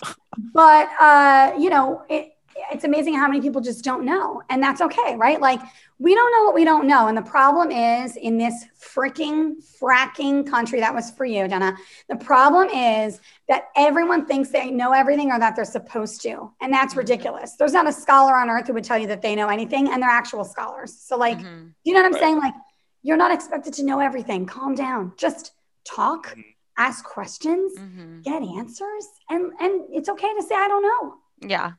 but 0.54 0.88
uh, 1.00 1.52
you 1.58 1.70
know, 1.70 2.02
it, 2.08 2.32
it's 2.72 2.84
amazing 2.84 3.14
how 3.14 3.28
many 3.28 3.40
people 3.40 3.60
just 3.60 3.84
don't 3.84 4.04
know, 4.04 4.42
and 4.50 4.62
that's 4.62 4.80
okay, 4.80 5.16
right? 5.16 5.40
Like 5.40 5.60
we 5.98 6.14
don't 6.14 6.32
know 6.32 6.44
what 6.44 6.54
we 6.54 6.64
don't 6.64 6.86
know, 6.86 7.08
and 7.08 7.16
the 7.16 7.22
problem 7.22 7.70
is 7.70 8.16
in 8.16 8.38
this 8.38 8.66
freaking 8.80 9.56
fracking 9.80 10.48
country 10.48 10.80
that 10.80 10.94
was 10.94 11.10
for 11.10 11.24
you, 11.24 11.48
Jenna. 11.48 11.76
The 12.08 12.16
problem 12.16 12.68
is 12.68 13.20
that 13.48 13.68
everyone 13.76 14.26
thinks 14.26 14.50
they 14.50 14.70
know 14.70 14.92
everything 14.92 15.30
or 15.30 15.38
that 15.38 15.56
they're 15.56 15.64
supposed 15.64 16.22
to, 16.22 16.52
and 16.60 16.72
that's 16.72 16.96
ridiculous. 16.96 17.56
There's 17.56 17.72
not 17.72 17.88
a 17.88 17.92
scholar 17.92 18.36
on 18.36 18.50
earth 18.50 18.66
who 18.66 18.74
would 18.74 18.84
tell 18.84 18.98
you 18.98 19.06
that 19.08 19.22
they 19.22 19.34
know 19.34 19.48
anything, 19.48 19.88
and 19.88 20.02
they're 20.02 20.10
actual 20.10 20.44
scholars. 20.44 20.96
So, 20.96 21.16
like, 21.16 21.38
mm-hmm. 21.38 21.68
you 21.84 21.94
know 21.94 22.00
what 22.00 22.06
I'm 22.06 22.12
right. 22.12 22.22
saying? 22.22 22.38
Like, 22.38 22.54
you're 23.02 23.16
not 23.16 23.32
expected 23.32 23.74
to 23.74 23.84
know 23.84 24.00
everything. 24.00 24.46
Calm 24.46 24.74
down. 24.74 25.12
Just 25.16 25.52
talk. 25.84 26.28
Mm-hmm 26.28 26.40
ask 26.78 27.04
questions, 27.04 27.72
mm-hmm. 27.76 28.20
get 28.22 28.40
answers, 28.40 29.08
and 29.28 29.52
and 29.60 29.82
it's 29.90 30.08
okay 30.08 30.32
to 30.34 30.42
say 30.42 30.54
I 30.54 30.68
don't 30.68 30.82
know. 30.82 31.14
Yeah. 31.48 31.72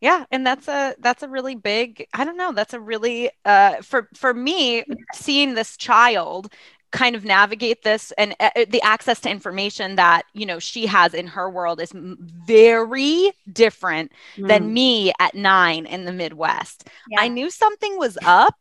Yeah, 0.00 0.24
and 0.30 0.46
that's 0.46 0.68
a 0.68 0.94
that's 1.00 1.22
a 1.22 1.28
really 1.28 1.54
big 1.54 2.06
I 2.14 2.24
don't 2.24 2.36
know, 2.36 2.52
that's 2.52 2.74
a 2.74 2.80
really 2.80 3.30
uh 3.44 3.76
for 3.82 4.08
for 4.14 4.32
me 4.32 4.84
seeing 5.14 5.54
this 5.54 5.76
child 5.76 6.52
kind 6.90 7.14
of 7.14 7.22
navigate 7.24 7.82
this 7.82 8.12
and 8.16 8.34
uh, 8.40 8.48
the 8.70 8.80
access 8.80 9.20
to 9.20 9.28
information 9.28 9.96
that 9.96 10.22
you 10.32 10.46
know 10.46 10.58
she 10.58 10.86
has 10.86 11.12
in 11.12 11.26
her 11.26 11.50
world 11.50 11.82
is 11.82 11.92
very 11.94 13.30
different 13.52 14.10
mm. 14.38 14.48
than 14.48 14.72
me 14.72 15.12
at 15.20 15.34
9 15.34 15.84
in 15.84 16.06
the 16.06 16.12
Midwest. 16.12 16.88
Yeah. 17.10 17.20
I 17.20 17.28
knew 17.28 17.50
something 17.50 17.98
was 17.98 18.16
up 18.24 18.54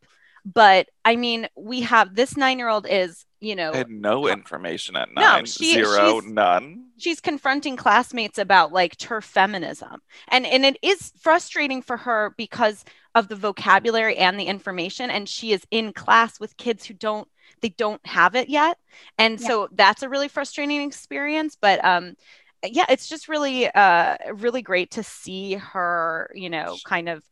but 0.54 0.88
I 1.04 1.17
mean, 1.17 1.50
we 1.58 1.82
have 1.82 2.15
this 2.15 2.36
9-year-old 2.36 2.88
is 2.89 3.26
you 3.39 3.56
know 3.56 3.71
I 3.71 3.78
had 3.78 3.89
no 3.89 4.28
information 4.28 4.95
at 4.95 5.13
nine 5.13 5.41
no, 5.41 5.45
she, 5.45 5.73
zero 5.73 6.19
none. 6.19 6.88
she's 6.97 7.19
confronting 7.19 7.76
classmates 7.76 8.38
about 8.38 8.71
like 8.71 8.97
TERF 8.97 9.23
feminism. 9.23 10.02
And 10.30 10.45
and 10.45 10.65
it 10.65 10.78
is 10.82 11.12
frustrating 11.19 11.82
for 11.82 11.97
her 11.97 12.34
because 12.38 12.84
of 13.15 13.28
the 13.28 13.36
vocabulary 13.36 14.17
and 14.17 14.39
the 14.39 14.45
information 14.45 15.10
and 15.10 15.28
she 15.28 15.52
is 15.52 15.65
in 15.71 15.93
class 15.93 16.39
with 16.39 16.58
kids 16.58 16.86
who 16.86 16.93
don't 16.93 17.28
they 17.62 17.69
don't 17.69 18.06
have 18.06 18.36
it 18.36 18.50
yet. 18.50 18.78
And 19.17 19.39
yeah. 19.39 19.47
so 19.47 19.69
that's 19.71 20.04
a 20.04 20.10
really 20.10 20.28
frustrating 20.28 20.82
experience 20.82 21.58
but 21.60 21.84
um 21.86 22.15
yeah 22.63 22.86
it's 22.89 23.08
just 23.08 23.30
really 23.30 23.67
uh 23.67 24.17
really 24.34 24.63
great 24.63 24.91
to 24.91 25.04
see 25.04 25.54
her 25.54 26.32
you 26.34 26.50
know 26.50 26.76
kind 26.86 27.08
of 27.08 27.23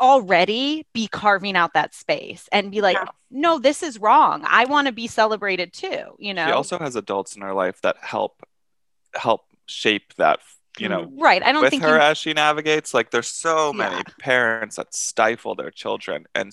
already 0.00 0.86
be 0.92 1.08
carving 1.08 1.56
out 1.56 1.74
that 1.74 1.94
space 1.94 2.48
and 2.52 2.70
be 2.70 2.80
like, 2.80 2.96
yeah. 2.96 3.06
no, 3.30 3.58
this 3.58 3.82
is 3.82 3.98
wrong. 3.98 4.44
I 4.46 4.64
want 4.64 4.86
to 4.86 4.92
be 4.92 5.06
celebrated 5.06 5.72
too. 5.72 6.14
You 6.18 6.34
know, 6.34 6.46
she 6.46 6.52
also 6.52 6.78
has 6.78 6.96
adults 6.96 7.36
in 7.36 7.42
her 7.42 7.54
life 7.54 7.80
that 7.82 7.96
help 8.00 8.42
help 9.14 9.42
shape 9.66 10.14
that 10.14 10.40
you 10.78 10.88
know 10.88 11.06
mm, 11.06 11.20
right 11.20 11.42
i 11.42 11.52
don't 11.52 11.62
with 11.62 11.70
think 11.70 11.82
her 11.82 11.96
you... 11.96 12.02
as 12.02 12.18
she 12.18 12.32
navigates 12.32 12.94
like 12.94 13.10
there's 13.10 13.28
so 13.28 13.72
many 13.72 13.96
yeah. 13.96 14.02
parents 14.18 14.76
that 14.76 14.94
stifle 14.94 15.54
their 15.54 15.70
children 15.70 16.24
and 16.34 16.52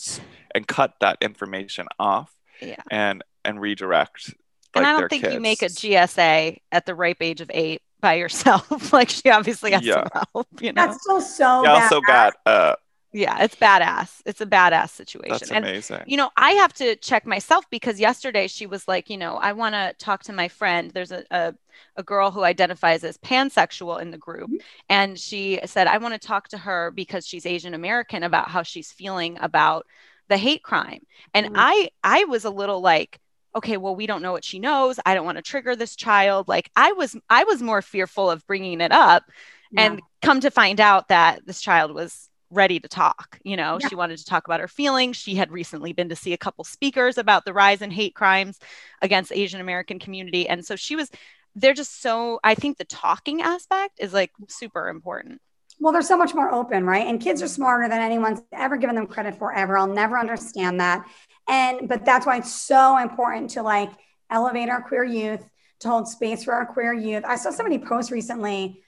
and 0.53 0.67
cut 0.67 0.93
that 1.01 1.17
information 1.21 1.87
off 1.99 2.33
yeah. 2.61 2.75
and 2.89 3.23
and 3.43 3.61
redirect 3.61 4.33
like, 4.73 4.77
and 4.77 4.87
i 4.87 4.99
don't 4.99 5.09
think 5.09 5.23
kids. 5.23 5.33
you 5.33 5.39
make 5.39 5.61
a 5.61 5.67
gsa 5.67 6.57
at 6.71 6.85
the 6.85 6.95
ripe 6.95 7.21
age 7.21 7.41
of 7.41 7.51
eight 7.53 7.81
by 8.01 8.15
yourself 8.15 8.93
like 8.93 9.09
she 9.09 9.29
obviously 9.29 9.71
has 9.71 9.83
yeah. 9.83 9.93
some 9.93 10.23
help 10.33 10.47
you 10.61 10.73
know 10.73 10.85
that's 10.85 11.01
still 11.01 11.21
so 11.21 11.61
she 11.63 11.69
also 11.69 12.01
got 12.01 12.33
uh 12.45 12.75
yeah, 13.15 13.41
it's 13.41 13.55
badass. 13.55 14.21
It's 14.25 14.41
a 14.41 14.45
badass 14.45 14.89
situation. 14.89 15.29
That's 15.29 15.49
amazing. 15.49 15.99
And, 16.01 16.11
you 16.11 16.17
know, 16.17 16.31
I 16.35 16.51
have 16.51 16.73
to 16.73 16.97
check 16.97 17.25
myself 17.25 17.63
because 17.69 17.97
yesterday 17.97 18.47
she 18.47 18.65
was 18.65 18.89
like, 18.89 19.09
you 19.09 19.17
know, 19.17 19.37
I 19.37 19.53
want 19.53 19.73
to 19.73 19.95
talk 19.97 20.23
to 20.23 20.33
my 20.33 20.49
friend. 20.49 20.91
There's 20.91 21.13
a, 21.13 21.23
a, 21.31 21.53
a, 21.95 22.03
girl 22.03 22.29
who 22.29 22.43
identifies 22.43 23.05
as 23.05 23.17
pansexual 23.17 24.01
in 24.01 24.11
the 24.11 24.17
group. 24.17 24.49
Mm-hmm. 24.49 24.57
And 24.89 25.17
she 25.17 25.61
said, 25.65 25.87
I 25.87 25.97
want 25.99 26.13
to 26.13 26.27
talk 26.27 26.49
to 26.49 26.57
her 26.57 26.91
because 26.91 27.25
she's 27.25 27.45
Asian 27.45 27.73
American 27.73 28.21
about 28.21 28.49
how 28.49 28.63
she's 28.63 28.91
feeling 28.91 29.37
about 29.39 29.85
the 30.27 30.37
hate 30.37 30.61
crime. 30.61 30.99
And 31.33 31.45
mm-hmm. 31.45 31.55
I 31.57 31.89
I 32.03 32.25
was 32.25 32.43
a 32.43 32.49
little 32.49 32.81
like, 32.81 33.21
okay, 33.55 33.77
well, 33.77 33.95
we 33.95 34.07
don't 34.07 34.23
know 34.23 34.33
what 34.33 34.43
she 34.43 34.59
knows. 34.59 34.99
I 35.05 35.15
don't 35.15 35.25
want 35.25 35.37
to 35.37 35.41
trigger 35.41 35.77
this 35.77 35.95
child. 35.95 36.49
Like 36.49 36.69
I 36.75 36.91
was 36.91 37.15
I 37.29 37.45
was 37.45 37.61
more 37.61 37.81
fearful 37.81 38.29
of 38.29 38.45
bringing 38.45 38.81
it 38.81 38.91
up 38.91 39.23
yeah. 39.71 39.83
and 39.85 40.01
come 40.21 40.41
to 40.41 40.51
find 40.51 40.81
out 40.81 41.07
that 41.07 41.45
this 41.45 41.61
child 41.61 41.93
was 41.93 42.29
ready 42.55 42.79
to 42.79 42.87
talk. 42.87 43.39
You 43.43 43.57
know, 43.57 43.77
yeah. 43.79 43.87
she 43.87 43.95
wanted 43.95 44.17
to 44.17 44.25
talk 44.25 44.47
about 44.47 44.59
her 44.59 44.67
feelings. 44.67 45.17
She 45.17 45.35
had 45.35 45.51
recently 45.51 45.93
been 45.93 46.09
to 46.09 46.15
see 46.15 46.33
a 46.33 46.37
couple 46.37 46.63
speakers 46.63 47.17
about 47.17 47.45
the 47.45 47.53
rise 47.53 47.81
in 47.81 47.91
hate 47.91 48.15
crimes 48.15 48.59
against 49.01 49.31
Asian 49.31 49.61
American 49.61 49.99
community. 49.99 50.47
And 50.47 50.65
so 50.65 50.75
she 50.75 50.95
was, 50.95 51.11
they're 51.55 51.73
just 51.73 52.01
so, 52.01 52.39
I 52.43 52.55
think 52.55 52.77
the 52.77 52.85
talking 52.85 53.41
aspect 53.41 53.99
is 53.99 54.13
like 54.13 54.31
super 54.47 54.89
important. 54.89 55.41
Well, 55.79 55.91
they're 55.91 56.01
so 56.01 56.17
much 56.17 56.33
more 56.33 56.51
open, 56.53 56.85
right? 56.85 57.05
And 57.05 57.19
kids 57.19 57.41
are 57.41 57.47
smarter 57.47 57.89
than 57.89 57.99
anyone's 57.99 58.41
ever 58.53 58.77
given 58.77 58.95
them 58.95 59.07
credit 59.07 59.35
for 59.35 59.53
ever. 59.53 59.77
I'll 59.77 59.87
never 59.87 60.17
understand 60.17 60.79
that. 60.79 61.05
And, 61.49 61.87
but 61.89 62.05
that's 62.05 62.25
why 62.25 62.37
it's 62.37 62.53
so 62.53 62.97
important 62.97 63.51
to 63.51 63.61
like 63.61 63.91
elevate 64.29 64.69
our 64.69 64.81
queer 64.81 65.03
youth, 65.03 65.47
to 65.81 65.89
hold 65.89 66.07
space 66.07 66.45
for 66.45 66.53
our 66.53 66.65
queer 66.65 66.93
youth. 66.93 67.25
I 67.25 67.35
saw 67.35 67.51
somebody 67.51 67.77
post 67.77 68.09
recently 68.09 68.81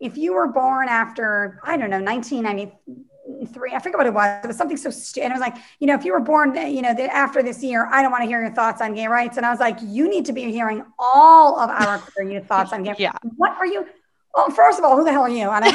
if 0.00 0.16
you 0.16 0.34
were 0.34 0.48
born 0.48 0.88
after, 0.88 1.60
I 1.64 1.76
don't 1.76 1.90
know, 1.90 2.00
1990, 2.00 2.72
three. 3.46 3.72
I 3.74 3.78
forget 3.78 3.98
what 3.98 4.06
it 4.06 4.14
was. 4.14 4.44
It 4.44 4.46
was 4.46 4.56
something 4.56 4.76
so 4.76 4.90
stupid. 4.90 5.26
And 5.26 5.32
it 5.32 5.34
was 5.34 5.40
like, 5.40 5.56
you 5.78 5.86
know, 5.86 5.94
if 5.94 6.04
you 6.04 6.12
were 6.12 6.20
born, 6.20 6.56
uh, 6.56 6.62
you 6.62 6.82
know, 6.82 6.88
after 6.88 7.42
this 7.42 7.62
year, 7.62 7.88
I 7.90 8.02
don't 8.02 8.10
want 8.10 8.22
to 8.22 8.28
hear 8.28 8.40
your 8.40 8.52
thoughts 8.52 8.80
on 8.80 8.94
gay 8.94 9.06
rights. 9.06 9.36
And 9.36 9.46
I 9.46 9.50
was 9.50 9.60
like, 9.60 9.78
you 9.82 10.08
need 10.08 10.24
to 10.26 10.32
be 10.32 10.50
hearing 10.50 10.84
all 10.98 11.58
of 11.58 11.70
our 11.70 11.98
queer 12.14 12.30
youth 12.30 12.46
thoughts 12.46 12.72
on 12.72 12.82
gay. 12.82 12.90
Rights. 12.90 13.00
Yeah. 13.00 13.12
What 13.36 13.52
are 13.52 13.66
you? 13.66 13.86
Well, 14.34 14.50
first 14.50 14.78
of 14.78 14.84
all, 14.84 14.96
who 14.96 15.04
the 15.04 15.12
hell 15.12 15.22
are 15.22 15.28
you? 15.28 15.48
And 15.50 15.64
I, 15.64 15.72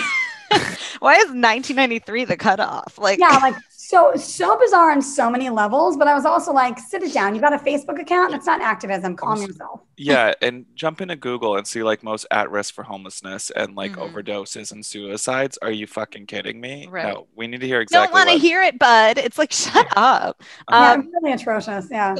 Why 0.99 1.15
is 1.15 1.25
1993 1.25 2.25
the 2.25 2.37
cutoff? 2.37 2.97
Like, 2.97 3.19
yeah, 3.19 3.37
like 3.41 3.55
so 3.93 4.15
so 4.15 4.57
bizarre 4.57 4.91
on 4.91 5.01
so 5.01 5.29
many 5.29 5.49
levels. 5.49 5.97
But 5.97 6.07
I 6.07 6.13
was 6.13 6.25
also 6.25 6.51
like, 6.51 6.79
sit 6.79 7.03
it 7.03 7.13
down. 7.13 7.35
you've 7.35 7.43
got 7.43 7.53
a 7.53 7.57
Facebook 7.57 7.99
account. 8.01 8.31
That's 8.31 8.45
not 8.45 8.61
activism. 8.61 9.15
Calm 9.15 9.41
yourself. 9.41 9.81
Yeah, 9.97 10.33
and 10.41 10.65
jump 10.75 11.01
into 11.01 11.15
Google 11.15 11.57
and 11.57 11.67
see 11.67 11.83
like 11.83 12.03
most 12.03 12.25
at 12.31 12.49
risk 12.49 12.73
for 12.73 12.83
homelessness 12.83 13.51
and 13.51 13.75
like 13.75 13.91
Mhm. 13.93 14.11
overdoses 14.11 14.71
and 14.71 14.85
suicides. 14.85 15.57
Are 15.61 15.71
you 15.71 15.85
fucking 15.87 16.25
kidding 16.25 16.59
me? 16.59 16.87
Right. 16.89 17.05
No, 17.13 17.27
we 17.35 17.47
need 17.47 17.61
to 17.61 17.67
hear 17.67 17.81
exactly. 17.81 18.03
I 18.03 18.05
don't 18.07 18.13
want 18.13 18.29
to 18.29 18.35
what- 18.35 18.41
hear 18.41 18.61
it, 18.63 18.79
bud. 18.79 19.17
It's 19.19 19.37
like, 19.37 19.51
shut 19.63 19.87
up. 19.95 20.41
yeah, 20.71 20.91
Um, 20.93 20.99
it's 21.01 21.09
really 21.21 21.33
atrocious. 21.33 21.87
Yeah. 21.91 22.15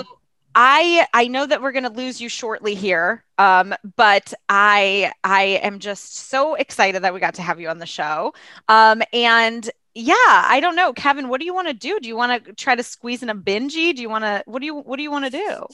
I 0.56 1.08
I 1.16 1.28
know 1.30 1.48
that 1.48 1.64
we're 1.64 1.72
going 1.72 1.84
to 1.86 1.90
lose 1.90 2.22
you 2.22 2.30
shortly 2.30 2.76
here, 2.76 3.24
um, 3.40 3.74
but 3.96 4.32
I 4.50 5.12
I 5.24 5.60
am 5.64 5.80
just 5.80 6.16
so 6.30 6.54
excited 6.54 7.02
that 7.04 7.12
we 7.12 7.20
got 7.20 7.34
to 7.36 7.42
have 7.42 7.60
you 7.60 7.70
on 7.70 7.80
the 7.80 7.88
show. 7.88 8.36
Um, 8.68 9.02
and 9.14 9.68
yeah, 9.96 10.14
I 10.18 10.60
don't 10.60 10.76
know, 10.76 10.94
Kevin. 10.94 11.30
What 11.30 11.40
do 11.40 11.46
you 11.46 11.54
want 11.54 11.68
to 11.68 11.74
do? 11.74 12.00
Do 12.00 12.08
you 12.08 12.16
want 12.16 12.46
to 12.46 12.54
try 12.54 12.76
to 12.76 12.84
squeeze 12.84 13.22
in 13.22 13.30
a 13.30 13.36
bingey? 13.36 13.96
Do 13.96 14.02
you 14.02 14.10
want 14.10 14.24
to? 14.24 14.44
What 14.46 14.60
do 14.60 14.66
you 14.66 14.76
What 14.76 14.98
do 14.98 15.04
you 15.04 15.12
want 15.12 15.26
to 15.26 15.32
do? 15.32 15.68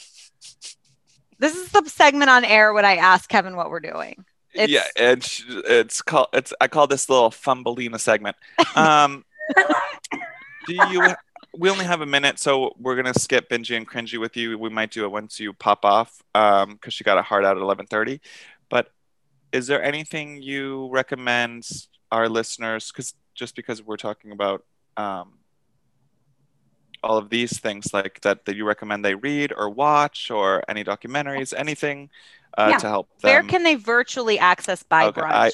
This 1.40 1.56
is 1.56 1.70
the 1.72 1.84
segment 1.88 2.30
on 2.30 2.44
air 2.44 2.74
when 2.74 2.84
I 2.84 2.98
ask 2.98 3.30
Kevin 3.30 3.56
what 3.56 3.70
we're 3.70 3.80
doing. 3.80 4.26
It's- 4.54 4.70
yeah, 4.70 4.84
it's 4.96 5.44
it's 5.48 6.02
called 6.02 6.28
it's 6.34 6.54
I 6.60 6.68
call 6.68 6.88
this 6.88 7.08
little 7.10 7.30
fumbleina 7.30 8.00
segment. 8.00 8.36
Um, 8.76 9.24
do 10.68 10.74
you? 10.74 11.08
We 11.58 11.70
only 11.70 11.86
have 11.86 12.02
a 12.02 12.06
minute, 12.06 12.40
so 12.40 12.74
we're 12.80 12.96
gonna 12.96 13.14
skip 13.14 13.50
bingey 13.50 13.78
and 13.78 13.88
Cringy 13.88 14.20
with 14.20 14.36
you. 14.36 14.58
We 14.58 14.70
might 14.70 14.92
do 14.92 15.06
it 15.06 15.12
once 15.12 15.40
you 15.40 15.54
pop 15.54 15.86
off, 15.86 16.22
um, 16.36 16.74
because 16.74 16.94
she 16.94 17.04
got 17.04 17.18
a 17.18 17.22
heart 17.22 17.46
out 17.46 17.58
at 17.58 17.64
eleven 17.64 17.86
thirty. 17.86 18.22
But 18.70 18.92
is 19.52 19.68
there 19.68 19.82
anything 19.82 20.42
you 20.42 20.90
recommend 20.92 21.68
our 22.12 22.28
listeners? 22.28 22.92
Because 22.92 23.14
just 23.40 23.56
because 23.56 23.82
we're 23.82 23.98
talking 23.98 24.32
about 24.32 24.64
um, 24.98 25.40
all 27.02 27.18
of 27.18 27.30
these 27.30 27.58
things, 27.60 27.94
like 27.94 28.20
that, 28.22 28.44
that 28.46 28.56
you 28.58 28.66
recommend 28.66 29.04
they 29.06 29.16
read 29.16 29.54
or 29.56 29.70
watch, 29.70 30.30
or 30.30 30.62
any 30.68 30.84
documentaries, 30.84 31.54
anything 31.58 32.10
uh, 32.58 32.68
Yeah. 32.72 32.78
to 32.78 32.88
help 32.90 33.10
Where 33.22 33.42
can 33.44 33.64
they 33.64 33.76
virtually 33.76 34.38
access 34.38 34.84
by 34.84 35.06
Okay, 35.06 35.22
brunch? 35.22 35.32
I- 35.32 35.52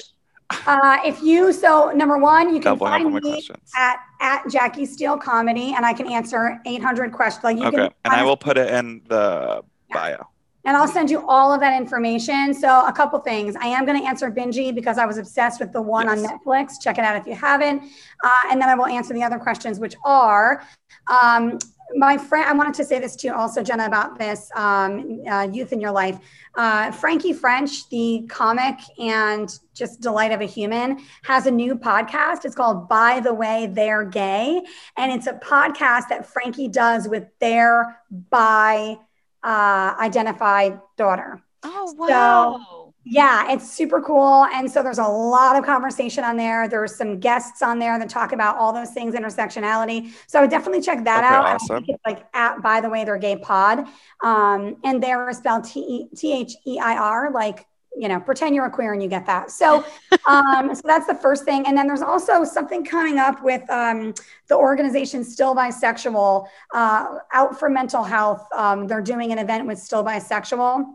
Uh, 0.64 0.98
if 1.04 1.20
you 1.24 1.52
so 1.52 1.90
number 1.90 2.18
one, 2.18 2.54
you 2.54 2.60
can 2.60 2.78
Doubling 2.78 2.92
up 2.92 2.94
on 2.94 3.02
find 3.02 3.14
my 3.14 3.20
me 3.20 3.30
questions. 3.32 3.68
at 3.76 3.98
at 4.20 4.48
Jackie 4.48 4.86
Steele 4.86 5.18
Comedy, 5.18 5.74
and 5.76 5.84
I 5.84 5.92
can 5.92 6.06
answer 6.08 6.60
800 6.64 7.10
questions. 7.12 7.42
Like 7.42 7.56
you 7.58 7.66
Okay, 7.66 7.76
can, 7.76 7.90
and 8.04 8.14
I 8.14 8.22
will 8.22 8.36
put 8.36 8.56
it 8.56 8.70
in 8.72 9.02
the 9.08 9.64
Yeah. 9.90 9.94
bio. 9.94 10.28
And 10.66 10.76
I'll 10.76 10.88
send 10.88 11.10
you 11.10 11.26
all 11.28 11.54
of 11.54 11.60
that 11.60 11.80
information. 11.80 12.52
So 12.52 12.84
a 12.86 12.92
couple 12.92 13.18
things. 13.20 13.56
I 13.56 13.68
am 13.68 13.86
going 13.86 13.98
to 13.98 14.06
answer 14.06 14.30
bingey 14.30 14.74
because 14.74 14.98
I 14.98 15.06
was 15.06 15.16
obsessed 15.16 15.60
with 15.60 15.72
the 15.72 15.80
one 15.80 16.08
on 16.08 16.18
Netflix. 16.18 16.74
Check 16.82 16.98
it 16.98 17.04
out 17.04 17.16
if 17.16 17.26
you 17.26 17.34
haven't. 17.34 17.84
Uh, 18.22 18.32
and 18.50 18.60
then 18.60 18.68
I 18.68 18.74
will 18.74 18.86
answer 18.86 19.14
the 19.14 19.22
other 19.22 19.38
questions, 19.38 19.78
which 19.78 19.94
are. 20.04 20.62
Um, 21.08 21.58
my 21.94 22.18
friend, 22.18 22.48
I 22.48 22.52
wanted 22.52 22.74
to 22.74 22.84
say 22.84 22.98
this 22.98 23.14
to 23.16 23.28
you 23.28 23.34
also 23.34 23.62
Jenna, 23.62 23.86
about 23.86 24.18
this 24.18 24.50
um, 24.56 25.20
uh, 25.30 25.48
youth 25.52 25.72
in 25.72 25.80
your 25.80 25.92
life. 25.92 26.18
Uh, 26.56 26.90
Frankie 26.90 27.32
French, 27.32 27.88
the 27.90 28.26
comic 28.28 28.78
and 28.98 29.56
just 29.74 30.00
delight 30.00 30.32
of 30.32 30.40
a 30.40 30.46
human, 30.46 31.00
has 31.22 31.46
a 31.46 31.50
new 31.50 31.76
podcast. 31.76 32.44
It's 32.44 32.54
called 32.54 32.88
By 32.88 33.20
the 33.20 33.32
Way 33.32 33.70
They're 33.72 34.04
Gay, 34.04 34.62
and 34.96 35.12
it's 35.12 35.26
a 35.26 35.34
podcast 35.34 36.08
that 36.08 36.26
Frankie 36.26 36.68
does 36.68 37.08
with 37.08 37.26
their 37.38 38.00
bi 38.10 38.98
uh, 39.42 39.94
identified 40.00 40.80
daughter. 40.96 41.40
Oh 41.62 41.86
So- 41.88 41.94
wow! 42.08 42.92
Yeah, 43.08 43.52
it's 43.52 43.70
super 43.72 44.00
cool. 44.02 44.46
And 44.52 44.68
so 44.68 44.82
there's 44.82 44.98
a 44.98 45.06
lot 45.06 45.56
of 45.56 45.64
conversation 45.64 46.24
on 46.24 46.36
there. 46.36 46.68
There's 46.68 46.96
some 46.96 47.20
guests 47.20 47.62
on 47.62 47.78
there 47.78 47.98
that 48.00 48.08
talk 48.08 48.32
about 48.32 48.56
all 48.56 48.72
those 48.72 48.90
things, 48.90 49.14
intersectionality. 49.14 50.12
So 50.26 50.40
I 50.40 50.42
would 50.42 50.50
definitely 50.50 50.82
check 50.82 51.04
that 51.04 51.22
Okay, 51.22 51.26
out. 51.32 51.46
And 51.46 51.46
I 51.46 51.54
awesome. 51.54 51.76
think 51.84 51.88
it's 51.90 52.02
like 52.04 52.26
at 52.34 52.62
by 52.62 52.80
the 52.80 52.90
way, 52.90 53.04
they're 53.04 53.16
gay 53.16 53.36
pod. 53.36 53.86
Um, 54.24 54.76
and 54.84 55.00
they're 55.00 55.32
spelled 55.32 55.64
T 55.64 56.08
T 56.16 56.32
H 56.32 56.56
E 56.66 56.78
I 56.80 56.96
R, 56.96 57.30
like 57.32 57.64
you 57.96 58.08
know, 58.08 58.20
pretend 58.20 58.54
you're 58.54 58.66
a 58.66 58.70
queer 58.70 58.92
and 58.92 59.02
you 59.02 59.08
get 59.08 59.26
that. 59.26 59.50
So 59.50 59.84
um, 60.26 60.74
so 60.74 60.82
that's 60.84 61.06
the 61.06 61.14
first 61.14 61.44
thing. 61.44 61.66
And 61.66 61.76
then 61.76 61.86
there's 61.86 62.02
also 62.02 62.44
something 62.44 62.84
coming 62.84 63.18
up 63.18 63.42
with 63.42 63.68
um, 63.70 64.14
the 64.48 64.56
organization 64.56 65.24
Still 65.24 65.54
Bisexual, 65.54 66.46
uh, 66.74 67.18
out 67.32 67.58
for 67.58 67.68
mental 67.68 68.04
health. 68.04 68.46
Um, 68.54 68.86
they're 68.86 69.00
doing 69.00 69.32
an 69.32 69.38
event 69.38 69.66
with 69.66 69.78
Still 69.78 70.04
Bisexual. 70.04 70.86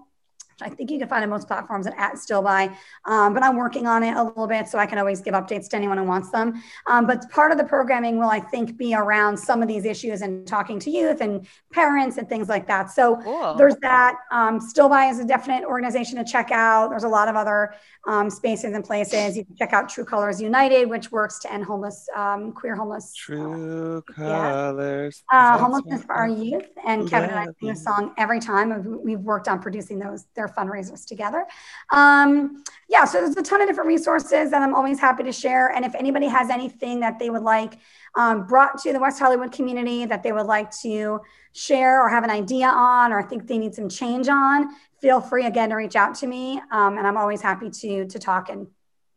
I 0.62 0.69
think 0.69 0.91
you 0.91 1.00
can 1.00 1.08
find 1.08 1.24
on 1.24 1.30
most 1.30 1.47
platforms 1.47 1.88
at, 1.88 1.93
at 1.97 2.17
still 2.17 2.41
by, 2.41 2.76
um, 3.06 3.34
but 3.34 3.43
I'm 3.43 3.58
working 3.58 3.88
on 3.88 4.04
it 4.04 4.15
a 4.15 4.24
little 4.24 4.47
bit 4.47 4.67
so 4.67 4.78
I 4.78 4.86
can 4.86 4.97
always 4.97 5.21
give 5.21 5.34
updates 5.34 5.69
to 5.69 5.76
anyone 5.76 5.97
who 5.97 6.04
wants 6.04 6.30
them. 6.30 6.62
Um, 6.88 7.06
but 7.08 7.30
part 7.32 7.52
of 7.52 7.58
the 7.58 7.63
programming 7.63 8.17
will, 8.19 8.30
I 8.30 8.39
think, 8.39 8.78
be 8.78 8.93
around 8.95 9.38
some 9.38 9.62
of 9.62 9.67
these 9.67 9.86
issues 9.86 10.21
and 10.21 10.45
talking 10.47 10.80
to 10.80 10.91
youth 10.91 11.21
and 11.21 11.47
parents 11.74 12.17
and 12.17 12.28
things 12.30 12.47
like 12.50 12.67
that. 12.67 12.91
So 12.91 13.17
Cool. 13.17 13.56
there's 13.56 13.76
that. 13.82 14.15
Um, 14.32 14.60
still 14.60 14.89
by 14.89 15.06
is 15.06 15.19
a 15.19 15.26
definite 15.26 15.63
organization 15.65 16.17
to 16.17 16.24
check 16.24 16.52
out. 16.52 16.89
There's 16.89 17.04
a 17.04 17.10
lot 17.10 17.28
of 17.28 17.36
other 17.36 17.74
um, 18.08 18.30
spaces 18.30 18.74
and 18.74 18.84
places. 18.84 19.38
You 19.38 19.45
can 19.45 19.56
check 19.56 19.74
out 19.74 19.89
True 19.89 20.06
Colors 20.06 20.41
United, 20.41 20.89
which 20.89 21.12
works 21.12 21.39
to 21.39 21.52
end 21.52 21.63
homeless, 21.63 22.08
um, 22.15 22.52
queer 22.52 22.76
homeless. 22.76 23.13
True 23.13 24.04
Yeah. 24.17 24.52
colors. 24.52 25.24
Uh, 25.32 25.58
homelessness 25.58 26.04
for 26.04 26.13
our 26.13 26.28
youth, 26.28 26.67
and 26.86 27.10
Kevin 27.10 27.30
and 27.30 27.39
I 27.39 27.47
sing 27.60 27.69
a 27.69 27.76
song 27.76 28.13
every 28.17 28.39
time. 28.39 28.69
We've- 28.69 29.12
We've 29.12 29.19
worked 29.19 29.47
on 29.47 29.60
producing 29.60 30.00
those 30.00 30.26
their 30.36 30.47
fundraisers 30.56 31.06
together. 31.06 31.46
Um, 31.92 32.64
yeah, 32.90 33.06
so 33.06 33.20
there's 33.20 33.38
a 33.38 33.42
ton 33.42 33.62
of 33.62 33.68
different 33.68 33.88
resources 33.88 34.52
that 34.52 34.62
I'm 34.62 34.74
always 34.74 35.00
happy 35.00 35.24
to 35.24 35.32
share. 35.32 35.70
And 35.70 35.86
if 35.86 35.96
anybody 35.96 36.28
has 36.28 36.50
anything 36.50 37.00
that 37.02 37.20
they 37.20 37.30
would 37.30 37.44
like 37.44 37.78
um, 38.16 38.46
brought 38.46 38.78
to 38.84 38.94
the 38.94 39.00
West 39.00 39.20
Hollywood 39.20 39.52
community 39.52 40.06
that 40.06 40.24
they 40.24 40.32
would 40.32 40.48
like 40.48 40.72
to 40.82 41.22
share 41.54 42.02
or 42.04 42.10
have 42.10 42.24
an 42.24 42.30
idea 42.30 42.68
on, 42.68 43.12
or 43.14 43.22
think 43.24 43.48
they 43.48 43.58
need 43.58 43.76
some 43.76 43.90
change 43.90 44.28
on, 44.28 44.70
feel 45.00 45.20
free 45.22 45.46
again 45.46 45.70
to 45.70 45.76
reach 45.76 45.96
out 45.96 46.16
to 46.16 46.28
me. 46.28 46.62
Um, 46.72 46.98
and 46.98 47.08
I'm 47.08 47.18
always 47.18 47.42
happy 47.42 47.70
to 47.70 48.08
to 48.08 48.20
talk 48.20 48.50
and 48.50 48.68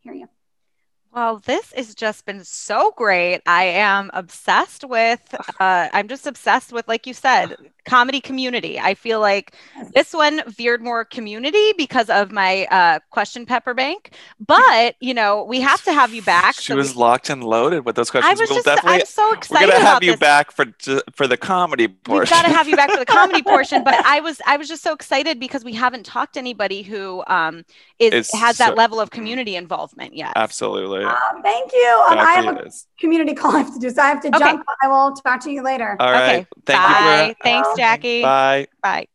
hear 0.01 0.15
you. 0.15 0.29
Well, 1.15 1.39
this 1.39 1.73
has 1.77 1.95
just 1.95 2.27
been 2.27 2.43
so 2.43 2.93
great. 2.97 3.41
I 3.47 3.65
am 3.65 4.11
obsessed 4.15 4.83
with, 4.83 5.23
uh, 5.61 5.89
I'm 5.93 6.09
just 6.09 6.27
obsessed 6.27 6.73
with, 6.73 6.89
like 6.89 7.07
you 7.07 7.15
said, 7.15 7.57
comedy 7.85 8.21
community. 8.21 8.81
I 8.81 8.95
feel 8.95 9.21
like 9.21 9.55
this 9.95 10.13
one 10.13 10.43
veered 10.49 10.83
more 10.83 11.05
community 11.05 11.73
because 11.79 12.11
of 12.11 12.33
my 12.33 12.67
uh, 12.67 12.99
question 13.11 13.47
pepper 13.47 13.75
bank. 13.75 14.17
But, 14.45 14.97
you 14.99 15.15
know, 15.15 15.45
we 15.45 15.61
have 15.61 15.83
to 15.85 15.93
have 15.93 16.13
you 16.13 16.23
back. 16.23 16.57
She 16.57 16.73
so 16.73 16.77
was 16.77 16.97
we- 16.97 17.01
locked 17.01 17.31
and 17.31 17.45
loaded 17.45 17.85
with 17.85 17.95
those 17.95 18.11
questions. 18.11 18.37
I 18.37 18.41
was 18.41 18.51
we'll 18.51 18.63
just, 18.65 18.85
I'm 18.85 19.07
so 19.07 19.33
excited. 19.35 19.69
we're 19.69 19.73
gonna 19.73 19.85
have 19.85 20.03
you 20.03 20.13
this. 20.13 20.21
back 20.21 20.51
for 20.51 20.67
for 21.15 21.29
the 21.29 21.37
comedy 21.37 21.87
portion. 21.87 22.21
We've 22.21 22.31
got 22.31 22.43
to 22.43 22.57
have 22.57 22.69
you 22.69 22.75
back 22.75 22.91
for 22.91 22.99
the 22.99 23.07
comedy 23.07 23.43
portion. 23.43 23.85
But 23.85 23.95
I 24.05 24.19
was, 24.19 24.41
I 24.47 24.57
was 24.57 24.67
just 24.67 24.83
so 24.83 24.93
excited 24.93 25.39
because 25.39 25.63
we 25.65 25.75
haven't 25.75 26.07
talked 26.07 26.35
to 26.35 26.41
anybody 26.41 26.83
who 26.83 27.23
um, 27.29 27.65
is 27.99 28.13
Is 28.13 28.33
has 28.33 28.59
that 28.59 28.77
level 28.77 28.99
of 29.01 29.11
community 29.11 29.55
involvement 29.55 30.17
yet. 30.17 30.33
Absolutely. 30.35 31.04
Uh, 31.11 31.43
thank 31.43 31.73
you. 31.73 32.05
Um, 32.09 32.19
I 32.19 32.33
have 32.35 32.57
a 32.57 32.71
community 32.99 33.35
call 33.41 33.55
I 33.55 33.59
have 33.61 33.73
to 33.75 33.79
do, 33.81 33.91
so 33.91 34.03
I 34.03 34.07
have 34.09 34.21
to 34.23 34.29
Okay. 34.29 34.39
jump. 34.39 34.65
I 34.83 34.89
will 34.89 35.13
talk 35.15 35.41
to 35.41 35.51
you 35.51 35.63
later. 35.63 35.97
All 36.01 36.11
right. 36.13 36.23
Okay, 36.41 36.47
Thank 36.67 36.83
Bye. 36.83 37.27
you 37.29 37.35
Thanks, 37.43 37.69
Bye. 37.69 37.75
Jackie. 37.77 38.21
for 38.21 38.27
bye. 38.27 38.67
Bye. 38.83 39.07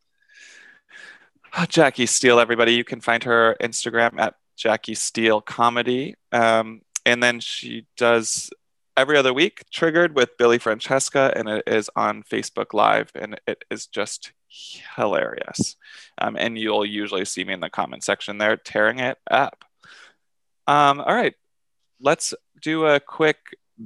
Jackie 1.67 2.06
Steele, 2.06 2.39
everybody. 2.39 2.73
You 2.73 2.84
can 2.84 3.02
find 3.02 3.23
her 3.23 3.56
Instagram 3.62 4.19
at 4.19 4.36
Jackie 4.56 4.93
Steele 4.95 5.41
Comedy. 5.41 6.15
Um, 6.32 6.82
and 7.06 7.23
then 7.23 7.39
she 7.39 7.88
does 7.97 8.49
every 8.95 9.17
other 9.17 9.34
week 9.34 9.63
Triggered 9.71 10.15
with 10.15 10.38
Billy 10.38 10.58
Francesca, 10.60 11.34
and 11.36 11.47
it 11.49 11.63
is 11.65 11.89
on 11.95 12.21
Facebook 12.23 12.73
Live, 12.73 13.12
and 13.15 13.39
it 13.47 13.63
is 13.71 13.88
just 13.88 14.32
hilarious. 14.95 15.75
Um, 16.19 16.36
and 16.38 16.58
you'll 16.58 16.86
usually 16.86 17.25
see 17.25 17.43
me 17.43 17.54
in 17.54 17.60
the 17.62 17.69
comment 17.69 18.04
section 18.04 18.38
there 18.38 18.58
tearing 18.58 18.99
it 18.99 19.17
up. 19.30 19.63
Um, 20.67 20.99
all 20.99 21.15
right, 21.15 21.34
let's 22.02 22.34
do 22.62 22.86
a 22.86 23.00
quick 23.00 23.38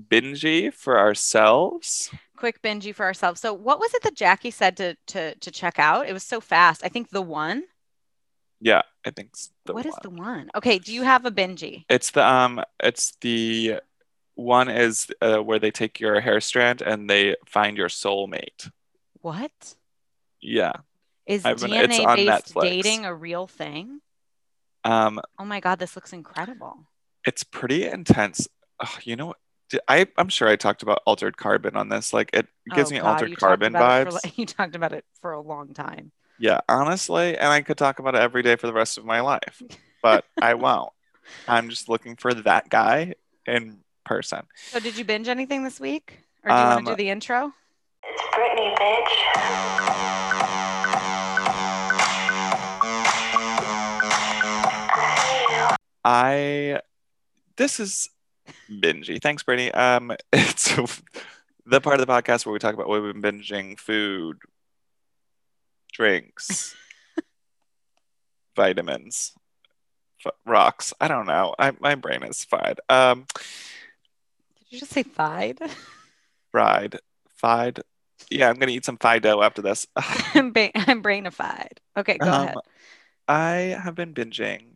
bingey 0.10 0.74
for 0.74 0.98
ourselves. 1.00 2.10
quick 2.36 2.62
bingey 2.62 2.94
for 2.94 3.06
ourselves. 3.06 3.40
So 3.42 3.54
what 3.54 3.80
was 3.80 3.94
it 3.94 4.02
that 4.04 4.16
Jackie 4.16 4.52
said 4.52 4.76
to 4.78 4.96
to 5.08 5.36
to 5.36 5.52
check 5.52 5.80
out? 5.80 6.08
It 6.10 6.14
was 6.14 6.24
so 6.24 6.42
fast. 6.42 6.84
I 6.84 6.90
think 6.90 7.10
the 7.10 7.22
one. 7.22 7.64
Yeah, 8.60 8.84
I 9.06 9.12
think 9.12 9.32
What 9.66 9.86
is 9.86 9.92
one. 9.94 10.00
the 10.04 10.10
one? 10.10 10.50
Okay, 10.56 10.80
do 10.80 10.94
you 10.94 11.04
have 11.04 11.26
a 11.26 11.32
bingey? 11.32 11.84
It's 11.90 12.12
the 12.12 12.26
um, 12.26 12.64
it's 12.82 13.14
the 13.22 13.80
one 14.36 14.70
is 14.70 15.08
uh, 15.22 15.38
where 15.40 15.60
they 15.60 15.70
take 15.72 16.00
your 16.00 16.20
hair 16.22 16.40
strand 16.42 16.82
and 16.82 17.10
they 17.10 17.36
find 17.46 17.78
your 17.78 17.90
soulmate. 17.90 18.72
What 19.22 19.76
Yeah. 20.42 20.74
is 21.26 21.46
I've 21.46 21.60
been- 21.60 21.72
DNA 21.72 22.06
on 22.06 22.16
based 22.16 22.54
Netflix. 22.56 22.62
dating 22.64 23.06
a 23.06 23.14
real 23.14 23.48
thing? 23.48 24.00
Um, 24.84 25.20
Oh 25.38 25.46
my 25.46 25.60
god, 25.60 25.78
this 25.80 25.96
looks 25.96 26.14
incredible. 26.14 26.88
It's 27.26 27.44
pretty 27.44 27.86
intense. 27.86 28.48
Ugh, 28.80 28.90
you 29.04 29.16
know, 29.16 29.28
what? 29.28 29.38
d- 29.70 29.80
I 29.88 30.08
I'm 30.18 30.30
sure 30.30 30.48
I 30.50 30.56
talked 30.56 30.84
about 30.84 31.02
altered 31.06 31.38
carbon 31.38 31.76
on 31.76 31.90
this. 31.90 32.14
Like 32.14 32.30
it 32.34 32.48
gives 32.74 32.92
Oh, 32.92 32.96
me 32.96 33.00
God, 33.02 33.10
altered 33.14 33.30
you 33.30 33.36
talked 33.36 33.42
carbon 33.42 33.76
about 33.76 34.02
it 34.02 34.08
vibes. 34.08 34.08
for, 34.22 34.28
like- 34.28 34.38
you 34.38 34.46
talked 34.46 34.76
about 34.76 34.94
it 34.94 35.06
for 35.22 35.32
a 35.32 35.42
long 35.42 35.74
time. 35.74 36.12
Yeah, 36.40 36.62
honestly, 36.68 37.38
and 37.38 37.48
I 37.48 37.62
could 37.62 37.78
talk 37.78 38.00
about 38.00 38.16
it 38.16 38.22
every 38.22 38.42
day 38.42 38.56
for 38.56 38.68
the 38.68 38.74
rest 38.74 38.98
of 38.98 39.06
my 39.06 39.22
life, 39.22 39.62
but 40.02 40.26
I 40.42 40.54
won't. 40.66 40.92
I'm 41.48 41.70
just 41.70 41.88
looking 41.88 42.16
for 42.16 42.34
that 42.34 42.70
guy 42.70 43.14
in 43.46 43.80
person. 44.04 44.42
So, 44.72 44.80
did 44.80 44.98
you 44.98 45.06
binge 45.06 45.28
anything 45.30 45.64
this 45.64 45.80
week, 45.80 46.20
or 46.44 46.50
do 46.52 46.58
you 46.58 46.64
want 46.64 46.80
Um, 46.80 46.86
to 46.86 46.92
do 46.92 46.96
the 46.98 47.10
intro? 47.10 47.54
It's 48.04 48.24
Brittany, 48.36 48.76
bitch. 48.80 50.24
I 56.06 56.80
this 57.58 57.80
is 57.80 58.10
bingey. 58.70 59.22
Thanks, 59.22 59.44
Brittany. 59.44 59.72
Um, 59.72 60.12
it's 60.34 60.76
the 61.66 61.82
part 61.82 62.00
of 62.00 62.06
the 62.06 62.12
podcast 62.12 62.46
where 62.46 62.54
we 62.54 62.60
talk 62.60 62.74
about 62.74 62.88
what 62.88 63.02
we've 63.02 63.14
been 63.20 63.40
binging: 63.42 63.80
food, 63.80 64.38
drinks, 65.94 66.76
vitamins, 68.56 69.34
f- 70.26 70.34
rocks. 70.46 70.94
I 71.00 71.08
don't 71.08 71.26
know. 71.26 71.56
I, 71.58 71.72
my 71.80 71.96
brain 71.96 72.24
is 72.24 72.44
fried. 72.44 72.80
Um, 72.90 73.26
Did 74.60 74.72
you 74.72 74.80
just 74.80 74.92
say 74.92 75.04
Fide? 75.04 75.60
fried, 76.52 77.00
fried. 77.36 77.82
Yeah, 78.30 78.50
I'm 78.50 78.56
gonna 78.58 78.72
eat 78.72 78.86
some 78.86 78.98
Fido 78.98 79.42
after 79.42 79.62
this. 79.62 79.86
I'm, 79.96 80.52
ba- 80.52 80.72
I'm 80.76 81.04
brainified. 81.04 81.78
Okay, 81.98 82.18
go 82.18 82.28
Um, 82.32 82.44
ahead. 82.44 82.56
I 83.28 83.52
have 83.84 83.96
been 83.96 84.14
binging 84.14 84.73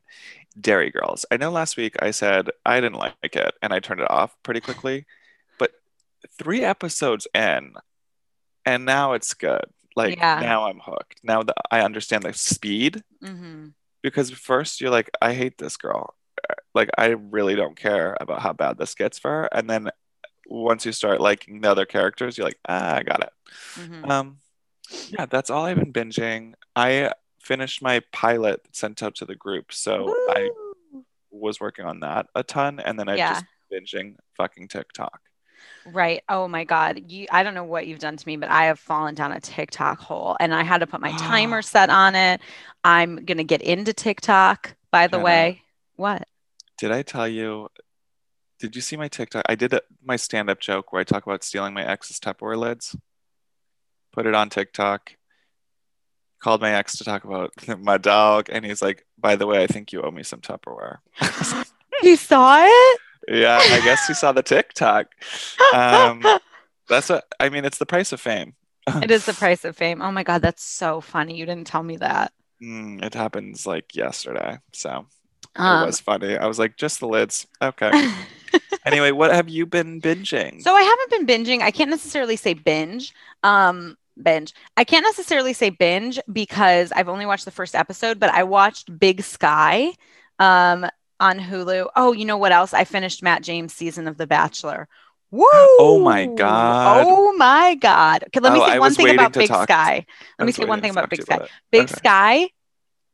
Derry 0.59 0.91
Girls. 0.91 1.25
I 1.31 1.37
know 1.37 1.51
last 1.51 1.77
week 1.77 1.95
I 2.01 2.11
said 2.11 2.49
I 2.65 2.79
didn't 2.81 2.99
like 2.99 3.15
it 3.35 3.53
and 3.61 3.73
I 3.73 3.79
turned 3.79 4.01
it 4.01 4.11
off 4.11 4.35
pretty 4.43 4.61
quickly, 4.61 5.05
but 5.59 5.71
three 6.39 6.63
episodes 6.63 7.27
in, 7.33 7.73
and 8.65 8.85
now 8.85 9.13
it's 9.13 9.33
good. 9.33 9.65
Like 9.95 10.17
Yeah. 10.17 10.39
now 10.41 10.67
I'm 10.67 10.79
hooked. 10.79 11.21
Now 11.23 11.43
that 11.43 11.55
I 11.71 11.81
understand 11.81 12.23
the 12.23 12.33
speed, 12.33 13.03
hmm 13.21 13.67
because 14.03 14.31
first 14.31 14.81
you're 14.81 14.91
like, 14.91 15.09
I 15.21 15.33
hate 15.33 15.57
this 15.57 15.77
girl. 15.77 16.15
Like 16.73 16.89
I 16.97 17.07
really 17.09 17.55
don't 17.55 17.77
care 17.77 18.17
about 18.21 18.41
how 18.41 18.53
bad 18.53 18.77
this 18.77 18.95
gets 18.95 19.19
for 19.19 19.31
her, 19.31 19.49
and 19.53 19.69
then 19.69 19.89
once 20.47 20.85
you 20.85 20.91
start 20.93 21.21
liking 21.21 21.61
the 21.61 21.71
other 21.71 21.85
characters, 21.85 22.37
you're 22.37 22.47
like, 22.47 22.59
ah, 22.67 22.95
I 22.97 23.03
got 23.03 23.21
it. 23.23 23.29
hmm 23.75 24.09
Um, 24.09 24.37
yeah, 25.09 25.25
that's 25.27 25.49
all 25.49 25.65
I've 25.65 25.77
been 25.77 25.93
binging. 25.93 26.53
I 26.75 27.11
finished 27.47 27.81
my 27.81 28.01
pilot 28.11 28.67
sent 28.73 29.01
out 29.01 29.15
to 29.15 29.25
the 29.25 29.35
group, 29.35 29.71
so 29.71 30.13
I 30.29 30.49
was 31.31 31.59
working 31.61 31.85
on 31.85 32.01
that 32.01 32.27
a 32.35 32.43
ton, 32.43 32.79
and 32.81 32.99
then 32.99 33.07
I 33.07 33.15
Yeah. 33.15 33.33
just 33.33 33.45
binging 33.71 34.15
fucking 34.35 34.67
TikTok. 34.67 35.21
Right. 35.85 36.21
Oh 36.27 36.47
my 36.49 36.65
God. 36.65 37.09
You 37.11 37.27
I 37.31 37.43
don't 37.43 37.53
know 37.53 37.63
what 37.63 37.87
you've 37.87 37.99
done 37.99 38.17
to 38.17 38.27
me, 38.27 38.35
but 38.37 38.49
I 38.49 38.65
have 38.65 38.79
fallen 38.79 39.15
down 39.15 39.31
a 39.31 39.39
TikTok 39.39 39.99
hole 39.99 40.35
and 40.39 40.53
I 40.53 40.63
had 40.63 40.79
to 40.79 40.87
put 40.87 40.99
my 40.99 41.11
timer 41.17 41.61
set 41.61 41.89
on 41.89 42.13
it. 42.15 42.41
I'm 42.83 43.23
gonna 43.25 43.45
get 43.45 43.61
into 43.61 43.93
TikTok, 43.93 44.75
by 44.91 45.07
the 45.07 45.17
Jenna. 45.17 45.23
way. 45.23 45.61
What? 45.95 46.27
Did 46.77 46.91
I 46.91 47.01
tell 47.03 47.27
you? 47.27 47.69
Did 48.59 48.75
you 48.75 48.81
see 48.81 48.97
my 48.97 49.07
TikTok? 49.07 49.43
I 49.47 49.55
did 49.55 49.73
a, 49.73 49.81
my 50.03 50.15
stand-up 50.17 50.59
joke 50.59 50.91
where 50.91 50.99
I 50.99 51.03
talk 51.03 51.25
about 51.25 51.43
stealing 51.43 51.73
my 51.73 51.85
ex's 51.85 52.19
Tupperware 52.19 52.57
lids. 52.57 52.95
Put 54.11 54.25
it 54.25 54.35
on 54.35 54.49
TikTok. 54.49 55.13
Called 56.39 56.61
my 56.61 56.71
ex 56.71 56.97
to 56.97 57.03
talk 57.03 57.23
about 57.23 57.51
my 57.79 57.97
dog, 57.97 58.49
and 58.51 58.65
he's 58.65 58.81
like, 58.81 59.05
"By 59.17 59.35
the 59.35 59.47
way, 59.47 59.63
I 59.63 59.67
think 59.67 59.91
you 59.91 60.01
owe 60.03 60.11
me 60.11 60.23
some 60.23 60.41
Tupperware." 60.41 60.97
You 62.03 62.15
saw 62.15 62.63
it? 62.63 62.99
yeah, 63.27 63.57
I 63.59 63.81
guess 63.83 64.05
he 64.07 64.13
saw 64.13 64.31
the 64.31 64.43
TikTok. 64.43 65.07
Um, 65.73 66.23
That's 66.87 67.09
what 67.09 67.25
I 67.39 67.49
mean. 67.49 67.65
It's 67.65 67.79
the 67.79 67.85
price 67.87 68.11
of 68.13 68.21
fame. 68.21 68.53
it 69.03 69.11
is 69.11 69.25
the 69.25 69.33
price 69.33 69.65
of 69.65 69.75
fame. 69.75 70.01
Oh 70.01 70.11
my 70.11 70.23
God, 70.23 70.41
that's 70.41 70.63
so 70.63 71.01
funny. 71.01 71.35
You 71.35 71.45
didn't 71.45 71.67
tell 71.67 71.83
me 71.83 71.97
that. 71.97 72.31
Mm, 72.63 73.03
it 73.03 73.13
happens 73.13 73.65
like 73.65 73.95
yesterday, 73.95 74.59
so 74.73 75.07
it 75.55 75.59
Um, 75.61 75.85
was 75.85 75.99
funny. 75.99 76.37
I 76.37 76.45
was 76.45 76.59
like, 76.59 76.77
just 76.77 76.99
the 76.99 77.07
lids. 77.07 77.47
Okay. 77.61 77.91
anyway, 78.85 79.11
what 79.11 79.31
have 79.33 79.49
you 79.49 79.65
been 79.65 79.99
binging? 80.01 80.61
So 80.61 80.73
I 80.73 80.81
haven't 80.83 81.27
been 81.27 81.45
binging. 81.45 81.61
I 81.61 81.71
can't 81.71 81.89
necessarily 81.89 82.35
say 82.35 82.53
binge. 82.53 83.13
Um, 83.43 83.97
binge. 84.23 84.53
I 84.75 84.83
can't 84.83 85.03
necessarily 85.03 85.53
say 85.53 85.69
binge 85.69 86.19
because 86.31 86.91
I've 86.91 87.09
only 87.09 87.25
watched 87.25 87.45
the 87.45 87.51
first 87.51 87.75
episode, 87.75 88.19
but 88.19 88.29
I 88.29 88.43
watched 88.43 88.97
Big 88.99 89.21
Sky 89.21 89.93
um 90.39 90.87
on 91.19 91.39
Hulu. 91.39 91.87
Oh, 91.95 92.11
you 92.13 92.25
know 92.25 92.37
what 92.37 92.51
else? 92.51 92.73
I 92.73 92.83
finished 92.83 93.23
Matt 93.23 93.41
James' 93.41 93.73
season 93.73 94.07
of 94.07 94.17
The 94.17 94.27
Bachelor. 94.27 94.87
Woo! 95.31 95.45
Oh 95.51 95.99
my 96.03 96.25
God. 96.25 97.05
Oh 97.05 97.33
my 97.33 97.75
God. 97.75 98.23
Okay, 98.27 98.39
let 98.39 98.53
me 98.53 98.59
Oh, 98.61 98.67
say 98.67 98.79
one 98.79 98.93
thing 98.93 99.13
about 99.13 99.33
Big 99.33 99.47
Sky. 99.47 100.05
Let 100.39 100.45
me 100.45 100.51
say 100.51 100.65
one 100.65 100.79
thing 100.81 100.91
about 100.91 101.09
Big 101.09 101.21
Sky. 101.21 101.47
Big 101.71 101.89
Sky 101.89 102.49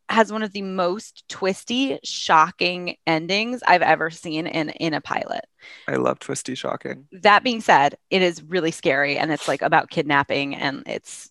has 0.09 0.31
one 0.31 0.43
of 0.43 0.51
the 0.51 0.61
most 0.61 1.23
twisty, 1.29 1.99
shocking 2.03 2.97
endings 3.07 3.61
I've 3.65 3.81
ever 3.81 4.09
seen 4.09 4.47
in 4.47 4.69
in 4.69 4.93
a 4.93 5.01
pilot. 5.01 5.45
I 5.87 5.95
love 5.95 6.19
twisty 6.19 6.55
shocking. 6.55 7.07
That 7.11 7.43
being 7.43 7.61
said, 7.61 7.95
it 8.09 8.21
is 8.21 8.43
really 8.43 8.71
scary 8.71 9.17
and 9.17 9.31
it's 9.31 9.47
like 9.47 9.61
about 9.61 9.89
kidnapping 9.89 10.55
and 10.55 10.83
it's 10.85 11.29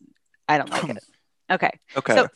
I 0.48 0.58
don't 0.58 0.70
like 0.70 0.88
it. 0.88 1.04
Okay. 1.50 1.70
Okay. 1.94 2.14
So 2.14 2.28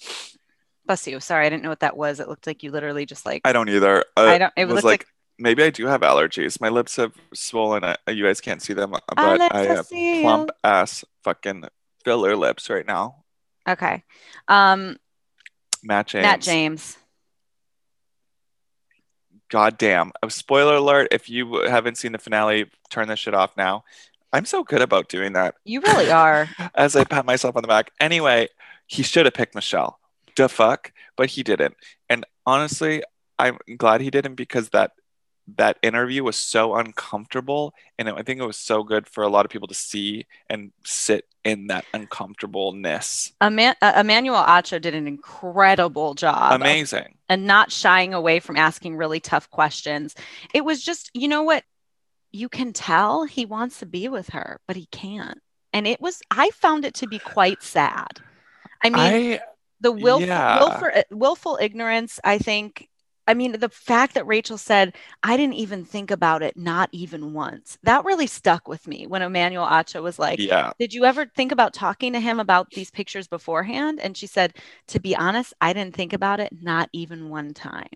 bless 0.87 1.07
you. 1.07 1.20
Sorry, 1.20 1.46
I 1.46 1.49
didn't 1.49 1.62
know 1.62 1.70
what 1.70 1.81
that 1.81 1.96
was. 1.96 2.20
It 2.20 2.29
looked 2.29 2.46
like 2.46 2.62
you 2.62 2.70
literally 2.70 3.07
just 3.07 3.25
like 3.25 3.42
I 3.44 3.53
don't 3.53 3.68
either. 3.70 4.05
Uh, 4.16 4.20
I 4.20 4.38
don't 4.38 4.53
it 4.57 4.66
was 4.66 4.85
like, 4.85 4.85
like, 4.85 5.07
maybe 5.38 5.62
I 5.62 5.70
do 5.70 5.87
have 5.87 6.03
allergies. 6.03 6.61
My 6.61 6.68
lips 6.68 6.96
have 6.96 7.12
swollen. 7.33 7.83
Uh, 7.83 7.96
You 8.09 8.25
guys 8.25 8.42
can't 8.42 8.61
see 8.61 8.75
them, 8.75 8.90
but 8.90 9.03
I 9.16 9.64
have 9.64 9.88
plump 9.88 10.51
ass 10.62 11.03
fucking 11.25 11.64
filler 12.05 12.37
lips 12.37 12.68
right 12.68 12.87
now. 12.87 13.25
Okay. 13.68 14.05
Um 14.49 14.99
Matt 15.87 16.09
James. 16.09 16.22
Matt 16.22 16.40
James. 16.40 16.99
God 19.49 19.79
damn. 19.79 20.12
A 20.22 20.31
spoiler 20.31 20.75
alert. 20.75 21.09
If 21.12 21.31
you 21.31 21.62
haven't 21.62 21.99
seen 21.99 22.12
the 22.12 22.18
finale, 22.18 22.66
turn 22.90 23.09
this 23.09 23.20
shit 23.20 23.35
off 23.35 23.57
now. 23.57 23.85
I'm 24.33 24.44
so 24.44 24.64
good 24.64 24.83
about 24.83 25.09
doing 25.09 25.35
that. 25.35 25.55
You 25.64 25.81
really 25.81 26.11
are. 26.11 26.49
As 26.75 26.96
I 26.96 27.05
pat 27.05 27.25
myself 27.25 27.57
on 27.57 27.62
the 27.62 27.68
back. 27.68 27.92
Anyway, 28.01 28.49
he 28.87 29.03
should 29.03 29.25
have 29.25 29.35
picked 29.35 29.55
Michelle. 29.55 29.99
The 30.37 30.49
fuck, 30.49 30.92
but 31.16 31.31
he 31.31 31.42
didn't. 31.42 31.77
And 32.11 32.27
honestly, 32.44 33.03
I'm 33.38 33.59
glad 33.77 34.01
he 34.01 34.11
didn't 34.11 34.35
because 34.35 34.70
that 34.70 34.92
that 35.56 35.78
interview 35.82 36.24
was 36.24 36.37
so 36.37 36.74
uncomfortable, 36.74 37.74
and 37.98 38.09
I 38.09 38.22
think 38.22 38.40
it 38.40 38.46
was 38.46 38.56
so 38.56 38.82
good 38.82 39.06
for 39.06 39.22
a 39.22 39.28
lot 39.28 39.44
of 39.44 39.50
people 39.50 39.68
to 39.68 39.74
see 39.74 40.26
and 40.50 40.72
sit 40.85 41.24
in 41.44 41.68
that 41.68 41.85
uncomfortableness. 41.94 43.32
Eman- 43.40 43.76
uh, 43.80 43.92
Emmanuel 43.96 44.42
Acho 44.42 44.80
did 44.80 44.94
an 44.94 45.06
incredible 45.06 46.14
job 46.14 46.52
of- 46.52 46.61
Amazing. 46.61 47.16
and 47.28 47.46
not 47.46 47.70
shying 47.70 48.12
away 48.12 48.40
from 48.40 48.56
asking 48.56 48.96
really 48.96 49.20
tough 49.20 49.48
questions. 49.50 50.14
It 50.52 50.64
was 50.64 50.82
just, 50.82 51.11
you 51.14 51.28
know 51.28 51.42
what? 51.42 51.62
You 52.32 52.48
can 52.48 52.72
tell 52.72 53.24
he 53.24 53.46
wants 53.46 53.78
to 53.78 53.87
be 53.87 54.09
with 54.09 54.30
her, 54.30 54.61
but 54.66 54.76
he 54.76 54.87
can't. 54.87 55.40
And 55.72 55.87
it 55.87 56.00
was, 56.00 56.20
I 56.30 56.50
found 56.50 56.85
it 56.85 56.94
to 56.94 57.06
be 57.06 57.18
quite 57.18 57.62
sad. 57.62 58.20
I 58.82 58.90
mean, 58.90 58.98
I 58.98 59.40
the 59.80 59.92
willful, 59.92 60.26
yeah. 60.26 60.59
willful, 60.59 61.02
willful 61.11 61.59
ignorance, 61.61 62.18
I 62.24 62.38
think. 62.38 62.88
I 63.27 63.35
mean, 63.35 63.53
the 63.53 63.69
fact 63.69 64.15
that 64.15 64.27
Rachel 64.27 64.59
said, 64.59 64.95
I 65.23 65.37
didn't 65.37 65.55
even 65.55 65.85
think 65.85 66.11
about 66.11 66.43
it, 66.43 66.57
not 66.57 66.89
even 66.93 67.33
once, 67.33 67.77
that 67.83 68.05
really 68.05 68.27
stuck 68.27 68.69
with 68.69 68.87
me 68.87 69.07
when 69.07 69.23
Emmanuel 69.23 69.67
Acho 69.67 70.03
was 70.03 70.19
like, 70.19 70.39
yeah. 70.39 70.73
did 70.79 70.95
you 70.95 71.05
ever 71.05 71.27
think 71.27 71.51
about 71.51 71.75
talking 71.75 72.12
to 72.12 72.21
him 72.21 72.39
about 72.39 72.71
these 72.71 72.91
pictures 72.91 73.27
beforehand? 73.27 74.01
And 74.01 74.17
she 74.17 74.27
said, 74.27 74.55
To 74.89 75.01
be 75.01 75.17
honest, 75.17 75.55
I 75.61 75.73
didn't 75.73 75.95
think 75.95 76.12
about 76.12 76.41
it, 76.41 76.53
not 76.61 76.89
even 76.93 77.29
one 77.29 77.53
time. 77.53 77.89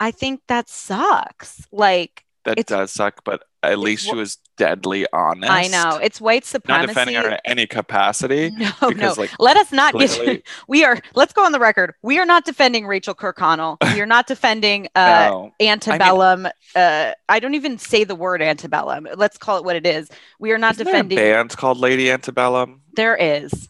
I 0.00 0.10
think 0.10 0.40
that 0.48 0.68
sucks. 0.68 1.66
Like, 1.70 2.24
That 2.44 2.66
does 2.66 2.92
suck, 2.92 3.24
but 3.24 3.44
at 3.70 3.78
least 3.78 4.06
she 4.06 4.14
was 4.14 4.38
deadly 4.56 5.06
honest. 5.12 5.50
I 5.52 5.66
know 5.68 5.98
it's 6.02 6.20
white 6.20 6.44
supremacy. 6.44 6.80
Not 6.80 6.88
defending 6.88 7.16
her 7.16 7.28
in 7.30 7.38
any 7.44 7.66
capacity. 7.66 8.50
No, 8.82 8.88
no. 8.90 9.14
like, 9.16 9.30
Let 9.38 9.56
us 9.56 9.72
not 9.72 9.92
clearly- 9.92 10.26
get. 10.36 10.46
We 10.68 10.84
are. 10.84 10.98
Let's 11.14 11.32
go 11.32 11.44
on 11.44 11.52
the 11.52 11.58
record. 11.60 11.94
We 12.02 12.18
are 12.18 12.26
not 12.26 12.44
defending 12.44 12.86
Rachel 12.86 13.14
Kirkconnell. 13.14 13.76
We 13.94 14.00
are 14.00 14.06
not 14.06 14.26
defending 14.26 14.88
uh, 14.94 15.28
no. 15.30 15.52
antebellum. 15.60 16.46
uh, 16.74 17.12
I 17.28 17.40
don't 17.40 17.54
even 17.54 17.78
say 17.78 18.04
the 18.04 18.14
word 18.14 18.42
antebellum. 18.42 19.08
Let's 19.16 19.38
call 19.38 19.58
it 19.58 19.64
what 19.64 19.76
it 19.76 19.86
is. 19.86 20.08
We 20.38 20.52
are 20.52 20.58
not 20.58 20.74
Isn't 20.74 20.84
there 20.84 20.94
defending. 20.94 21.18
a 21.18 21.22
band 21.22 21.56
called 21.56 21.78
Lady 21.78 22.10
Antebellum. 22.10 22.82
There 22.94 23.16
is. 23.16 23.68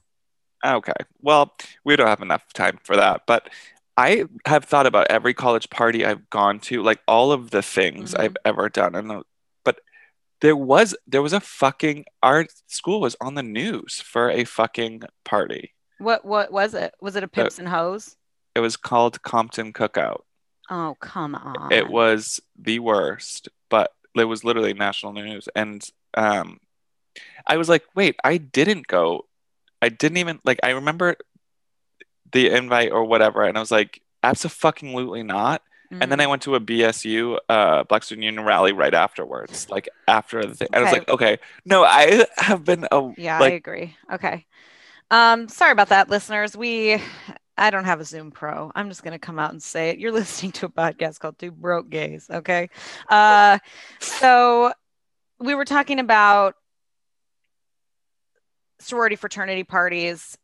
Okay. 0.65 0.93
Well, 1.21 1.53
we 1.85 1.97
don't 1.97 2.09
have 2.09 2.23
enough 2.23 2.53
time 2.53 2.79
for 2.85 2.97
that. 2.97 3.23
But 3.27 3.51
I 3.97 4.25
have 4.47 4.65
thought 4.65 4.87
about 4.87 5.07
every 5.11 5.33
college 5.35 5.71
party 5.71 6.05
I've 6.05 6.29
gone 6.31 6.59
to, 6.61 6.83
like 6.83 7.01
all 7.09 7.33
of 7.33 7.51
the 7.51 7.63
things 7.63 8.15
Mhm. 8.15 8.21
I've 8.21 8.37
ever 8.45 8.69
done. 8.69 8.95
And 8.95 9.23
there 10.41 10.57
was 10.57 10.97
there 11.07 11.23
was 11.23 11.33
a 11.33 11.41
fucking 11.41 12.05
our 12.23 12.47
school 12.67 13.01
was 13.01 13.17
on 13.21 13.35
the 13.35 13.43
news 13.43 14.01
for 14.01 14.31
a 14.31 14.45
fucking 14.45 15.03
party. 15.25 15.73
What? 15.99 16.25
What 16.25 16.53
was 16.53 16.75
it? 16.75 16.95
Was 17.01 17.17
it 17.17 17.25
a 17.25 17.29
pimps 17.29 17.59
and 17.59 17.69
hoes? 17.69 18.17
It 18.55 18.61
was 18.61 18.77
called 18.77 19.23
Compton 19.23 19.73
Cookout. 19.73 20.23
Oh, 20.71 20.97
come 21.01 21.35
on. 21.35 21.73
It 21.73 21.89
was 21.89 22.41
the 22.59 22.81
worst, 22.81 23.49
but 23.71 23.93
it 24.15 24.25
was 24.25 24.45
literally 24.45 24.75
national 24.75 25.13
news, 25.13 25.49
and 25.55 25.89
um, 26.15 26.59
I 27.47 27.57
was 27.57 27.69
like, 27.69 27.85
wait, 27.95 28.17
I 28.25 28.39
didn't 28.39 28.87
go. 28.87 29.27
I 29.81 29.89
didn't 29.89 30.19
even 30.19 30.41
like. 30.45 30.61
I 30.63 30.71
remember 30.71 31.17
the 32.33 32.49
invite 32.49 32.93
or 32.93 33.05
whatever, 33.05 33.43
and 33.43 33.57
I 33.57 33.61
was 33.61 33.71
like, 33.71 34.03
absolutely 34.23 35.23
not. 35.23 35.63
And 35.91 36.11
then 36.11 36.21
I 36.21 36.27
went 36.27 36.43
to 36.43 36.55
a 36.55 36.61
BSU 36.61 37.39
uh, 37.49 37.85
Black 37.85 38.03
Student 38.03 38.25
Union 38.25 38.45
rally 38.45 38.73
right 38.73 38.95
afterwards, 38.95 39.69
like 39.71 39.89
after 40.09 40.45
the 40.45 40.55
thing. 40.55 40.69
I 40.73 40.81
was 40.81 40.93
like, 40.93 41.09
okay, 41.09 41.39
no, 41.65 41.85
I 41.85 42.27
have 42.39 42.65
been 42.65 42.87
a 42.91 43.13
Yeah, 43.17 43.39
I 43.39 43.51
agree. 43.51 43.97
Okay. 44.13 44.47
Um, 45.11 45.49
sorry 45.49 45.73
about 45.73 45.91
that, 45.91 46.11
listeners. 46.11 46.57
We 46.57 47.01
I 47.59 47.71
don't 47.71 47.85
have 47.85 48.01
a 48.01 48.05
Zoom 48.05 48.31
Pro. 48.31 48.71
I'm 48.75 48.89
just 48.89 49.03
gonna 49.03 49.19
come 49.19 49.39
out 49.39 49.53
and 49.53 49.63
say 49.63 49.91
it. 49.91 49.99
You're 49.99 50.13
listening 50.13 50.53
to 50.53 50.67
a 50.67 50.69
podcast 50.69 51.21
called 51.21 51.39
Two 51.39 51.51
Broke 51.53 51.89
Gays. 51.89 52.29
Okay. 52.31 52.69
Uh 53.09 53.59
so 54.01 54.73
we 55.39 55.55
were 55.55 55.65
talking 55.65 56.01
about 56.01 56.55
sorority 58.79 59.17
fraternity 59.17 59.65
parties. 59.65 60.37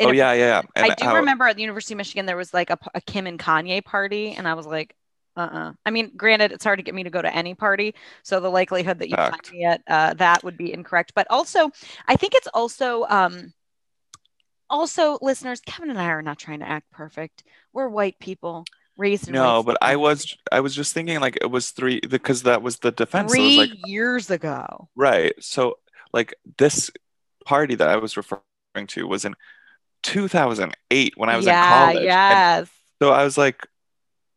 Oh 0.00 0.10
a 0.10 0.14
yeah, 0.14 0.32
yeah, 0.32 0.46
yeah. 0.46 0.62
And 0.76 0.92
I 0.92 0.94
do 0.94 1.04
how- 1.04 1.16
remember 1.16 1.46
at 1.46 1.56
the 1.56 1.62
University 1.62 1.94
of 1.94 1.98
Michigan 1.98 2.26
there 2.26 2.36
was 2.36 2.52
like 2.54 2.70
a, 2.70 2.78
a 2.94 3.00
Kim 3.00 3.26
and 3.26 3.38
Kanye 3.38 3.84
party, 3.84 4.32
and 4.32 4.46
I 4.48 4.54
was 4.54 4.66
like, 4.66 4.94
uh-uh. 5.36 5.72
I 5.86 5.90
mean, 5.90 6.12
granted, 6.16 6.52
it's 6.52 6.64
hard 6.64 6.78
to 6.78 6.82
get 6.82 6.94
me 6.94 7.04
to 7.04 7.10
go 7.10 7.22
to 7.22 7.34
any 7.34 7.54
party, 7.54 7.94
so 8.22 8.40
the 8.40 8.50
likelihood 8.50 8.98
that 8.98 9.08
you 9.08 9.16
find 9.16 9.32
Fact. 9.32 9.52
me 9.52 9.64
at 9.64 9.80
uh, 9.86 10.14
that 10.14 10.42
would 10.44 10.56
be 10.56 10.72
incorrect. 10.72 11.12
But 11.14 11.26
also, 11.30 11.70
I 12.08 12.16
think 12.16 12.34
it's 12.34 12.48
also 12.52 13.06
um, 13.08 13.52
also 14.68 15.18
listeners. 15.22 15.60
Kevin 15.60 15.90
and 15.90 15.98
I 16.00 16.06
are 16.06 16.22
not 16.22 16.38
trying 16.38 16.60
to 16.60 16.68
act 16.68 16.90
perfect. 16.90 17.44
We're 17.72 17.88
white 17.88 18.18
people 18.18 18.64
raised 18.96 19.28
in 19.28 19.34
No, 19.34 19.56
white 19.58 19.66
but 19.66 19.78
I 19.80 19.96
was. 19.96 20.36
I 20.52 20.60
was 20.60 20.74
just 20.74 20.92
thinking 20.94 21.20
like 21.20 21.38
it 21.40 21.50
was 21.50 21.70
three 21.70 22.00
because 22.00 22.42
that 22.42 22.62
was 22.62 22.78
the 22.78 22.90
defense. 22.90 23.32
Three 23.32 23.56
was 23.58 23.68
like 23.68 23.78
years 23.86 24.30
ago. 24.30 24.88
right. 24.96 25.32
So 25.40 25.78
like 26.12 26.34
this 26.58 26.90
party 27.46 27.76
that 27.76 27.88
I 27.88 27.96
was 27.96 28.16
referring 28.16 28.42
to 28.88 29.06
was 29.06 29.24
in 29.24 29.34
2008 30.02 31.14
when 31.16 31.28
I 31.28 31.36
was 31.36 31.46
yeah, 31.46 31.62
in 31.62 31.78
college. 31.78 31.96
And 31.96 32.04
yes. 32.04 32.70
so 33.00 33.10
I 33.10 33.24
was 33.24 33.38
like, 33.38 33.66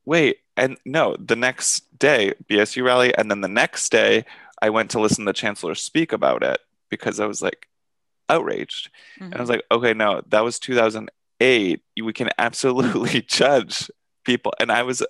wait, 0.06 0.38
and 0.58 0.78
no, 0.86 1.16
the 1.18 1.36
next 1.36 1.98
day 1.98 2.34
BSU 2.50 2.84
rally, 2.84 3.16
and 3.18 3.30
then 3.30 3.42
the 3.42 3.48
next 3.48 3.92
day 3.92 4.26
I 4.62 4.70
went 4.70 4.92
to 4.92 5.00
listen 5.00 5.26
to 5.26 5.30
the 5.30 5.34
chancellor 5.34 5.76
speak 5.76 6.14
about 6.14 6.44
it 6.44 6.60
because 6.90 7.20
I 7.20 7.26
was 7.26 7.42
like 7.42 7.68
outraged. 8.30 8.90
And 9.20 9.36
I 9.36 9.40
was 9.40 9.50
mm-hmm. 9.50 9.56
like, 9.56 9.64
okay, 9.72 9.94
no, 9.94 10.22
that 10.30 10.44
was 10.44 10.60
2008. 10.60 11.82
We 12.02 12.14
can 12.14 12.30
absolutely 12.38 13.22
judge 13.22 13.90
people. 14.24 14.54
And 14.60 14.72
I 14.72 14.84
was 14.84 15.04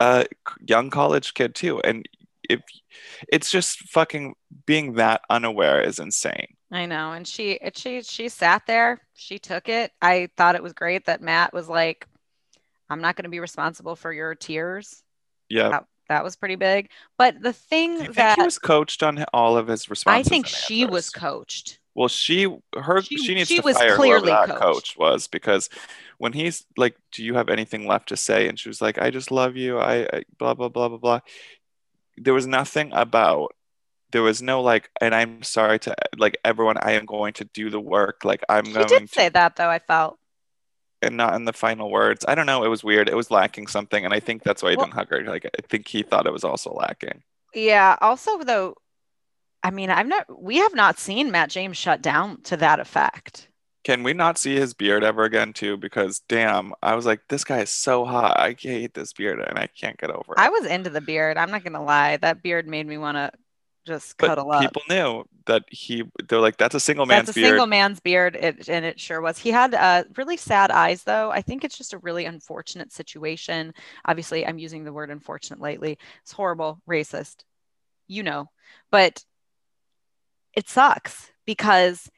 a 0.00 0.26
young 0.66 0.90
college 0.90 1.34
kid 1.34 1.54
too. 1.54 1.80
And 1.80 2.08
if 2.48 2.60
it's 3.32 3.50
just 3.50 3.78
fucking 3.90 4.34
being 4.66 4.94
that 4.94 5.22
unaware 5.30 5.80
is 5.80 5.98
insane. 5.98 6.46
I 6.72 6.86
know. 6.86 7.12
And 7.12 7.26
she 7.26 7.58
she 7.74 8.02
she 8.02 8.28
sat 8.28 8.66
there. 8.66 9.00
She 9.14 9.38
took 9.38 9.68
it. 9.68 9.92
I 10.02 10.28
thought 10.36 10.54
it 10.56 10.62
was 10.62 10.72
great 10.72 11.06
that 11.06 11.22
Matt 11.22 11.52
was 11.52 11.68
like, 11.68 12.06
I'm 12.90 13.00
not 13.00 13.16
going 13.16 13.24
to 13.24 13.30
be 13.30 13.40
responsible 13.40 13.96
for 13.96 14.12
your 14.12 14.34
tears. 14.34 15.02
Yeah. 15.48 15.68
That, 15.70 15.84
that 16.08 16.24
was 16.24 16.36
pretty 16.36 16.56
big. 16.56 16.90
But 17.18 17.40
the 17.40 17.52
thing 17.52 17.94
Do 17.94 17.98
you 17.98 18.04
think 18.04 18.16
that 18.16 18.38
he 18.38 18.44
was 18.44 18.58
coached 18.58 19.02
on 19.02 19.24
all 19.32 19.56
of 19.56 19.66
his 19.68 19.88
responses. 19.90 20.26
I 20.26 20.28
think 20.28 20.46
she 20.46 20.84
was 20.86 21.10
coached. 21.10 21.80
Well, 21.94 22.08
she 22.08 22.44
her 22.76 23.00
She- 23.00 23.16
she, 23.16 23.34
needs 23.34 23.48
she 23.48 23.56
to 23.58 23.62
was 23.62 23.76
fire 23.78 23.96
clearly 23.96 24.30
whoever 24.30 24.48
that 24.48 24.58
coached. 24.58 24.60
coach 24.60 24.96
was 24.98 25.28
because 25.28 25.70
when 26.18 26.32
he's 26.34 26.64
like, 26.76 26.96
"Do 27.12 27.24
you 27.24 27.34
have 27.34 27.48
anything 27.48 27.86
left 27.86 28.10
to 28.10 28.16
say?" 28.18 28.48
and 28.48 28.58
she 28.58 28.68
was 28.68 28.82
like, 28.82 28.98
"I 28.98 29.10
just 29.10 29.30
love 29.30 29.56
you." 29.56 29.78
I, 29.78 30.02
I 30.12 30.22
blah 30.38 30.52
blah 30.54 30.68
blah 30.68 30.88
blah 30.90 30.98
blah. 30.98 31.20
There 32.16 32.34
was 32.34 32.46
nothing 32.46 32.90
about. 32.92 33.54
There 34.12 34.22
was 34.22 34.40
no 34.40 34.62
like, 34.62 34.88
and 35.00 35.14
I'm 35.14 35.42
sorry 35.42 35.78
to 35.80 35.94
like 36.16 36.38
everyone. 36.44 36.76
I 36.80 36.92
am 36.92 37.06
going 37.06 37.32
to 37.34 37.44
do 37.44 37.70
the 37.70 37.80
work. 37.80 38.24
Like 38.24 38.42
I'm 38.48 38.64
She 38.66 38.72
going 38.72 38.86
did 38.86 39.00
to, 39.02 39.08
say 39.08 39.28
that 39.30 39.56
though, 39.56 39.68
I 39.68 39.78
felt. 39.80 40.18
and 41.02 41.16
not 41.16 41.34
in 41.34 41.44
the 41.44 41.52
final 41.52 41.90
words. 41.90 42.24
I 42.26 42.34
don't 42.34 42.46
know. 42.46 42.64
It 42.64 42.68
was 42.68 42.82
weird. 42.84 43.08
It 43.08 43.16
was 43.16 43.30
lacking 43.30 43.66
something, 43.66 44.04
and 44.04 44.14
I 44.14 44.20
think 44.20 44.42
that's 44.44 44.62
why 44.62 44.70
he 44.70 44.76
Well- 44.76 44.86
didn't 44.86 44.94
hug 44.98 45.10
her. 45.10 45.22
Like 45.24 45.44
I 45.46 45.62
think 45.68 45.88
he 45.88 46.02
thought 46.02 46.26
it 46.26 46.32
was 46.32 46.44
also 46.44 46.72
lacking. 46.72 47.22
Yeah. 47.52 47.96
Also, 48.00 48.38
though, 48.38 48.76
I 49.62 49.70
mean, 49.70 49.90
I've 49.90 50.06
not 50.06 50.24
we 50.40 50.56
have 50.58 50.74
not 50.74 50.98
seen 50.98 51.30
Matt 51.30 51.50
James 51.50 51.76
shut 51.76 52.00
down 52.00 52.40
to 52.42 52.56
that 52.58 52.78
effect. 52.80 53.48
Can 53.86 54.02
we 54.02 54.14
not 54.14 54.36
see 54.36 54.56
his 54.56 54.74
beard 54.74 55.04
ever 55.04 55.22
again 55.22 55.52
too? 55.52 55.76
Because 55.76 56.18
damn, 56.28 56.72
I 56.82 56.96
was 56.96 57.06
like, 57.06 57.20
this 57.28 57.44
guy 57.44 57.60
is 57.60 57.70
so 57.70 58.04
hot. 58.04 58.36
I 58.36 58.56
hate 58.58 58.94
this 58.94 59.12
beard, 59.12 59.38
and 59.38 59.56
I 59.56 59.68
can't 59.68 59.96
get 59.96 60.10
over 60.10 60.32
it. 60.32 60.38
I 60.38 60.48
was 60.48 60.66
into 60.66 60.90
the 60.90 61.00
beard. 61.00 61.36
I'm 61.36 61.52
not 61.52 61.62
gonna 61.62 61.84
lie. 61.84 62.16
That 62.16 62.42
beard 62.42 62.66
made 62.66 62.88
me 62.88 62.98
want 62.98 63.16
to 63.16 63.30
just 63.86 64.18
but 64.18 64.26
cuddle 64.26 64.50
up. 64.50 64.60
people 64.60 64.82
knew 64.90 65.22
that 65.46 65.62
he. 65.68 66.02
They're 66.28 66.40
like, 66.40 66.56
that's 66.56 66.74
a 66.74 66.80
single 66.80 67.06
man's. 67.06 67.26
That's 67.26 67.36
a 67.36 67.40
beard. 67.40 67.50
single 67.50 67.68
man's 67.68 68.00
beard, 68.00 68.34
it, 68.34 68.68
and 68.68 68.84
it 68.84 68.98
sure 68.98 69.20
was. 69.20 69.38
He 69.38 69.52
had 69.52 69.72
uh, 69.72 70.02
really 70.16 70.36
sad 70.36 70.72
eyes, 70.72 71.04
though. 71.04 71.30
I 71.30 71.40
think 71.40 71.62
it's 71.62 71.78
just 71.78 71.94
a 71.94 71.98
really 71.98 72.24
unfortunate 72.24 72.92
situation. 72.92 73.72
Obviously, 74.04 74.44
I'm 74.44 74.58
using 74.58 74.82
the 74.82 74.92
word 74.92 75.12
unfortunate 75.12 75.60
lightly. 75.60 75.96
It's 76.22 76.32
horrible, 76.32 76.80
racist, 76.90 77.44
you 78.08 78.24
know, 78.24 78.50
but 78.90 79.24
it 80.54 80.68
sucks 80.68 81.30
because 81.44 82.10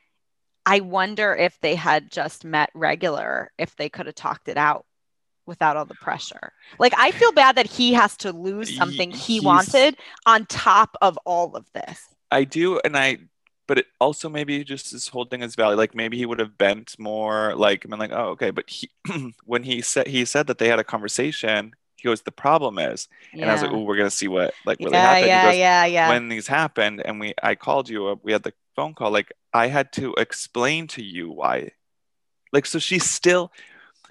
I 0.66 0.80
wonder 0.80 1.34
if 1.34 1.58
they 1.60 1.74
had 1.74 2.10
just 2.10 2.44
met 2.44 2.70
regular, 2.74 3.52
if 3.58 3.74
they 3.76 3.88
could 3.88 4.06
have 4.06 4.14
talked 4.14 4.48
it 4.48 4.56
out 4.56 4.84
without 5.46 5.76
all 5.76 5.86
the 5.86 5.94
pressure. 5.94 6.52
Like, 6.78 6.92
I 6.96 7.10
feel 7.10 7.32
bad 7.32 7.56
that 7.56 7.66
he 7.66 7.94
has 7.94 8.16
to 8.18 8.32
lose 8.32 8.76
something 8.76 9.10
he 9.10 9.34
he's- 9.34 9.44
wanted 9.44 9.96
on 10.26 10.46
top 10.46 10.96
of 11.00 11.18
all 11.24 11.56
of 11.56 11.66
this. 11.72 12.06
I 12.30 12.44
do, 12.44 12.78
and 12.84 12.96
I. 12.96 13.18
But 13.66 13.78
it 13.78 13.86
also 14.00 14.30
maybe 14.30 14.64
just 14.64 14.94
is 14.94 15.08
holding 15.08 15.42
his 15.42 15.54
value. 15.54 15.76
Like 15.76 15.94
maybe 15.94 16.16
he 16.16 16.24
would 16.24 16.38
have 16.38 16.56
bent 16.56 16.94
more. 16.98 17.54
Like 17.54 17.86
been 17.86 17.98
like, 17.98 18.12
oh, 18.12 18.28
okay. 18.30 18.50
But 18.50 18.70
he, 18.70 18.88
when 19.44 19.62
he 19.62 19.82
said 19.82 20.06
he 20.06 20.24
said 20.24 20.46
that 20.46 20.56
they 20.56 20.68
had 20.68 20.78
a 20.78 20.84
conversation, 20.84 21.74
he 21.96 22.08
goes, 22.08 22.22
the 22.22 22.30
problem 22.32 22.78
is, 22.78 23.08
and 23.32 23.44
I 23.44 23.52
was 23.52 23.60
like, 23.60 23.72
oh, 23.72 23.82
we're 23.82 23.96
gonna 23.96 24.10
see 24.10 24.28
what 24.28 24.54
like 24.64 24.78
really 24.78 24.92
yeah, 24.92 25.02
happened. 25.02 25.26
Yeah, 25.26 25.44
goes, 25.50 25.58
yeah, 25.58 25.84
yeah. 25.84 26.08
when 26.08 26.28
these 26.28 26.46
happened 26.46 27.02
and 27.04 27.20
we 27.20 27.34
I 27.42 27.56
called 27.56 27.90
you 27.90 28.06
up, 28.06 28.20
we 28.22 28.32
had 28.32 28.42
the 28.42 28.54
phone 28.74 28.94
call, 28.94 29.10
like 29.10 29.32
I 29.52 29.68
had 29.68 29.92
to 29.94 30.14
explain 30.14 30.86
to 30.88 31.02
you 31.02 31.30
why. 31.30 31.72
Like 32.52 32.66
so 32.66 32.78
she's 32.78 33.08
still 33.08 33.52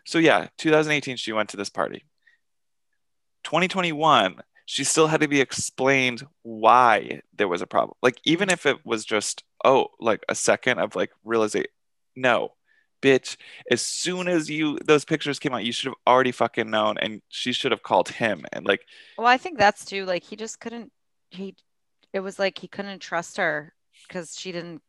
so 0.08 0.20
yeah, 0.20 0.48
2018 0.58 1.18
she 1.18 1.34
went 1.34 1.50
to 1.50 1.58
this 1.58 1.70
party. 1.70 2.06
2021, 3.44 4.42
she 4.66 4.84
still 4.86 5.08
had 5.08 5.20
to 5.20 5.28
be 5.28 5.42
explained 5.42 6.26
why 6.44 7.22
there 7.36 7.50
was 7.50 7.62
a 7.62 7.68
problem. 7.68 7.98
Like 8.02 8.20
even 8.24 8.50
if 8.50 8.66
it 8.66 8.86
was 8.86 9.04
just, 9.04 9.44
oh, 9.66 9.88
like 10.00 10.24
a 10.30 10.36
second 10.36 10.80
of 10.80 10.96
like 10.96 11.12
realization. 11.26 11.72
No. 12.16 12.54
Bitch, 13.02 13.36
as 13.70 13.82
soon 13.82 14.28
as 14.28 14.50
you 14.50 14.80
those 14.86 15.06
pictures 15.06 15.40
came 15.40 15.54
out, 15.54 15.64
you 15.64 15.72
should 15.72 15.88
have 15.88 15.96
already 16.08 16.32
fucking 16.32 16.70
known 16.70 16.98
and 16.98 17.22
she 17.28 17.52
should 17.52 17.72
have 17.72 17.84
called 17.84 18.10
him 18.10 18.46
and 18.52 18.66
like 18.66 18.86
Well, 19.18 19.28
I 19.28 19.38
think 19.38 19.60
that's 19.60 19.86
too 19.86 20.06
like 20.06 20.24
he 20.24 20.36
just 20.36 20.60
couldn't 20.60 20.92
he 21.30 21.56
it 22.12 22.22
was 22.22 22.40
like 22.40 22.58
he 22.58 22.68
couldn't 22.68 23.00
trust 23.00 23.38
her 23.38 23.74
because 24.08 24.36
she 24.40 24.52
didn't 24.52 24.82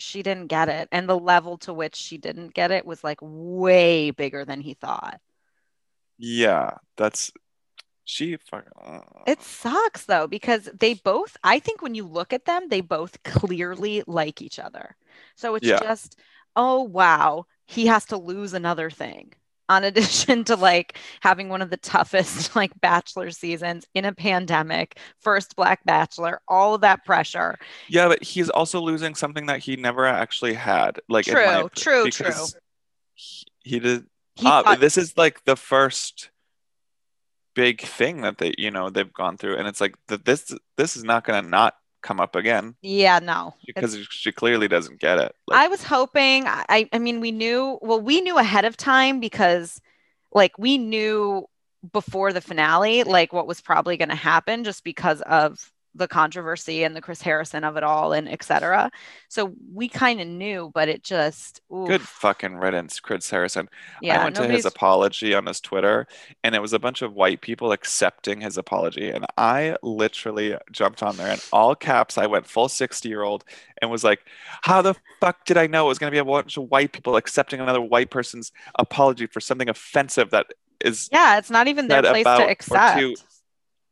she 0.00 0.22
didn't 0.22 0.48
get 0.48 0.68
it 0.68 0.88
and 0.92 1.08
the 1.08 1.18
level 1.18 1.58
to 1.58 1.72
which 1.74 1.96
she 1.96 2.18
didn't 2.18 2.54
get 2.54 2.70
it 2.70 2.86
was 2.86 3.04
like 3.04 3.18
way 3.22 4.10
bigger 4.10 4.44
than 4.44 4.60
he 4.60 4.74
thought. 4.74 5.20
yeah, 6.18 6.70
that's 6.96 7.32
she 8.04 8.36
fucking 8.36 8.72
uh, 8.82 9.00
It 9.26 9.42
sucks 9.42 10.04
though 10.06 10.26
because 10.26 10.64
they 10.78 10.94
both 10.94 11.36
I 11.42 11.58
think 11.58 11.80
when 11.82 11.94
you 11.94 12.06
look 12.06 12.32
at 12.32 12.44
them 12.44 12.68
they 12.68 12.80
both 12.82 13.22
clearly 13.22 14.02
like 14.06 14.42
each 14.42 14.58
other. 14.58 14.96
So 15.36 15.54
it's 15.54 15.70
Yeah. 15.70 15.80
just 15.80 16.18
oh 16.56 16.82
wow, 16.82 17.46
he 17.66 17.86
has 17.86 18.04
to 18.06 18.16
lose 18.18 18.52
another 18.52 18.90
thing. 18.90 19.32
On 19.70 19.84
addition 19.84 20.42
to 20.44 20.56
like 20.56 20.98
having 21.20 21.48
one 21.48 21.62
of 21.62 21.70
the 21.70 21.76
toughest 21.76 22.56
like 22.56 22.72
bachelor 22.80 23.30
seasons 23.30 23.86
in 23.94 24.04
a 24.04 24.12
pandemic, 24.12 24.98
first 25.20 25.54
black 25.54 25.84
bachelor, 25.84 26.40
all 26.48 26.74
of 26.74 26.80
that 26.80 27.04
pressure. 27.04 27.56
Yeah, 27.88 28.08
but 28.08 28.22
he's 28.22 28.50
also 28.50 28.80
losing 28.80 29.14
something 29.14 29.46
that 29.46 29.60
he 29.60 29.76
never 29.76 30.04
actually 30.06 30.54
had. 30.54 31.00
Like 31.08 31.24
True, 31.24 31.34
my 31.34 31.60
opinion, 31.60 31.70
true, 31.76 32.10
He, 33.14 33.46
he 33.62 33.78
did. 33.78 34.06
He 34.34 34.46
uh, 34.46 34.64
thought- 34.64 34.80
this 34.80 34.98
is 34.98 35.16
like 35.16 35.44
the 35.44 35.56
first 35.56 36.30
big 37.54 37.80
thing 37.80 38.22
that 38.22 38.38
they, 38.38 38.54
you 38.58 38.72
know, 38.72 38.90
they've 38.90 39.12
gone 39.12 39.36
through, 39.36 39.56
and 39.56 39.68
it's 39.68 39.80
like 39.80 39.94
that. 40.08 40.24
This 40.24 40.52
this 40.76 40.96
is 40.96 41.04
not 41.04 41.24
going 41.24 41.44
to 41.44 41.48
not 41.48 41.74
come 42.02 42.20
up 42.20 42.34
again 42.34 42.74
yeah, 42.82 43.18
no. 43.18 43.54
because 43.66 43.98
she 44.10 44.32
clearly 44.32 44.68
doesn't 44.68 45.00
get 45.00 45.18
it. 45.18 45.34
I 45.50 45.68
was 45.68 45.82
hoping 45.82 46.44
I 46.46 46.88
I 46.92 46.98
mean 46.98 47.20
we 47.20 47.30
knew 47.30 47.78
well 47.82 48.00
we 48.00 48.20
knew 48.20 48.38
ahead 48.38 48.64
of 48.64 48.76
time 48.76 49.20
because 49.20 49.80
like 50.32 50.58
we 50.58 50.78
knew 50.78 51.46
before 51.92 52.32
the 52.32 52.40
finale 52.40 53.04
like 53.04 53.32
what 53.32 53.46
was 53.46 53.60
probably 53.60 53.96
going 53.96 54.10
to 54.10 54.14
happen 54.14 54.64
just 54.64 54.84
because 54.84 55.20
of 55.22 55.72
the 55.94 56.06
controversy 56.06 56.84
and 56.84 56.94
the 56.94 57.00
Chris 57.00 57.20
Harrison 57.20 57.64
of 57.64 57.76
it 57.76 57.82
all 57.82 58.12
and 58.12 58.28
etc. 58.28 58.90
So 59.28 59.54
we 59.72 59.88
kind 59.88 60.20
of 60.20 60.28
knew, 60.28 60.70
but 60.72 60.88
it 60.88 61.02
just 61.02 61.60
oof. 61.72 61.88
Good 61.88 62.02
fucking 62.02 62.56
riddance, 62.56 63.00
Chris 63.00 63.28
Harrison. 63.28 63.68
Yeah, 64.00 64.20
I 64.20 64.24
went 64.24 64.36
to 64.36 64.48
his 64.48 64.64
apology 64.64 65.34
on 65.34 65.46
his 65.46 65.60
Twitter, 65.60 66.06
and 66.44 66.54
it 66.54 66.62
was 66.62 66.72
a 66.72 66.78
bunch 66.78 67.02
of 67.02 67.14
white 67.14 67.40
people 67.40 67.72
accepting 67.72 68.40
his 68.40 68.56
apology. 68.56 69.10
And 69.10 69.26
I 69.36 69.76
literally 69.82 70.56
jumped 70.70 71.02
on 71.02 71.16
there 71.16 71.32
in 71.32 71.40
all 71.52 71.74
caps. 71.74 72.18
I 72.18 72.26
went 72.26 72.46
full 72.46 72.68
60 72.68 73.08
year 73.08 73.22
old 73.22 73.44
and 73.82 73.90
was 73.90 74.04
like, 74.04 74.20
How 74.62 74.82
the 74.82 74.94
fuck 75.20 75.44
did 75.44 75.56
I 75.56 75.66
know 75.66 75.86
it 75.86 75.88
was 75.88 75.98
going 75.98 76.10
to 76.10 76.14
be 76.14 76.18
a 76.18 76.24
bunch 76.24 76.56
of 76.56 76.70
white 76.70 76.92
people 76.92 77.16
accepting 77.16 77.60
another 77.60 77.80
white 77.80 78.10
person's 78.10 78.52
apology 78.76 79.26
for 79.26 79.40
something 79.40 79.68
offensive 79.68 80.30
that 80.30 80.46
is 80.84 81.08
yeah, 81.12 81.38
it's 81.38 81.50
not 81.50 81.68
even 81.68 81.88
their 81.88 82.02
place 82.02 82.24
to 82.24 82.48
accept. 82.48 82.98
to, 82.98 83.16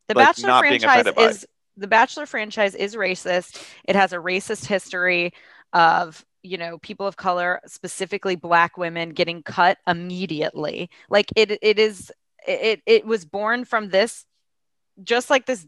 the 0.08 0.14
like, 0.14 0.28
Bachelor 0.28 0.48
not 0.48 0.62
being 0.62 0.80
franchise 0.80 1.14
is 1.18 1.46
the 1.78 1.86
Bachelor 1.86 2.26
franchise 2.26 2.74
is 2.74 2.96
racist. 2.96 3.62
It 3.84 3.96
has 3.96 4.12
a 4.12 4.16
racist 4.16 4.66
history 4.66 5.32
of 5.72 6.24
you 6.42 6.58
know 6.58 6.78
people 6.78 7.06
of 7.06 7.16
color, 7.16 7.60
specifically 7.66 8.36
Black 8.36 8.76
women, 8.76 9.10
getting 9.10 9.42
cut 9.42 9.78
immediately. 9.86 10.90
Like 11.08 11.30
it, 11.36 11.58
it 11.62 11.78
is. 11.78 12.12
It 12.46 12.82
it 12.86 13.04
was 13.04 13.24
born 13.24 13.64
from 13.64 13.90
this, 13.90 14.24
just 15.02 15.30
like 15.30 15.46
this 15.46 15.66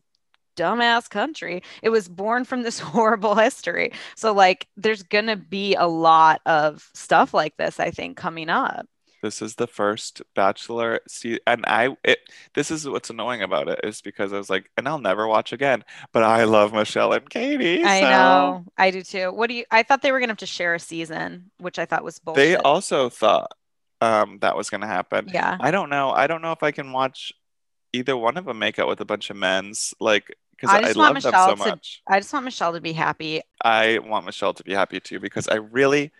dumbass 0.56 1.08
country. 1.08 1.62
It 1.82 1.90
was 1.90 2.08
born 2.08 2.44
from 2.44 2.62
this 2.62 2.78
horrible 2.80 3.34
history. 3.34 3.92
So 4.16 4.32
like, 4.32 4.66
there's 4.76 5.02
gonna 5.02 5.36
be 5.36 5.74
a 5.74 5.86
lot 5.86 6.40
of 6.46 6.88
stuff 6.94 7.34
like 7.34 7.56
this. 7.56 7.80
I 7.80 7.90
think 7.90 8.16
coming 8.16 8.48
up. 8.48 8.86
This 9.22 9.42
is 9.42 9.54
the 9.54 9.66
first 9.66 10.22
Bachelor 10.34 11.00
see, 11.08 11.40
and 11.46 11.64
I. 11.66 11.96
It, 12.04 12.18
this 12.54 12.70
is 12.70 12.88
what's 12.88 13.10
annoying 13.10 13.42
about 13.42 13.68
it 13.68 13.80
is 13.84 14.00
because 14.00 14.32
I 14.32 14.38
was 14.38 14.50
like, 14.50 14.70
and 14.76 14.88
I'll 14.88 14.98
never 14.98 15.26
watch 15.26 15.52
again. 15.52 15.84
But 16.12 16.22
I 16.22 16.44
love 16.44 16.72
Michelle 16.72 17.12
and 17.12 17.28
Katie. 17.28 17.84
I 17.84 18.00
so 18.00 18.10
know. 18.10 18.64
I 18.78 18.90
do 18.90 19.02
too. 19.02 19.32
What 19.32 19.48
do 19.48 19.54
you? 19.54 19.64
I 19.70 19.82
thought 19.82 20.02
they 20.02 20.12
were 20.12 20.20
gonna 20.20 20.32
have 20.32 20.38
to 20.38 20.46
share 20.46 20.74
a 20.74 20.80
season, 20.80 21.50
which 21.58 21.78
I 21.78 21.84
thought 21.84 22.04
was 22.04 22.18
bullshit. 22.18 22.36
They 22.36 22.56
also 22.56 23.08
thought 23.08 23.52
um, 24.00 24.38
that 24.40 24.56
was 24.56 24.70
going 24.70 24.80
to 24.80 24.86
happen. 24.86 25.28
yeah. 25.32 25.56
I 25.60 25.70
don't 25.70 25.90
know. 25.90 26.10
I 26.10 26.26
don't 26.26 26.42
know 26.42 26.52
if 26.52 26.62
I 26.62 26.70
can 26.70 26.92
watch 26.92 27.32
either 27.92 28.16
one 28.16 28.36
of 28.36 28.44
them 28.44 28.58
make 28.58 28.78
out 28.78 28.88
with 28.88 29.00
a 29.00 29.04
bunch 29.04 29.30
of 29.30 29.36
men's, 29.36 29.94
like 30.00 30.34
because 30.52 30.70
I 30.70 30.78
I, 30.78 30.82
just 30.82 30.96
love 30.96 31.12
want 31.14 31.22
them 31.22 31.30
Michelle 31.32 31.48
so 31.56 31.64
to- 31.64 31.70
much. 31.70 32.02
I 32.08 32.20
just 32.20 32.32
want 32.32 32.44
Michelle 32.44 32.72
to 32.72 32.80
be 32.80 32.92
happy. 32.92 33.42
I 33.62 33.98
want 33.98 34.26
Michelle 34.26 34.54
to 34.54 34.64
be 34.64 34.72
happy 34.72 35.00
too 35.00 35.20
because 35.20 35.48
I 35.48 35.56
really, 35.56 36.12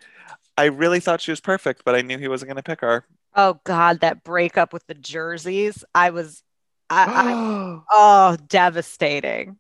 I 0.61 0.66
really 0.66 1.00
thought 1.00 1.20
she 1.20 1.32
was 1.32 1.40
perfect, 1.40 1.84
but 1.84 1.94
I 1.94 2.02
knew 2.02 2.18
he 2.18 2.28
wasn't 2.28 2.48
going 2.48 2.56
to 2.56 2.62
pick 2.62 2.80
her. 2.80 3.06
Oh 3.34 3.61
God, 3.64 4.00
that 4.00 4.24
breakup 4.24 4.72
with 4.72 4.86
the 4.86 4.94
jerseys. 4.94 5.84
I 5.94 6.11
was, 6.11 6.42
I, 6.88 7.04
I 7.06 7.80
oh, 7.90 8.36
devastating. 8.48 9.56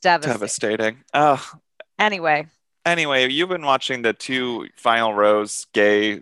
Devastating. 0.00 0.32
Devastating. 0.32 0.96
Oh, 1.14 1.52
Anyway, 1.98 2.46
anyway, 2.84 3.28
you've 3.28 3.48
been 3.48 3.64
watching 3.64 4.02
the 4.02 4.12
two 4.12 4.66
final 4.74 5.14
rows 5.14 5.66
gay 5.72 6.20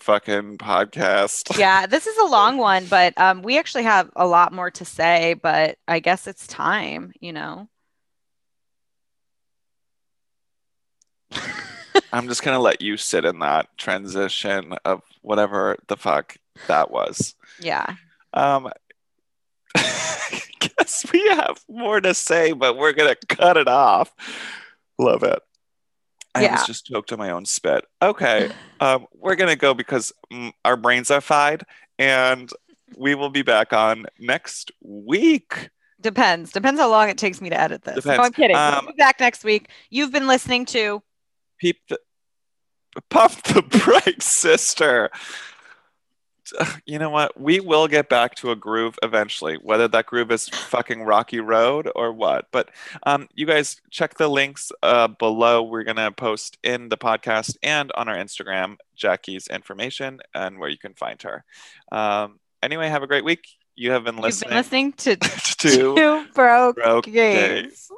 fucking 0.00 0.58
podcast. 0.58 1.56
yeah, 1.58 1.86
this 1.86 2.06
is 2.06 2.18
a 2.18 2.26
long 2.26 2.58
one, 2.58 2.84
but 2.86 3.18
um, 3.18 3.40
we 3.40 3.58
actually 3.58 3.84
have 3.84 4.10
a 4.16 4.26
lot 4.26 4.52
more 4.52 4.70
to 4.72 4.84
say. 4.84 5.34
But 5.34 5.78
I 5.88 6.00
guess 6.00 6.26
it's 6.26 6.46
time, 6.46 7.12
you 7.20 7.32
know. 7.32 7.68
I'm 12.14 12.28
just 12.28 12.42
gonna 12.42 12.60
let 12.60 12.80
you 12.80 12.96
sit 12.96 13.24
in 13.24 13.40
that 13.40 13.68
transition 13.76 14.74
of 14.84 15.02
whatever 15.22 15.76
the 15.88 15.96
fuck 15.96 16.36
that 16.68 16.90
was. 16.90 17.34
Yeah. 17.60 17.94
Um, 18.32 18.70
guess 19.74 21.04
we 21.12 21.20
have 21.28 21.60
more 21.68 22.00
to 22.00 22.14
say, 22.14 22.52
but 22.52 22.76
we're 22.76 22.92
gonna 22.92 23.16
cut 23.28 23.56
it 23.56 23.68
off. 23.68 24.12
Love 24.98 25.22
it. 25.22 25.40
I 26.34 26.42
Yeah. 26.42 26.52
was 26.52 26.66
just 26.66 26.86
choked 26.86 27.12
on 27.12 27.18
my 27.18 27.30
own 27.30 27.44
spit. 27.44 27.84
Okay, 28.02 28.50
um, 28.80 29.06
we're 29.14 29.36
gonna 29.36 29.56
go 29.56 29.74
because 29.74 30.12
mm, 30.32 30.52
our 30.64 30.76
brains 30.76 31.10
are 31.10 31.20
fried, 31.20 31.64
and 31.98 32.50
we 32.96 33.14
will 33.14 33.30
be 33.30 33.42
back 33.42 33.72
on 33.72 34.06
next 34.18 34.70
week. 34.82 35.70
Depends. 36.00 36.52
Depends 36.52 36.78
how 36.80 36.90
long 36.90 37.08
it 37.08 37.18
takes 37.18 37.40
me 37.40 37.48
to 37.50 37.58
edit 37.60 37.82
this. 37.82 38.04
No, 38.04 38.14
I'm 38.16 38.32
kidding. 38.32 38.56
Um, 38.56 38.84
we'll 38.84 38.92
be 38.92 38.98
back 38.98 39.20
next 39.20 39.42
week. 39.42 39.70
You've 39.90 40.12
been 40.12 40.26
listening 40.26 40.66
to 40.66 41.02
Peep 41.58 41.78
the 41.88 41.98
Puff 43.10 43.42
the 43.42 43.62
Bright 43.84 44.22
Sister. 44.22 45.10
You 46.84 46.98
know 46.98 47.08
what? 47.08 47.40
We 47.40 47.60
will 47.60 47.88
get 47.88 48.08
back 48.10 48.34
to 48.36 48.50
a 48.50 48.56
groove 48.56 48.98
eventually, 49.02 49.56
whether 49.56 49.88
that 49.88 50.06
groove 50.06 50.30
is 50.30 50.48
fucking 50.48 51.02
Rocky 51.02 51.40
Road 51.40 51.90
or 51.96 52.12
what. 52.12 52.48
But 52.52 52.68
um, 53.06 53.28
you 53.34 53.46
guys 53.46 53.80
check 53.90 54.18
the 54.18 54.28
links 54.28 54.70
uh, 54.82 55.08
below. 55.08 55.62
We're 55.62 55.84
going 55.84 55.96
to 55.96 56.12
post 56.12 56.58
in 56.62 56.90
the 56.90 56.98
podcast 56.98 57.56
and 57.62 57.90
on 57.94 58.08
our 58.08 58.16
Instagram 58.16 58.76
Jackie's 58.94 59.46
information 59.46 60.20
and 60.34 60.58
where 60.58 60.68
you 60.68 60.78
can 60.78 60.92
find 60.94 61.20
her. 61.22 61.44
Um, 61.90 62.38
anyway, 62.62 62.88
have 62.88 63.02
a 63.02 63.08
great 63.08 63.24
week. 63.24 63.48
You 63.76 63.92
have 63.92 64.04
been 64.04 64.18
listening, 64.18 64.50
been 64.50 64.58
listening 64.58 64.92
to 64.92 65.16
to 65.58 65.94
Two 65.96 66.26
Broke 66.34 66.76
Broke 66.76 67.04
Gays. 67.06 67.62
Gays. 67.64 67.90